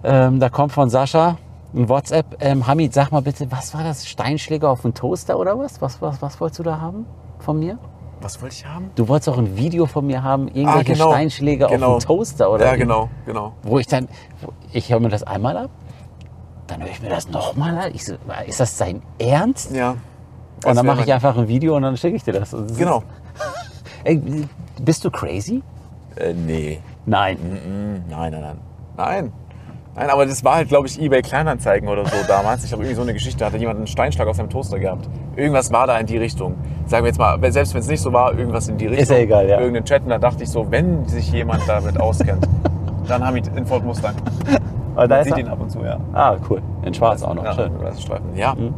ähm, 0.04 0.40
da 0.40 0.50
kommt 0.50 0.74
von 0.74 0.90
Sascha 0.90 1.38
ein 1.74 1.88
WhatsApp, 1.90 2.38
ähm, 2.42 2.68
Hamid, 2.68 2.94
sag 2.94 3.12
mal 3.12 3.22
bitte, 3.22 3.50
was 3.52 3.74
war 3.74 3.84
das? 3.84 4.08
Steinschläger 4.08 4.70
auf 4.70 4.82
den 4.82 4.94
Toaster 4.94 5.38
oder 5.40 5.58
was? 5.58 5.82
Was, 5.82 6.02
was, 6.02 6.22
was 6.22 6.40
wolltest 6.42 6.60
du 6.60 6.64
da 6.64 6.80
haben 6.82 7.06
von 7.40 7.60
mir? 7.60 7.78
Was 8.26 8.42
wollte 8.42 8.56
ich 8.56 8.66
haben? 8.66 8.90
Du 8.96 9.08
wolltest 9.08 9.30
auch 9.30 9.38
ein 9.38 9.56
Video 9.56 9.86
von 9.86 10.08
mir 10.08 10.24
haben, 10.24 10.48
irgendwelche 10.48 10.94
Ah, 10.94 10.96
genau. 10.96 11.12
Steinschläge 11.12 11.68
Genau. 11.68 11.94
auf 11.98 12.04
den 12.04 12.08
Toaster 12.08 12.50
oder 12.50 12.66
Ja, 12.66 12.76
genau, 12.76 13.08
genau. 13.24 13.54
Wo 13.62 13.78
ich 13.78 13.86
dann, 13.86 14.08
wo- 14.42 14.52
ich 14.74 14.92
höre 14.92 15.00
mir 15.00 15.10
das 15.10 15.22
einmal 15.22 15.56
ab, 15.56 15.70
dann 16.66 16.82
höre 16.82 16.90
ich 16.90 17.04
mir 17.04 17.10
das 17.10 17.30
nochmal 17.30 17.78
ab. 17.78 17.92
Ich 17.94 18.04
so, 18.04 18.16
ist 18.48 18.60
das 18.60 18.76
sein 18.80 19.04
Ernst? 19.20 19.76
Ja. 19.76 19.92
und 20.66 20.76
dann 20.76 20.88
mache 20.88 21.04
ich 21.04 21.14
einfach 21.14 21.38
ein 21.38 21.48
Video 21.48 21.76
und 21.76 21.84
dann 21.84 21.96
schicke 21.98 22.16
ich 22.16 22.24
dir 22.24 22.34
das. 22.34 22.50
Das 22.50 22.76
Genau. 22.76 23.04
Ey, 24.04 24.20
bist 24.82 25.06
du 25.06 25.12
crazy? 25.12 25.62
Äh, 26.16 26.34
nee. 26.34 26.80
Nein. 27.06 27.38
Nein, 28.10 28.32
nein, 28.32 28.42
nein. 28.42 28.58
Nein. 28.98 29.34
Nein, 29.96 30.10
aber 30.10 30.26
das 30.26 30.44
war 30.44 30.56
halt, 30.56 30.68
glaube 30.68 30.88
ich, 30.88 31.02
eBay 31.02 31.22
Kleinanzeigen 31.22 31.88
oder 31.88 32.06
so 32.06 32.18
damals. 32.28 32.66
Ich 32.66 32.74
habe 32.74 32.84
irgendwie 32.84 32.96
so 32.96 33.02
eine 33.02 33.14
Geschichte, 33.14 33.40
da 33.40 33.46
hatte 33.46 33.58
jemand 33.58 33.78
einen 33.78 33.88
Steinschlag 33.88 34.28
auf 34.28 34.36
seinem 34.36 34.50
Toaster 34.50 34.78
gehabt. 34.78 35.08
Irgendwas 35.38 35.72
war 35.72 35.88
da 35.88 35.98
in 35.98 36.06
die 36.06 36.18
Richtung. 36.18 36.56
Sagen 36.86 37.06
wir 37.06 37.08
jetzt 37.10 37.18
mal, 37.18 37.40
selbst 37.52 37.74
wenn 37.74 37.80
es 37.82 37.88
nicht 37.88 38.02
so 38.02 38.12
war, 38.12 38.38
irgendwas 38.38 38.68
in 38.68 38.78
die 38.78 38.88
Richtung. 38.88 39.04
Ist 39.04 39.12
ja 39.12 39.18
egal, 39.18 39.48
ja. 39.48 39.58
Irgendein 39.58 39.86
Chat 39.86 40.04
und 40.04 40.10
da 40.10 40.18
dachte 40.18 40.44
ich 40.44 40.50
so, 40.50 40.70
wenn 40.70 41.06
sich 41.06 41.32
jemand 41.32 41.64
damit 41.68 41.98
auskennt, 41.98 42.46
dann 43.08 43.26
Hamid 43.26 43.50
in 43.56 43.66
Ford 43.66 43.86
Mustang. 43.86 44.16
Man 44.96 45.24
sieht 45.24 45.38
ihn 45.38 45.48
ab 45.48 45.62
und 45.62 45.72
zu, 45.72 45.80
ja. 45.80 45.98
Ah, 46.14 46.36
cool. 46.50 46.62
In 46.84 46.94
Schwarz 46.94 47.24
auch 47.24 47.34
noch. 47.34 47.46
Ja, 47.46 47.54
Schön. 47.54 47.72
Streifen. 47.98 48.36
Ja. 48.36 48.54
Äh, 48.54 48.72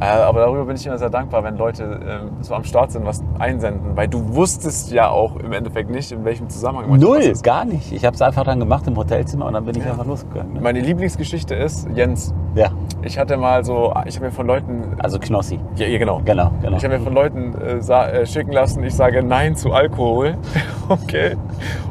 aber 0.00 0.40
darüber 0.40 0.64
bin 0.66 0.76
ich 0.76 0.86
immer 0.86 0.98
sehr 0.98 1.10
dankbar, 1.10 1.42
wenn 1.44 1.56
Leute 1.56 2.00
ähm, 2.06 2.30
so 2.40 2.54
am 2.54 2.64
Start 2.64 2.92
sind, 2.92 3.04
was 3.06 3.22
einsenden. 3.38 3.96
Weil 3.96 4.08
du 4.08 4.34
wusstest 4.34 4.90
ja 4.92 5.08
auch 5.08 5.36
im 5.36 5.52
Endeffekt 5.52 5.90
nicht, 5.90 6.12
in 6.12 6.24
welchem 6.24 6.48
Zusammenhang 6.48 6.88
manchmal 6.88 7.18
Null, 7.20 7.32
gar 7.42 7.64
nicht. 7.64 7.92
Ich 7.92 8.04
habe 8.04 8.14
es 8.14 8.22
einfach 8.22 8.44
dann 8.44 8.60
gemacht 8.60 8.86
im 8.86 8.96
Hotelzimmer 8.96 9.46
und 9.46 9.54
dann 9.54 9.64
bin 9.64 9.76
ich 9.76 9.84
Ja. 9.84 9.92
einfach 9.92 10.06
losgegangen. 10.06 10.54
Ne? 10.54 10.60
Meine 10.60 10.80
Lieblingsgeschichte 10.80 11.54
ist, 11.54 11.88
Jens, 11.94 12.34
Ja, 12.56 12.70
ich 13.02 13.18
hatte 13.18 13.36
mal 13.36 13.64
so, 13.66 13.92
ich 14.06 14.16
habe 14.16 14.26
mir 14.26 14.32
von 14.32 14.46
Leuten, 14.46 14.96
also 14.98 15.18
Knossi. 15.18 15.60
ja, 15.76 15.86
ja 15.86 15.98
genau, 15.98 16.22
Genau, 16.24 16.50
genau. 16.62 16.76
ich 16.78 16.84
habe 16.84 16.98
mir 16.98 17.04
von 17.04 17.12
Leuten 17.12 17.54
äh, 17.54 17.76
äh, 17.76 18.26
schicken 18.26 18.50
lassen, 18.50 18.82
ich 18.82 18.94
sage 18.94 19.22
Nein 19.22 19.56
zu 19.56 19.72
Alkohol. 19.72 20.38
okay. 20.88 21.36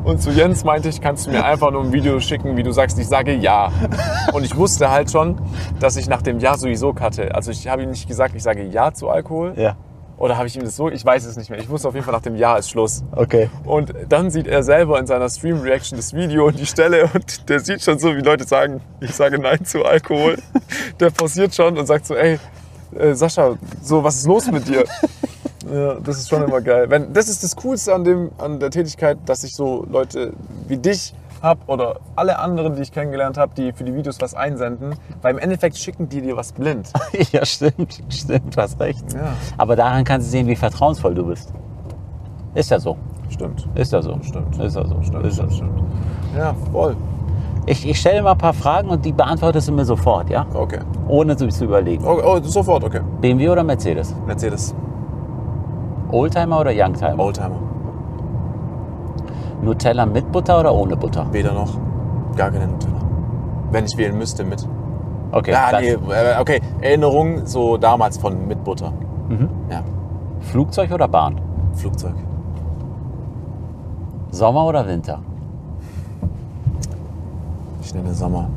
Und 0.03 0.23
zu 0.23 0.31
Jens 0.31 0.63
meinte 0.63 0.89
ich, 0.89 1.01
kannst 1.01 1.27
du 1.27 1.31
mir 1.31 1.45
einfach 1.45 1.69
nur 1.69 1.83
ein 1.83 1.93
Video 1.93 2.19
schicken, 2.19 2.57
wie 2.57 2.63
du 2.63 2.71
sagst, 2.71 2.97
ich 2.97 3.07
sage 3.07 3.35
Ja. 3.35 3.71
Und 4.33 4.43
ich 4.43 4.57
wusste 4.57 4.89
halt 4.89 5.11
schon, 5.11 5.37
dass 5.79 5.97
ich 5.97 6.09
nach 6.09 6.23
dem 6.23 6.39
Ja 6.39 6.57
sowieso 6.57 6.93
cutte. 6.93 7.35
Also 7.35 7.51
ich 7.51 7.67
habe 7.67 7.83
ihm 7.83 7.91
nicht 7.91 8.07
gesagt, 8.07 8.33
ich 8.35 8.41
sage 8.41 8.63
Ja 8.63 8.91
zu 8.91 9.07
Alkohol. 9.07 9.53
Ja, 9.57 9.75
Oder 10.17 10.37
habe 10.37 10.47
ich 10.47 10.55
ihm 10.55 10.63
das 10.63 10.75
so, 10.75 10.89
ich 10.89 11.03
weiß 11.03 11.25
es 11.25 11.35
nicht 11.35 11.49
mehr. 11.49 11.59
Ich 11.59 11.69
wusste 11.69 11.87
auf 11.87 11.93
jeden 11.93 12.05
Fall, 12.05 12.13
nach 12.13 12.21
dem 12.21 12.35
Ja 12.35 12.55
ist 12.57 12.69
Schluss. 12.69 13.03
okay. 13.11 13.49
Und 13.65 13.93
dann 14.07 14.29
sieht 14.31 14.47
er 14.47 14.63
selber 14.63 14.97
in 14.99 15.07
seiner 15.07 15.29
Stream-Reaction 15.29 15.97
das 15.97 16.13
Video 16.13 16.47
und 16.47 16.57
die 16.57 16.65
Stelle 16.65 17.09
und 17.13 17.49
der 17.49 17.59
sieht 17.59 17.81
schon 17.81 17.99
so, 17.99 18.15
wie 18.15 18.21
Leute 18.21 18.45
sagen, 18.45 18.81
ich 19.01 19.13
sage 19.13 19.37
Nein 19.39 19.65
zu 19.65 19.83
Alkohol. 19.83 20.37
Der 20.99 21.09
pausiert 21.09 21.53
schon 21.53 21.77
und 21.77 21.85
sagt 21.85 22.05
so, 22.05 22.15
ey, 22.15 22.39
äh, 22.97 23.13
Sascha, 23.13 23.55
so, 23.81 24.03
was 24.03 24.15
ist 24.15 24.27
los 24.27 24.49
mit 24.51 24.67
dir? 24.67 24.85
Ja, 25.71 25.95
das 25.95 26.19
ist 26.19 26.29
schon 26.29 26.43
immer 26.43 26.61
geil. 26.61 26.91
Wenn, 26.91 27.11
das 27.11 27.27
ist 27.27 27.43
das 27.43 27.55
Coolste 27.55 27.95
an, 27.95 28.03
dem, 28.03 28.29
an 28.37 28.59
der 28.59 28.69
Tätigkeit, 28.69 29.17
dass 29.25 29.43
ich 29.43 29.55
so 29.55 29.83
Leute 29.89 30.31
wie 30.67 30.77
dich 30.77 31.15
habe 31.41 31.61
oder 31.67 31.99
alle 32.15 32.39
anderen, 32.39 32.75
die 32.75 32.81
ich 32.81 32.91
kennengelernt 32.91 33.37
habe, 33.37 33.53
die 33.55 33.71
für 33.73 33.83
die 33.83 33.93
Videos 33.93 34.19
was 34.21 34.33
einsenden, 34.33 34.95
weil 35.21 35.33
im 35.33 35.39
Endeffekt 35.39 35.77
schicken 35.77 36.09
die 36.09 36.21
dir 36.21 36.35
was 36.35 36.51
blind. 36.51 36.91
Ja, 37.31 37.45
stimmt, 37.45 38.01
stimmt, 38.09 38.57
hast 38.57 38.79
recht. 38.79 39.13
Ja. 39.13 39.33
Aber 39.57 39.75
daran 39.75 40.03
kannst 40.03 40.27
du 40.27 40.31
sehen, 40.31 40.47
wie 40.47 40.55
vertrauensvoll 40.55 41.15
du 41.15 41.25
bist. 41.25 41.53
Ist 42.53 42.71
ja 42.71 42.79
so. 42.79 42.97
Stimmt. 43.29 43.67
Ist 43.75 43.91
ja 43.91 44.01
so. 44.01 44.17
Stimmt. 44.21 44.57
Ist 44.59 44.75
ja 44.75 44.85
so. 44.85 45.01
Stimmt, 45.01 45.25
ist 45.25 45.37
ja 45.37 45.47
so. 45.47 45.55
stimmt. 45.55 45.81
Ja, 46.37 46.53
voll. 46.71 46.95
Ich, 47.67 47.87
ich 47.87 47.99
stelle 47.99 48.21
mal 48.21 48.33
ein 48.33 48.37
paar 48.37 48.53
Fragen 48.53 48.89
und 48.89 49.03
die 49.03 49.11
beantwortest 49.11 49.67
du 49.67 49.71
mir 49.71 49.85
sofort, 49.85 50.29
ja? 50.29 50.45
Okay. 50.53 50.79
Ohne 51.07 51.35
zu 51.35 51.47
zu 51.47 51.65
überlegen. 51.65 52.05
Oh, 52.05 52.19
oh, 52.23 52.39
sofort, 52.43 52.83
okay. 52.83 53.01
BMW 53.21 53.49
oder 53.49 53.63
Mercedes? 53.63 54.13
Mercedes. 54.27 54.75
Oldtimer 56.11 56.59
oder 56.59 56.71
Youngtimer? 56.71 57.17
Oldtimer. 57.17 57.64
Nutella 59.61 60.05
mit 60.05 60.31
Butter 60.31 60.59
oder 60.59 60.73
ohne 60.73 60.95
Butter? 60.95 61.25
Weder 61.31 61.53
noch. 61.53 61.77
Gar 62.35 62.51
keine 62.51 62.67
Nutella. 62.67 62.99
Wenn 63.71 63.85
ich 63.85 63.97
wählen 63.97 64.17
müsste, 64.17 64.43
mit. 64.43 64.67
Okay. 65.31 65.51
Ja, 65.51 65.71
das- 65.71 65.81
nee, 65.81 65.91
äh, 65.91 66.39
okay. 66.39 66.61
Erinnerung 66.81 67.45
so 67.45 67.77
damals 67.77 68.17
von 68.17 68.47
mit 68.47 68.63
Butter. 68.63 68.91
Mhm. 69.29 69.49
Ja. 69.69 69.81
Flugzeug 70.41 70.91
oder 70.91 71.07
Bahn? 71.07 71.39
Flugzeug. 71.73 72.13
Sommer 74.31 74.65
oder 74.65 74.85
Winter? 74.87 75.19
Ich 77.81 77.93
nenne 77.93 78.13
Sommer. 78.13 78.47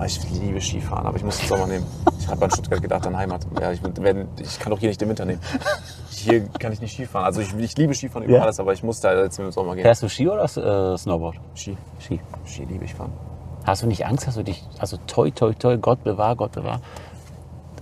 Ah, 0.00 0.06
Ich 0.06 0.18
liebe 0.40 0.58
Skifahren, 0.62 1.06
aber 1.06 1.18
ich 1.18 1.24
muss 1.24 1.38
den 1.38 1.48
Sommer 1.48 1.66
nehmen. 1.66 1.84
Ich 2.18 2.26
habe 2.26 2.42
an 2.42 2.50
Stuttgart 2.50 2.80
gedacht, 2.80 3.06
an 3.06 3.14
Heimat. 3.16 3.46
Ja, 3.60 3.70
ich, 3.70 3.80
wenn, 3.82 4.28
ich 4.40 4.58
kann 4.58 4.70
doch 4.70 4.78
hier 4.78 4.88
nicht 4.88 4.98
den 5.00 5.10
Winter 5.10 5.26
nehmen. 5.26 5.40
Hier 6.10 6.46
kann 6.58 6.72
ich 6.72 6.80
nicht 6.80 6.94
Skifahren. 6.94 7.26
Also 7.26 7.42
ich, 7.42 7.52
ich 7.54 7.76
liebe 7.76 7.94
Skifahren 7.94 8.24
über 8.26 8.36
Ja. 8.38 8.42
alles, 8.42 8.58
aber 8.60 8.72
ich 8.72 8.82
muss 8.82 9.00
da 9.00 9.12
jetzt 9.14 9.38
mit 9.38 9.48
dem 9.48 9.52
Sommer 9.52 9.74
gehen. 9.74 9.82
Fährst 9.82 10.02
du 10.02 10.08
Ski 10.08 10.26
oder 10.28 10.44
äh, 10.44 10.96
Snowboard? 10.96 11.36
Ski. 11.54 11.76
Ski. 11.98 12.18
Ski 12.46 12.64
liebe 12.64 12.86
ich 12.86 12.94
fahren. 12.94 13.12
Hast 13.64 13.82
du 13.82 13.86
nicht 13.86 14.06
Angst, 14.06 14.26
dass 14.26 14.36
du 14.36 14.42
dich, 14.42 14.64
also 14.78 14.96
toi, 15.06 15.30
toi, 15.30 15.52
toi, 15.52 15.76
Gott 15.76 16.02
bewahr, 16.02 16.34
Gott 16.34 16.52
bewahr? 16.52 16.80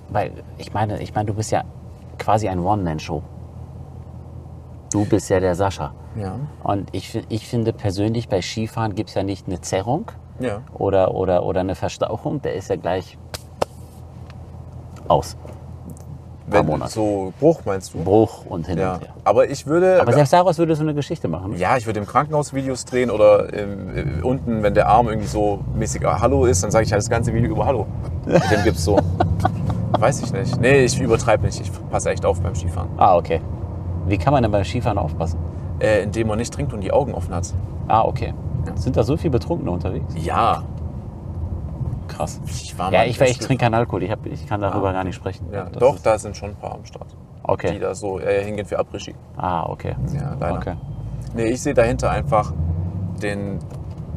Weil 0.09 0.33
ich 0.57 0.73
meine, 0.73 1.01
ich 1.01 1.15
meine, 1.15 1.27
du 1.27 1.35
bist 1.35 1.53
ja 1.53 1.63
quasi 2.19 2.49
ein 2.49 2.59
One-Man-Show. 2.59 3.23
Du 4.91 5.05
bist 5.05 5.31
ja 5.31 5.39
der 5.39 5.55
Sascha. 5.55 5.93
Ja. 6.17 6.35
Und 6.65 6.89
ich, 6.93 7.15
ich 7.29 7.47
finde 7.47 7.73
persönlich, 7.73 8.29
bei 8.29 8.43
Skifahren 8.43 8.97
gibt 8.97 9.11
es 9.11 9.15
ja 9.15 9.23
nicht 9.23 9.47
eine 9.47 9.61
Zerrung 9.61 10.11
Ja. 10.41 10.61
oder, 10.75 11.15
oder, 11.15 11.43
oder 11.45 11.61
eine 11.61 11.75
Verstauchung. 11.75 12.41
Der 12.43 12.55
ist 12.55 12.69
ja 12.71 12.77
gleich 12.77 13.19
aus. 15.09 15.37
Wenn 16.51 16.65
Monate. 16.65 16.93
so 16.93 17.33
Bruch 17.41 17.61
meinst 17.67 17.93
du? 17.93 17.99
Bruch 18.03 18.47
und 18.47 18.67
hin 18.67 18.79
Ja. 18.79 18.95
und 18.95 19.01
her. 19.03 19.09
Aber 19.25 19.51
ich 19.51 19.67
würde. 19.67 20.01
Aber 20.01 20.13
selbst 20.15 20.33
daraus 20.33 20.57
würdest 20.57 20.81
du 20.81 20.85
eine 20.87 20.95
Geschichte 20.95 21.29
machen. 21.29 21.55
ja, 21.59 21.77
ich 21.77 21.85
würde 21.85 22.01
im 22.01 22.07
Krankenhaus 22.07 22.55
Videos 22.55 22.87
drehen 22.87 23.11
oder 23.11 23.53
ähm, 23.53 23.91
äh, 23.95 24.23
unten, 24.23 24.63
wenn 24.63 24.73
der 24.73 24.89
Arm 24.89 25.09
irgendwie 25.09 25.27
so 25.29 25.61
mäßig 25.75 26.07
ah, 26.07 26.21
Hallo 26.23 26.47
ist, 26.47 26.63
dann 26.65 26.71
sage 26.71 26.87
ich 26.87 26.93
halt 26.93 27.03
das 27.03 27.11
ganze 27.11 27.35
Video 27.35 27.51
über 27.51 27.67
Hallo. 27.67 27.87
Mit 28.25 28.51
dem 28.51 28.65
gibt's 28.65 28.83
so. 28.85 28.99
Weiß 29.99 30.23
ich 30.23 30.33
nicht. 30.33 30.59
Nee, 30.59 30.85
ich 30.85 30.99
übertreibe 30.99 31.45
nicht. 31.45 31.61
Ich 31.61 31.71
passe 31.91 32.11
echt 32.11 32.25
auf 32.25 32.41
beim 32.41 32.55
Skifahren. 32.55 32.89
Ah, 32.97 33.17
okay. 33.17 33.43
Wie 34.07 34.17
kann 34.17 34.33
man 34.33 34.43
denn 34.43 34.53
beim 34.53 34.65
Skifahren 34.65 34.97
aufpassen? 34.97 35.39
Äh, 35.81 36.03
indem 36.05 36.29
man 36.29 36.39
nicht 36.39 36.53
trinkt 36.55 36.73
und 36.73 36.81
die 36.81 36.93
Augen 36.93 37.13
offen 37.15 37.35
hat. 37.35 37.53
Ah, 37.89 38.05
okay. 38.05 38.33
Sind 38.77 38.97
da 38.97 39.03
so 39.03 39.17
viele 39.17 39.31
Betrunkene 39.33 39.71
unterwegs? 39.71 40.15
Ja. 40.17 40.63
Krass. 42.09 42.41
Ich 42.47 42.79
war 42.79 42.93
Ja, 42.93 43.05
ich, 43.05 43.21
ich 43.21 43.39
trinke 43.39 43.65
keinen 43.65 43.75
Alkohol. 43.75 44.03
Ich, 44.03 44.11
hab, 44.11 44.25
ich 44.27 44.47
kann 44.47 44.61
darüber 44.61 44.89
Ah, 44.89 44.93
gar 44.93 45.05
nicht 45.05 45.15
sprechen. 45.17 45.47
Ja, 45.53 45.65
Das 45.65 45.79
doch, 45.79 45.99
da 46.01 46.19
sind 46.19 46.37
schon 46.37 46.51
ein 46.51 46.57
paar 46.57 46.75
am 46.75 46.85
Start. 46.85 47.07
Die 47.11 47.17
Okay. 47.51 47.79
da 47.79 47.95
so 47.95 48.19
äh, 48.19 48.45
hingehen 48.45 48.67
für 48.67 48.79
Après-Ski. 48.79 49.15
Ah, 49.37 49.65
okay. 49.69 49.95
Ja, 50.15 50.35
leider. 50.39 50.57
Okay. 50.57 50.75
Nee, 51.35 51.45
ich 51.47 51.63
sehe 51.63 51.73
dahinter 51.75 52.11
einfach 52.11 52.53
den, 53.23 53.59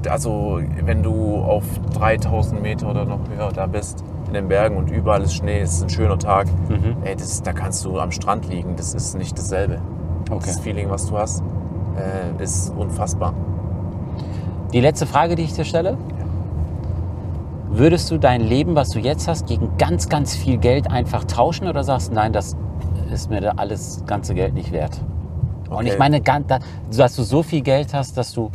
also 0.09 0.59
wenn 0.83 1.01
du 1.03 1.37
auf 1.37 1.63
3000 1.93 2.61
Meter 2.61 2.89
oder 2.89 3.05
noch 3.05 3.19
höher 3.33 3.51
da 3.53 3.67
bist, 3.67 4.03
in 4.27 4.33
den 4.33 4.47
Bergen 4.49 4.77
und 4.77 4.89
überall 4.91 5.21
ist 5.21 5.33
Schnee, 5.33 5.59
es 5.61 5.73
ist 5.73 5.83
ein 5.83 5.89
schöner 5.89 6.17
Tag, 6.19 6.47
Mhm. 6.69 6.97
ey, 7.03 7.15
das, 7.15 7.41
da 7.41 7.53
kannst 7.53 7.83
du 7.85 7.99
am 7.99 8.11
Strand 8.11 8.47
liegen, 8.49 8.75
das 8.75 8.93
ist 8.93 9.15
nicht 9.17 9.37
dasselbe. 9.37 9.79
Okay. 10.29 10.39
Das 10.45 10.59
Feeling, 10.59 10.89
was 10.89 11.05
du 11.07 11.17
hast, 11.17 11.41
äh, 11.97 12.41
ist 12.43 12.73
unfassbar. 12.75 13.33
Die 14.73 14.79
letzte 14.81 15.05
Frage, 15.05 15.35
die 15.35 15.43
ich 15.43 15.53
dir 15.53 15.65
stelle. 15.65 15.97
Würdest 17.69 18.11
du 18.11 18.17
dein 18.17 18.41
Leben, 18.41 18.75
was 18.75 18.89
du 18.89 18.99
jetzt 18.99 19.27
hast, 19.27 19.47
gegen 19.47 19.69
ganz, 19.77 20.09
ganz 20.09 20.35
viel 20.35 20.57
Geld 20.57 20.91
einfach 20.91 21.23
tauschen 21.23 21.67
oder 21.67 21.83
sagst, 21.83 22.11
du, 22.11 22.15
nein, 22.15 22.33
das 22.33 22.55
ist 23.13 23.29
mir 23.29 23.41
da 23.41 23.53
alles 23.57 23.97
das 23.99 24.05
ganze 24.05 24.33
Geld 24.33 24.53
nicht 24.53 24.71
wert? 24.71 24.99
Und 25.69 25.77
Okay. 25.77 25.89
ich 25.89 25.97
meine, 25.97 26.21
dass 26.21 27.15
du 27.15 27.23
so 27.23 27.43
viel 27.43 27.61
Geld 27.61 27.93
hast, 27.93 28.17
dass 28.17 28.33
du, 28.33 28.51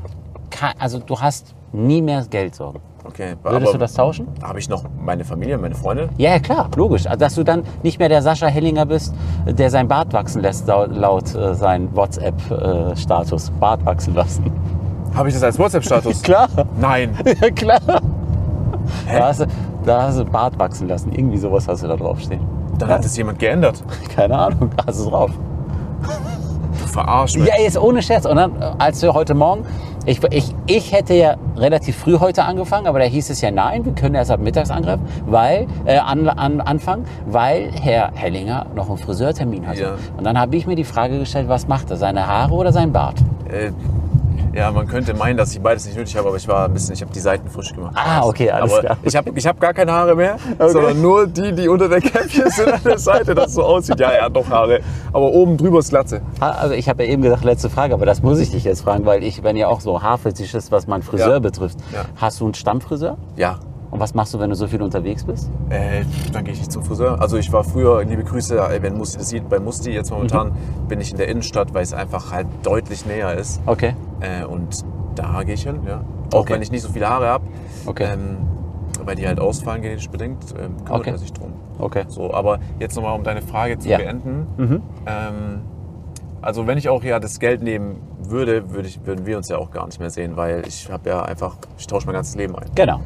also 0.78 0.98
du 0.98 1.18
hast 1.18 1.54
nie 1.72 2.02
mehr 2.02 2.22
Geldsorgen. 2.28 2.80
Okay, 3.04 3.36
Würdest 3.42 3.72
du 3.72 3.78
das 3.78 3.94
tauschen? 3.94 4.26
Habe 4.42 4.58
ich 4.58 4.68
noch 4.68 4.82
meine 5.00 5.24
Familie, 5.24 5.56
meine 5.58 5.76
Freunde? 5.76 6.08
Ja, 6.18 6.38
klar, 6.40 6.68
logisch. 6.76 7.06
Also, 7.06 7.18
dass 7.20 7.34
du 7.36 7.44
dann 7.44 7.62
nicht 7.84 7.98
mehr 8.00 8.08
der 8.08 8.20
Sascha 8.20 8.48
Hellinger 8.48 8.84
bist, 8.84 9.14
der 9.46 9.70
sein 9.70 9.86
Bart 9.86 10.12
wachsen 10.12 10.42
lässt, 10.42 10.66
lau- 10.66 10.86
laut 10.86 11.32
äh, 11.34 11.54
sein 11.54 11.88
WhatsApp-Status. 11.94 13.52
Bart 13.60 13.84
wachsen 13.86 14.14
lassen. 14.14 14.50
Habe 15.16 15.28
ich 15.28 15.34
das 15.34 15.42
als 15.42 15.58
WhatsApp-Status? 15.58 16.22
Klar, 16.22 16.48
Nein. 16.78 17.16
ja 17.40 17.50
klar. 17.50 17.80
Da 19.10 19.26
hast, 19.28 19.40
du, 19.40 19.46
da 19.84 20.02
hast 20.02 20.18
du 20.18 20.24
Bart 20.26 20.58
wachsen 20.58 20.88
lassen. 20.88 21.10
Irgendwie 21.10 21.38
sowas 21.38 21.66
hast 21.66 21.82
du 21.82 21.88
da 21.88 21.96
draufstehen. 21.96 22.42
Dann 22.78 22.90
hat 22.90 23.04
es 23.04 23.16
jemand 23.16 23.38
geändert. 23.38 23.82
Keine 24.14 24.36
Ahnung, 24.36 24.70
hast 24.86 25.00
du 25.04 25.10
drauf. 25.10 25.30
Du 26.82 26.86
verarsch 26.86 27.36
mich. 27.36 27.48
Ja, 27.48 27.54
jetzt 27.58 27.78
ohne 27.78 28.02
Scherz. 28.02 28.26
Und 28.26 28.36
dann, 28.36 28.52
als 28.78 29.00
wir 29.00 29.14
heute 29.14 29.32
Morgen, 29.32 29.64
ich, 30.04 30.22
ich, 30.30 30.54
ich 30.66 30.92
hätte 30.92 31.14
ja 31.14 31.36
relativ 31.56 31.96
früh 31.96 32.18
heute 32.20 32.44
angefangen, 32.44 32.86
aber 32.86 32.98
da 32.98 33.06
hieß 33.06 33.30
es 33.30 33.40
ja 33.40 33.50
nein, 33.50 33.84
wir 33.86 33.92
können 33.92 34.14
erst 34.14 34.30
ab 34.30 34.40
mittags 34.40 34.70
angreifen, 34.70 35.04
weil, 35.24 35.66
äh, 35.86 35.96
an, 35.96 36.28
an, 36.28 36.60
anfangen, 36.60 37.06
weil 37.26 37.72
Herr 37.72 38.12
Hellinger 38.14 38.66
noch 38.76 38.88
einen 38.88 38.98
Friseurtermin 38.98 39.66
hatte. 39.66 39.80
Ja. 39.80 39.94
Und 40.16 40.24
dann 40.24 40.38
habe 40.38 40.54
ich 40.56 40.66
mir 40.66 40.76
die 40.76 40.84
Frage 40.84 41.18
gestellt, 41.18 41.48
was 41.48 41.66
macht 41.66 41.90
er, 41.90 41.96
seine 41.96 42.26
Haare 42.26 42.54
oder 42.54 42.72
sein 42.72 42.92
Bart? 42.92 43.16
Äh, 43.50 43.72
ja, 44.56 44.70
man 44.72 44.88
könnte 44.88 45.14
meinen, 45.14 45.36
dass 45.36 45.52
ich 45.52 45.60
beides 45.60 45.84
nicht 45.86 45.96
nötig 45.96 46.16
habe, 46.16 46.28
aber 46.28 46.36
ich 46.36 46.48
war 46.48 46.64
ein 46.66 46.72
bisschen, 46.72 46.94
ich 46.94 47.02
habe 47.02 47.12
die 47.12 47.20
Seiten 47.20 47.48
frisch 47.50 47.72
gemacht. 47.74 47.94
Ah, 47.94 48.22
okay, 48.24 48.50
alles 48.50 48.72
aber 48.72 48.80
klar. 48.82 48.96
Ich 49.02 49.14
habe 49.14 49.30
ich 49.34 49.46
hab 49.46 49.60
gar 49.60 49.74
keine 49.74 49.92
Haare 49.92 50.14
mehr, 50.16 50.36
sondern 50.58 51.00
nur 51.02 51.26
die, 51.26 51.52
die 51.54 51.68
unter 51.68 51.88
der 51.88 52.00
Käppchen 52.00 52.50
sind 52.50 52.72
an 52.72 52.80
der 52.84 52.98
Seite, 52.98 53.34
dass 53.34 53.54
so 53.54 53.62
aussieht. 53.62 54.00
Ja, 54.00 54.10
er 54.10 54.24
hat 54.24 54.32
noch 54.32 54.48
Haare, 54.48 54.80
aber 55.12 55.26
oben 55.26 55.56
drüber 55.56 55.78
ist 55.80 55.90
Glatze. 55.90 56.22
Ha- 56.40 56.50
Also 56.52 56.74
ich 56.74 56.88
habe 56.88 57.04
ja 57.04 57.10
eben 57.10 57.22
gesagt, 57.22 57.44
letzte 57.44 57.68
Frage, 57.70 57.94
aber 57.94 58.06
das 58.06 58.22
muss 58.22 58.38
ich 58.38 58.50
dich 58.50 58.64
jetzt 58.64 58.80
fragen, 58.82 59.04
weil 59.04 59.22
ich 59.22 59.42
bin 59.42 59.56
ja 59.56 59.68
auch 59.68 59.80
so 59.80 60.02
Haarfetisch 60.02 60.54
ist, 60.54 60.72
was 60.72 60.86
mein 60.86 61.02
Friseur 61.02 61.34
Ja. 61.34 61.38
betrifft. 61.38 61.78
Ja. 61.92 62.04
Hast 62.16 62.40
du 62.40 62.44
einen 62.46 62.54
Stammfriseur? 62.54 63.16
Ja, 63.36 63.58
Und 63.90 64.00
was 64.00 64.14
machst 64.14 64.34
du, 64.34 64.38
wenn 64.40 64.50
du 64.50 64.56
so 64.56 64.66
viel 64.66 64.82
unterwegs 64.82 65.24
bist? 65.24 65.50
äh, 65.70 66.02
dann 66.32 66.44
gehe 66.44 66.52
ich 66.54 66.58
nicht 66.60 66.72
zum 66.72 66.82
Friseur. 66.82 67.20
Also 67.20 67.36
ich 67.36 67.52
war 67.52 67.64
früher, 67.64 68.02
liebe 68.04 68.24
Grüße, 68.24 68.58
äh, 68.58 68.82
wenn 68.82 68.96
Musti 68.96 69.18
das 69.18 69.28
sieht, 69.28 69.48
bei 69.48 69.58
Musti 69.58 69.90
jetzt 69.90 70.10
momentan 70.10 70.48
Mhm. 70.48 70.88
bin 70.88 71.00
ich 71.00 71.12
in 71.12 71.18
der 71.18 71.28
Innenstadt, 71.28 71.72
weil 71.72 71.82
es 71.82 71.92
einfach 71.94 72.32
halt 72.32 72.46
deutlich 72.62 73.06
näher 73.06 73.34
ist. 73.34 73.60
Okay. 73.66 73.94
Äh, 74.20 74.44
und 74.44 74.84
da 75.14 75.42
gehe 75.44 75.54
ich 75.54 75.62
hin, 75.62 75.80
ja. 75.86 76.02
Auch 76.32 76.40
Okay. 76.40 76.54
wenn 76.54 76.62
ich 76.62 76.70
nicht 76.70 76.82
so 76.82 76.88
viele 76.90 77.08
Haare 77.08 77.28
habe. 77.28 77.44
Okay. 77.86 78.08
Ähm, 78.12 78.36
weil 79.04 79.14
die 79.14 79.26
halt 79.26 79.38
ausfallen 79.40 79.82
genetisch 79.82 80.08
bedingt, 80.10 80.42
ähm, 80.58 80.76
kümmert 80.84 81.00
Okay. 81.02 81.10
er 81.10 81.18
sich 81.18 81.32
drum. 81.32 81.52
Okay. 81.78 82.04
So, 82.08 82.32
aber 82.34 82.58
jetzt 82.80 82.96
nochmal, 82.96 83.14
um 83.14 83.22
deine 83.22 83.42
Frage 83.42 83.78
zu 83.78 83.88
Ja. 83.88 83.98
beenden. 83.98 84.46
Mhm. 84.56 84.82
Ähm, 85.06 85.60
also 86.42 86.66
wenn 86.66 86.76
ich 86.78 86.88
auch 86.88 87.02
ja 87.04 87.20
das 87.20 87.38
Geld 87.38 87.62
nehmen 87.62 87.96
würde, 88.22 88.72
würde 88.72 88.88
ich, 88.88 89.04
würden 89.06 89.26
wir 89.26 89.36
uns 89.36 89.48
ja 89.48 89.58
auch 89.58 89.70
gar 89.70 89.86
nicht 89.86 90.00
mehr 90.00 90.10
sehen, 90.10 90.36
weil 90.36 90.64
ich 90.66 90.90
habe 90.90 91.08
ja 91.08 91.22
einfach, 91.22 91.56
ich 91.78 91.86
tausche 91.86 92.06
mein 92.06 92.14
ganzes 92.14 92.34
Leben 92.36 92.56
ein. 92.56 92.66
Genau. 92.74 93.00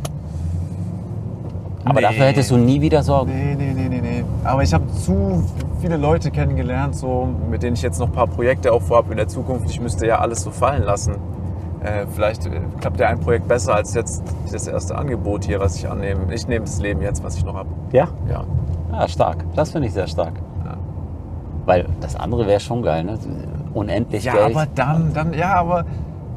Aber 1.84 1.94
Nee. 2.00 2.06
dafür 2.06 2.24
hättest 2.26 2.50
du 2.50 2.56
nie 2.56 2.80
wieder 2.80 3.02
Sorgen. 3.02 3.32
Nee, 3.34 3.54
nee, 3.56 3.72
nee, 3.74 3.88
nee, 3.88 4.00
nee. 4.00 4.24
Aber 4.44 4.62
ich 4.62 4.72
habe 4.74 4.86
zu 4.92 5.42
viele 5.80 5.96
Leute 5.96 6.30
kennengelernt, 6.30 6.94
so, 6.94 7.28
mit 7.50 7.62
denen 7.62 7.74
ich 7.74 7.82
jetzt 7.82 7.98
noch 7.98 8.08
ein 8.08 8.12
paar 8.12 8.26
Projekte 8.26 8.72
auch 8.72 8.82
vorhabe 8.82 9.12
in 9.12 9.16
der 9.16 9.28
Zukunft. 9.28 9.70
Ich 9.70 9.80
müsste 9.80 10.06
ja 10.06 10.18
alles 10.18 10.42
so 10.42 10.50
fallen 10.50 10.82
lassen. 10.84 11.14
Äh, 11.82 12.04
vielleicht 12.14 12.44
äh, 12.46 12.50
klappt 12.80 13.00
ja 13.00 13.08
ein 13.08 13.18
Projekt 13.20 13.48
besser 13.48 13.74
als 13.74 13.94
jetzt 13.94 14.22
das 14.52 14.66
erste 14.66 14.96
Angebot 14.98 15.44
hier, 15.44 15.58
was 15.60 15.76
ich 15.76 15.88
annehme. 15.88 16.34
Ich 16.34 16.46
nehme 16.46 16.66
das 16.66 16.78
Leben 16.80 17.00
jetzt, 17.00 17.24
was 17.24 17.36
ich 17.36 17.44
noch 17.46 17.54
habe. 17.54 17.70
Ja? 17.92 18.08
Ja. 18.28 18.44
Ja, 18.92 19.08
stark. 19.08 19.38
Das 19.56 19.70
finde 19.70 19.88
ich 19.88 19.94
sehr 19.94 20.06
stark. 20.06 20.34
Ja. 20.64 20.76
Weil 21.64 21.86
das 22.02 22.16
andere 22.16 22.46
wäre 22.46 22.60
schon 22.60 22.82
geil, 22.82 23.04
ne? 23.04 23.18
Unendlich 23.72 24.24
Ja, 24.24 24.32
Geld. 24.34 24.54
aber 24.56 24.66
dann, 24.74 25.12
dann, 25.14 25.32
ja, 25.32 25.54
aber 25.54 25.84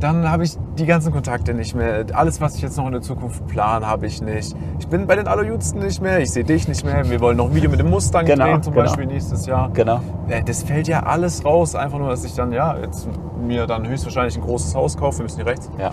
dann 0.04 0.30
habe 0.30 0.44
ich 0.44 0.58
die 0.78 0.86
ganzen 0.86 1.14
Kontakte 1.14 1.54
nicht 1.54 1.76
mehr. 1.76 2.06
Alles, 2.14 2.42
was 2.42 2.56
ich 2.56 2.62
jetzt 2.62 2.76
noch 2.76 2.86
in 2.88 2.92
der 2.92 3.02
Zukunft 3.02 3.48
plane, 3.48 3.88
habe 3.88 4.06
ich 4.06 4.22
nicht. 4.22 4.54
Ich 4.80 4.88
bin 4.90 5.08
bei 5.08 5.16
den 5.16 5.28
Allerjüngsten 5.28 5.82
nicht 5.82 6.02
mehr. 6.02 6.20
Ich 6.20 6.32
sehe 6.32 6.44
dich 6.44 6.68
nicht 6.68 6.84
mehr. 6.84 7.10
Wir 7.10 7.22
wollen 7.22 7.38
noch 7.38 7.46
ein 7.46 7.56
Video 7.56 7.70
mit 7.70 7.80
dem 7.80 7.90
Mustang 7.90 8.26
Genau, 8.26 8.46
drehen, 8.46 8.62
zum 8.62 8.74
genau. 8.74 8.86
Beispiel 8.86 9.06
nächstes 9.06 9.46
Jahr. 9.46 9.70
Genau. 9.74 10.02
Äh, 10.28 10.44
Das 10.44 10.64
fällt 10.64 10.90
ja 10.90 11.04
alles 11.04 11.46
raus. 11.46 11.74
Einfach 11.76 12.00
nur, 12.00 12.10
dass 12.10 12.26
ich 12.26 12.34
dann, 12.34 12.52
ja, 12.52 12.78
jetzt 12.78 13.08
mir 13.42 13.66
dann 13.66 13.88
höchstwahrscheinlich 13.88 14.36
ein 14.36 14.42
großes 14.42 14.76
Haus 14.76 14.98
kaufe. 14.98 15.20
Wir 15.20 15.24
müssen 15.24 15.38
hier 15.38 15.46
rechts. 15.46 15.70
Ja. 15.80 15.92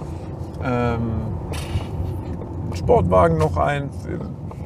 Ähm, 0.65 1.13
Sportwagen 2.75 3.39
noch 3.39 3.57
ein. 3.57 3.91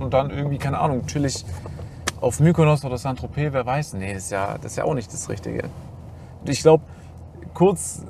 Und 0.00 0.14
dann 0.14 0.30
irgendwie, 0.30 0.56
keine 0.58 0.78
Ahnung, 0.78 1.06
chillig 1.06 1.44
auf 2.20 2.40
Mykonos 2.40 2.82
oder 2.84 2.96
Saint-Tropez, 2.96 3.52
wer 3.52 3.66
weiß. 3.66 3.92
Nee, 3.94 4.14
das 4.14 4.24
ist, 4.24 4.30
ja, 4.32 4.56
das 4.60 4.72
ist 4.72 4.78
ja 4.78 4.84
auch 4.84 4.94
nicht 4.94 5.12
das 5.12 5.28
Richtige. 5.28 5.64
Ich 6.46 6.62
glaube, 6.62 6.82
kurz, 7.52 8.02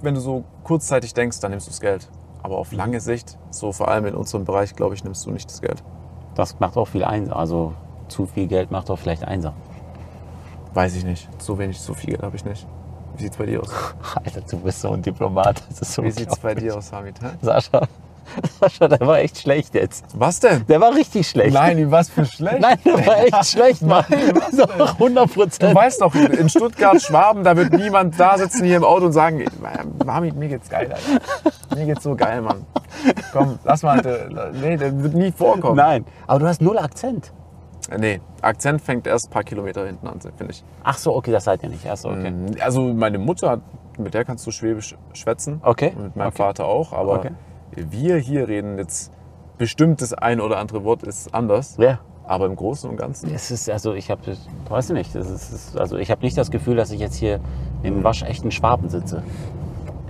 wenn 0.00 0.14
du 0.14 0.20
so 0.20 0.44
kurzzeitig 0.64 1.14
denkst, 1.14 1.40
dann 1.40 1.50
nimmst 1.50 1.66
du 1.66 1.70
das 1.70 1.80
Geld. 1.80 2.08
Aber 2.42 2.58
auf 2.58 2.72
lange 2.72 3.00
Sicht, 3.00 3.38
so 3.50 3.72
vor 3.72 3.88
allem 3.88 4.06
in 4.06 4.14
unserem 4.14 4.44
Bereich, 4.44 4.76
glaube 4.76 4.94
ich, 4.94 5.02
nimmst 5.04 5.26
du 5.26 5.30
nicht 5.30 5.50
das 5.50 5.60
Geld. 5.60 5.82
Das 6.34 6.60
macht 6.60 6.76
auch 6.76 6.86
viel 6.86 7.04
einsam. 7.04 7.36
Also 7.36 7.72
zu 8.08 8.26
viel 8.26 8.46
Geld 8.46 8.70
macht 8.70 8.90
auch 8.90 8.98
vielleicht 8.98 9.24
einsam. 9.24 9.54
Weiß 10.74 10.94
ich 10.94 11.04
nicht. 11.04 11.28
So 11.42 11.58
wenig, 11.58 11.80
so 11.80 11.94
viel 11.94 12.10
Geld 12.10 12.22
habe 12.22 12.36
ich 12.36 12.44
nicht. 12.44 12.66
Wie 13.16 13.22
sieht's 13.22 13.36
bei 13.36 13.46
dir 13.46 13.62
aus? 13.62 13.70
Alter, 14.24 14.42
du 14.42 14.58
bist 14.58 14.80
so 14.80 14.90
ein 14.90 15.02
Diplomat. 15.02 15.62
Das 15.70 15.80
ist 15.80 15.94
so 15.94 16.02
Wie 16.04 16.10
sieht's 16.10 16.38
bei 16.38 16.54
dir 16.54 16.76
aus, 16.76 16.92
Hamid? 16.92 17.20
hä? 17.22 17.28
Sascha, 17.40 17.88
Sascha, 18.60 18.88
der 18.88 19.00
war 19.06 19.18
echt 19.18 19.38
schlecht 19.38 19.74
jetzt. 19.74 20.04
Was 20.14 20.40
denn? 20.40 20.64
Der 20.66 20.80
war 20.80 20.94
richtig 20.94 21.28
schlecht. 21.28 21.54
Nein, 21.54 21.90
was 21.90 22.08
für 22.10 22.24
schlecht. 22.24 22.60
Nein, 22.60 22.78
der 22.84 23.06
war 23.06 23.18
echt 23.24 23.46
schlecht, 23.46 23.82
Mann. 23.82 24.04
was 24.08 24.50
denn? 24.56 24.78
Doch, 24.78 24.92
100 24.94 25.28
Du 25.30 25.34
Prozent. 25.34 25.74
weißt 25.74 26.00
doch, 26.00 26.14
in 26.14 26.48
Stuttgart, 26.48 27.00
Schwaben, 27.00 27.44
da 27.44 27.56
wird 27.56 27.72
niemand 27.72 28.18
da 28.18 28.36
sitzen 28.38 28.64
hier 28.64 28.76
im 28.76 28.84
Auto 28.84 29.06
und 29.06 29.12
sagen, 29.12 29.44
Mami, 30.04 30.32
mir 30.32 30.48
geht's 30.48 30.68
geil, 30.68 30.92
Alter. 30.92 31.76
Mir 31.76 31.86
geht's 31.86 32.02
so 32.02 32.14
geil, 32.16 32.40
Mann. 32.42 32.64
Komm, 33.32 33.58
lass 33.64 33.82
mal, 33.82 33.96
Alter. 33.98 34.50
nee, 34.52 34.76
das 34.76 34.92
wird 34.96 35.14
nie 35.14 35.32
vorkommen. 35.32 35.76
Nein, 35.76 36.04
aber 36.26 36.40
du 36.40 36.46
hast 36.46 36.60
null 36.60 36.78
Akzent. 36.78 37.32
Äh, 37.90 37.98
Nee, 37.98 38.20
Akzent 38.42 38.82
fängt 38.82 39.06
erst 39.06 39.28
ein 39.28 39.30
paar 39.30 39.44
Kilometer 39.44 39.86
hinten 39.86 40.08
an, 40.08 40.18
finde 40.20 40.52
ich. 40.52 40.64
Ach 40.82 40.98
so, 40.98 41.14
okay, 41.14 41.30
das 41.30 41.44
seid 41.44 41.62
ihr 41.62 41.68
nicht. 41.68 41.86
Ach 41.88 41.96
so, 41.96 42.08
okay. 42.08 42.32
Also 42.60 42.80
meine 42.82 43.18
Mutter, 43.18 43.50
hat- 43.50 43.60
mit 43.98 44.12
der 44.12 44.24
kannst 44.24 44.44
du 44.46 44.50
Schwäbisch 44.50 44.96
schwätzen. 45.14 45.60
Okay. 45.62 45.92
Mit 45.96 46.16
meinem 46.16 46.26
Okay. 46.28 46.36
Vater 46.36 46.64
auch. 46.66 46.92
Aber 46.92 47.14
Okay. 47.20 47.30
Wir 47.76 48.16
hier 48.16 48.48
reden 48.48 48.78
jetzt 48.78 49.12
bestimmt 49.58 50.02
das 50.02 50.12
ein 50.14 50.40
oder 50.40 50.58
andere 50.58 50.84
Wort 50.84 51.02
ist 51.02 51.34
anders. 51.34 51.76
Ja. 51.78 52.00
Aber 52.24 52.46
im 52.46 52.56
Großen 52.56 52.90
und 52.90 52.96
Ganzen. 52.96 53.32
Es 53.32 53.50
ist, 53.50 53.70
also 53.70 53.94
ich 53.94 54.10
habe, 54.10 54.20
weiß 54.68 54.90
nicht, 54.90 55.14
das 55.14 55.30
ist, 55.30 55.78
also 55.78 55.96
ich 55.96 56.10
habe 56.10 56.22
nicht 56.22 56.36
das 56.36 56.50
Gefühl, 56.50 56.74
dass 56.74 56.90
ich 56.90 56.98
jetzt 56.98 57.14
hier 57.14 57.38
im 57.84 58.02
waschechten 58.02 58.50
Schwaben 58.50 58.88
sitze. 58.88 59.22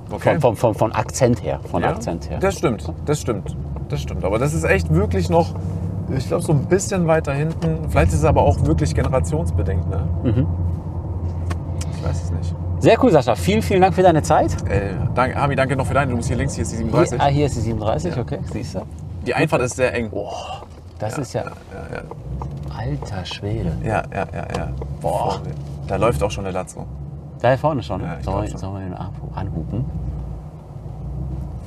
Von, 0.09 0.41
von, 0.41 0.57
von, 0.57 0.75
von 0.75 0.93
Akzent 0.93 1.43
her, 1.43 1.61
von 1.71 1.83
Ja, 1.83 1.91
Akzent 1.91 2.31
her. 2.31 2.39
Das 2.39 2.57
stimmt, 2.57 2.91
das 3.05 3.21
stimmt, 3.21 3.57
das 3.89 4.01
stimmt. 4.01 4.25
Aber 4.25 4.39
das 4.39 4.55
ist 4.55 4.65
echt 4.65 4.95
wirklich 4.95 5.29
noch, 5.29 5.55
ich 6.17 6.29
glaube, 6.29 6.43
so 6.43 6.53
ein 6.53 6.65
bisschen 6.67 7.07
weiter 7.07 7.35
hinten. 7.35 7.91
Vielleicht 7.91 8.13
ist 8.13 8.21
es 8.21 8.25
aber 8.25 8.43
auch 8.43 8.65
wirklich 8.65 8.95
generationsbedingt. 8.95 9.91
Ne? 9.91 10.09
Mhm. 10.23 10.47
Ich 11.97 12.05
weiß 12.05 12.23
es 12.25 12.31
nicht. 12.31 12.55
Sehr 12.79 13.03
cool, 13.03 13.11
Sascha. 13.11 13.35
Vielen, 13.35 13.63
vielen 13.63 13.81
Dank 13.81 13.95
für 13.95 14.03
deine 14.03 14.23
Zeit. 14.23 14.53
Äh, 14.71 14.91
danke, 15.15 15.41
Hami, 15.41 15.57
danke 15.57 15.77
noch 15.77 15.87
für 15.87 15.95
deine. 15.95 16.11
Du 16.11 16.17
musst 16.17 16.29
hier 16.29 16.37
links, 16.37 16.55
hier 16.55 16.63
ist 16.63 16.73
die 16.73 16.77
37. 16.77 17.19
Hier, 17.19 17.27
ah, 17.27 17.31
hier 17.31 17.47
ist 17.47 17.57
die 17.57 17.61
37, 17.61 18.19
okay, 18.19 18.39
siehst 18.53 18.75
du. 18.75 18.83
Die 19.27 19.35
Einfahrt 19.35 19.63
ist 19.63 19.77
sehr 19.77 19.93
eng. 19.95 20.11
Das 20.99 21.19
ist 21.19 21.33
ja, 21.33 21.43
Ja, 21.45 21.51
ja, 21.97 22.77
alter 22.77 23.25
Schwede. 23.25 23.73
ja, 23.83 24.03
ja, 24.15 24.27
ja, 24.33 24.47
ja. 24.57 24.69
Boah. 25.01 25.41
Da 25.89 25.97
läuft 25.97 26.23
auch 26.23 26.31
schon 26.31 26.45
der 26.45 26.53
Latzo. 26.53 26.87
Da 27.41 27.57
vorne 27.57 27.83
schon. 27.83 28.01
Ja, 28.03 28.19
sollen, 28.23 28.47
glaub 28.49 28.75
wir, 28.75 28.81
den 28.81 28.95
anhu- 28.95 29.35
anhupen? 29.35 29.85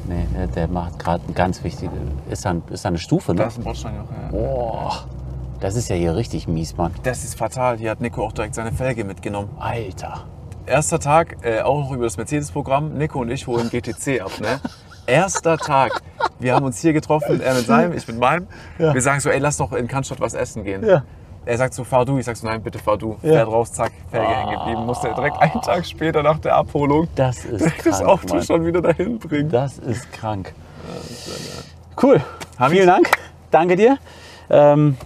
Nee, 0.08 0.26
der, 0.36 0.48
der 0.48 0.68
macht 0.68 0.98
gerade 0.98 1.24
ein 1.28 1.34
ganz 1.36 1.64
wichtige. 1.64 1.92
Ist 2.30 2.44
da, 2.46 2.56
ist 2.72 2.84
da 2.86 2.90
eine 2.90 2.98
Stufe, 2.98 3.36
Da 3.36 3.44
ne? 3.44 3.48
ist 3.50 3.58
ein 3.60 3.64
Bordstein 3.64 3.94
noch. 3.98 4.06
Ja. 4.10 4.30
Boah. 4.32 4.92
Das 5.60 5.76
ist 5.76 5.90
ja 5.90 5.96
hier 5.96 6.16
richtig 6.16 6.48
mies, 6.48 6.76
Mann. 6.78 6.92
Das 7.04 7.24
ist 7.24 7.36
fatal. 7.38 7.78
Hier 7.78 7.92
hat 7.92 8.02
Nico 8.02 8.24
auch 8.26 8.32
direkt 8.32 8.56
seine 8.56 8.72
Felge 8.72 9.04
mitgenommen. 9.04 9.50
Alter. 9.60 10.24
Erster 10.70 11.00
Tag, 11.00 11.38
äh, 11.42 11.62
auch 11.62 11.80
noch 11.80 11.92
über 11.92 12.04
das 12.04 12.18
Mercedes-Programm. 12.18 12.94
Nico 12.94 13.20
und 13.20 13.32
ich 13.32 13.48
holen 13.48 13.70
GTC 13.72 14.22
ab, 14.22 14.32
ne? 14.40 14.60
Erster 15.08 15.58
Tag. 15.58 16.02
Wir 16.38 16.54
haben 16.54 16.64
uns 16.64 16.80
hier 16.80 16.94
getroffen, 16.94 17.42
er 17.42 17.56
mit 17.56 17.66
seinem, 17.66 17.94
ich 17.94 18.08
mit 18.08 18.20
meinem. 18.20 18.48
Wir 18.78 19.02
sagen 19.02 19.20
so, 19.20 19.30
ey, 19.30 19.40
lass 19.40 19.58
doch 19.58 19.74
in 19.74 19.88
Cannstatt 19.88 20.22
was 20.22 20.36
essen 20.36 20.64
gehen. 20.64 20.86
Ja. 20.86 21.04
Er 21.46 21.58
sagt 21.58 21.74
so, 21.74 21.84
fahr 21.84 22.06
du. 22.06 22.20
Ich 22.20 22.26
sag 22.26 22.38
so, 22.38 22.46
nein, 22.46 22.62
bitte 22.62 22.78
fahr 22.78 22.98
du. 23.00 23.18
Ja. 23.24 23.32
Fährt 23.34 23.48
raus, 23.48 23.74
zack, 23.74 23.92
Felge 24.12 24.28
hängen 24.28 24.52
geblieben. 24.60 24.86
Musste 24.86 25.08
er 25.08 25.16
direkt 25.16 25.38
einen 25.42 25.60
Tag 25.64 25.86
später 25.88 26.22
nach 26.22 26.38
der 26.38 26.56
Abholung 26.56 27.08
Das 27.16 27.46
ist 27.46 27.62
direkt 27.62 27.86
das 27.88 27.98
krank, 27.98 28.10
Auto 28.10 28.36
Mann. 28.36 28.44
schon 28.44 28.66
wieder 28.66 28.82
dahin 28.84 29.18
bringen. 29.18 29.50
Das 29.50 29.80
ist 29.80 30.12
krank. 30.14 30.54
Cool. 32.02 32.22
Hamid? 32.60 32.76
Vielen 32.78 32.88
Dank. 32.88 33.10
Danke 33.50 33.76
dir. 33.76 33.98
Ähm, 34.52 34.98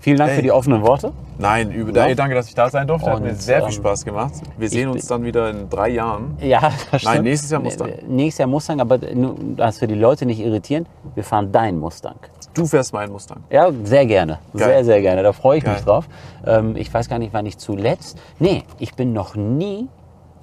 vielen 0.00 0.18
Dank 0.18 0.30
Ey. 0.30 0.36
für 0.36 0.42
die 0.42 0.52
offenen 0.52 0.82
Worte. 0.82 1.12
Nein, 1.38 1.70
übel. 1.70 1.96
Ja. 1.96 2.14
Danke, 2.14 2.34
dass 2.34 2.48
ich 2.48 2.54
da 2.54 2.68
sein 2.68 2.86
durfte. 2.86 3.08
Hat 3.08 3.16
Und, 3.16 3.24
mir 3.24 3.34
sehr 3.34 3.58
viel 3.60 3.66
ähm, 3.66 3.72
Spaß 3.72 4.04
gemacht. 4.04 4.34
Wir 4.58 4.68
sehen 4.68 4.88
uns 4.88 5.06
dann 5.06 5.24
wieder 5.24 5.48
in 5.50 5.70
drei 5.70 5.88
Jahren. 5.90 6.36
Ja, 6.40 6.72
das 6.90 7.02
stimmt. 7.02 7.22
nächstes 7.22 7.50
Jahr 7.50 7.60
Mustang. 7.60 7.90
Nächstes 8.06 8.38
Jahr 8.38 8.48
Mustang, 8.48 8.80
aber 8.80 8.98
dass 8.98 9.80
wir 9.80 9.88
die 9.88 9.94
Leute 9.94 10.26
nicht 10.26 10.40
irritieren, 10.40 10.86
wir 11.14 11.24
fahren 11.24 11.50
deinen 11.52 11.78
Mustang. 11.78 12.16
Du 12.52 12.66
fährst 12.66 12.92
meinen 12.92 13.12
Mustang. 13.12 13.44
Ja, 13.48 13.70
sehr 13.84 14.06
gerne. 14.06 14.38
Geil. 14.52 14.68
Sehr, 14.68 14.84
sehr 14.84 15.00
gerne. 15.02 15.22
Da 15.22 15.32
freue 15.32 15.58
ich 15.58 15.64
mich 15.64 15.74
Geil. 15.76 15.84
drauf. 15.84 16.08
Ähm, 16.44 16.74
ich 16.76 16.92
weiß 16.92 17.08
gar 17.08 17.18
nicht, 17.18 17.32
wann 17.32 17.46
ich 17.46 17.58
zuletzt. 17.58 18.18
Nee, 18.38 18.64
ich 18.78 18.94
bin 18.94 19.12
noch 19.12 19.36
nie 19.36 19.88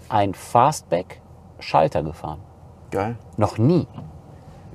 ein 0.09 0.33
Fastback-Schalter 0.33 2.03
gefahren. 2.03 2.39
Geil. 2.91 3.17
Noch 3.35 3.57
nie. 3.57 3.85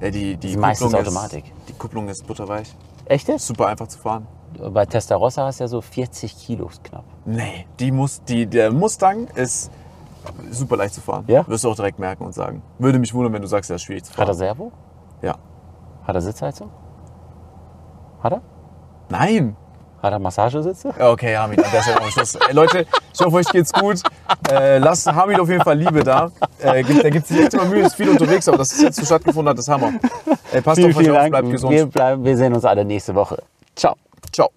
Ja, 0.01 0.11
die, 0.11 0.37
die, 0.37 0.51
ist 0.51 0.59
meistens 0.59 0.93
Kupplung 0.93 1.07
Automatik. 1.07 1.45
Ist, 1.45 1.69
die 1.69 1.73
Kupplung 1.73 2.09
ist 2.09 2.27
butterweich. 2.27 2.75
Echt? 3.07 3.29
Super 3.41 3.69
einfach 3.69 3.89
zu 3.89 3.99
fahren. 3.99 4.27
Bei 4.59 4.87
Testarossa 4.87 5.45
hast 5.47 5.61
du 5.61 5.65
ja 5.65 5.69
so 5.69 5.81
40 5.81 6.37
Kilos 6.37 6.81
knapp. 6.83 7.05
Nee, 7.25 7.67
die 7.79 7.91
muss, 7.91 8.23
die, 8.25 8.47
der 8.47 8.73
Mustang 8.73 9.27
ist 9.35 9.71
super 10.51 10.77
leicht 10.77 10.95
zu 10.95 11.01
fahren. 11.01 11.25
Ja? 11.27 11.47
Wirst 11.49 11.65
du 11.65 11.71
auch 11.71 11.77
direkt 11.77 11.99
merken 11.99 12.25
und 12.25 12.33
sagen. 12.35 12.63
Würde 12.79 12.99
mich 12.99 13.13
wundern, 13.15 13.33
wenn 13.33 13.43
du 13.43 13.49
sagst, 13.49 13.71
er 13.71 13.77
ist 13.77 13.83
schwierig 13.83 14.05
zu 14.05 14.11
Hat 14.11 14.17
fahren. 14.19 14.29
er 14.29 14.35
Servo? 14.35 14.73
Ja. 15.23 15.37
Hat 16.05 16.15
er 16.15 16.21
Sitzheizung? 16.21 16.71
Hat 18.23 18.33
er? 18.33 18.43
Nein! 19.09 19.57
Hat 20.03 20.13
er 20.13 20.19
Massagesitze? 20.19 20.93
Okay, 20.99 21.37
Hamid, 21.37 21.65
an 21.65 21.71
der 21.73 21.83
Stelle 21.83 22.01
noch 22.01 22.11
Schluss. 22.11 22.37
Leute, 22.51 22.87
ich 23.15 23.21
hoffe, 23.21 23.37
euch 23.37 23.47
geht's 23.47 23.73
gut. 23.73 24.03
Äh, 24.51 24.79
lasst 24.79 25.07
Hamid 25.07 25.39
auf 25.39 25.49
jeden 25.49 25.63
Fall 25.63 25.79
Liebe 25.79 26.03
da. 26.03 26.31
Äh, 26.61 26.83
gibt, 26.83 27.05
der 27.05 27.11
gibt 27.13 27.27
sich 27.29 27.39
echt 27.41 27.55
immer 27.55 27.67
Mühe, 27.67 27.83
ist 27.83 27.95
viel 27.95 28.09
unterwegs, 28.09 28.49
aber 28.49 28.59
dass 28.59 28.73
es 28.73 28.83
jetzt 28.83 28.97
so 28.97 29.05
stattgefunden 29.05 29.51
hat, 29.51 29.59
ist 29.61 29.69
Hammer. 29.69 29.93
Ey, 30.53 30.61
passt 30.61 30.81
Vielen, 30.81 30.91
auf 30.91 30.97
euch 30.99 31.11
auf, 31.11 31.29
bleibt 31.29 31.51
gesund. 31.51 31.73
Wir, 31.73 31.87
bleiben, 31.87 32.25
wir 32.25 32.37
sehen 32.37 32.53
uns 32.53 32.65
alle 32.65 32.85
nächste 32.85 33.15
Woche. 33.15 33.43
Ciao. 33.77 33.95
Ciao. 34.31 34.51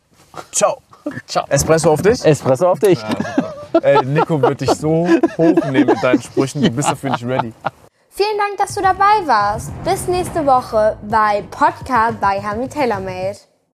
Ciao. 0.51 0.82
Ciao. 1.28 1.45
Espresso 1.49 1.91
auf 1.91 2.01
dich. 2.01 2.24
Espresso 2.26 2.70
auf 2.70 2.80
dich. 2.80 2.99
Ey, 3.82 4.05
Nico 4.05 4.41
wird 4.41 4.61
dich 4.61 4.72
so 4.72 5.07
hochnehmen 5.38 5.88
mit 5.88 6.03
deinen 6.03 6.22
Sprüchen, 6.22 6.61
du 6.61 6.70
bist 6.70 6.89
dafür 6.89 7.11
nicht 7.11 7.26
ready. 7.26 7.53
Vielen 8.09 8.38
Dank, 8.38 8.57
dass 8.57 8.76
du 8.76 8.82
dabei 8.82 9.26
warst. 9.26 9.72
Bis 9.84 10.07
nächste 10.07 10.45
Woche 10.45 10.97
bei 11.03 11.43
Podcast 11.51 12.20
bei 12.22 12.41
Hami 12.41 12.70
TaylorMade. 12.70 13.38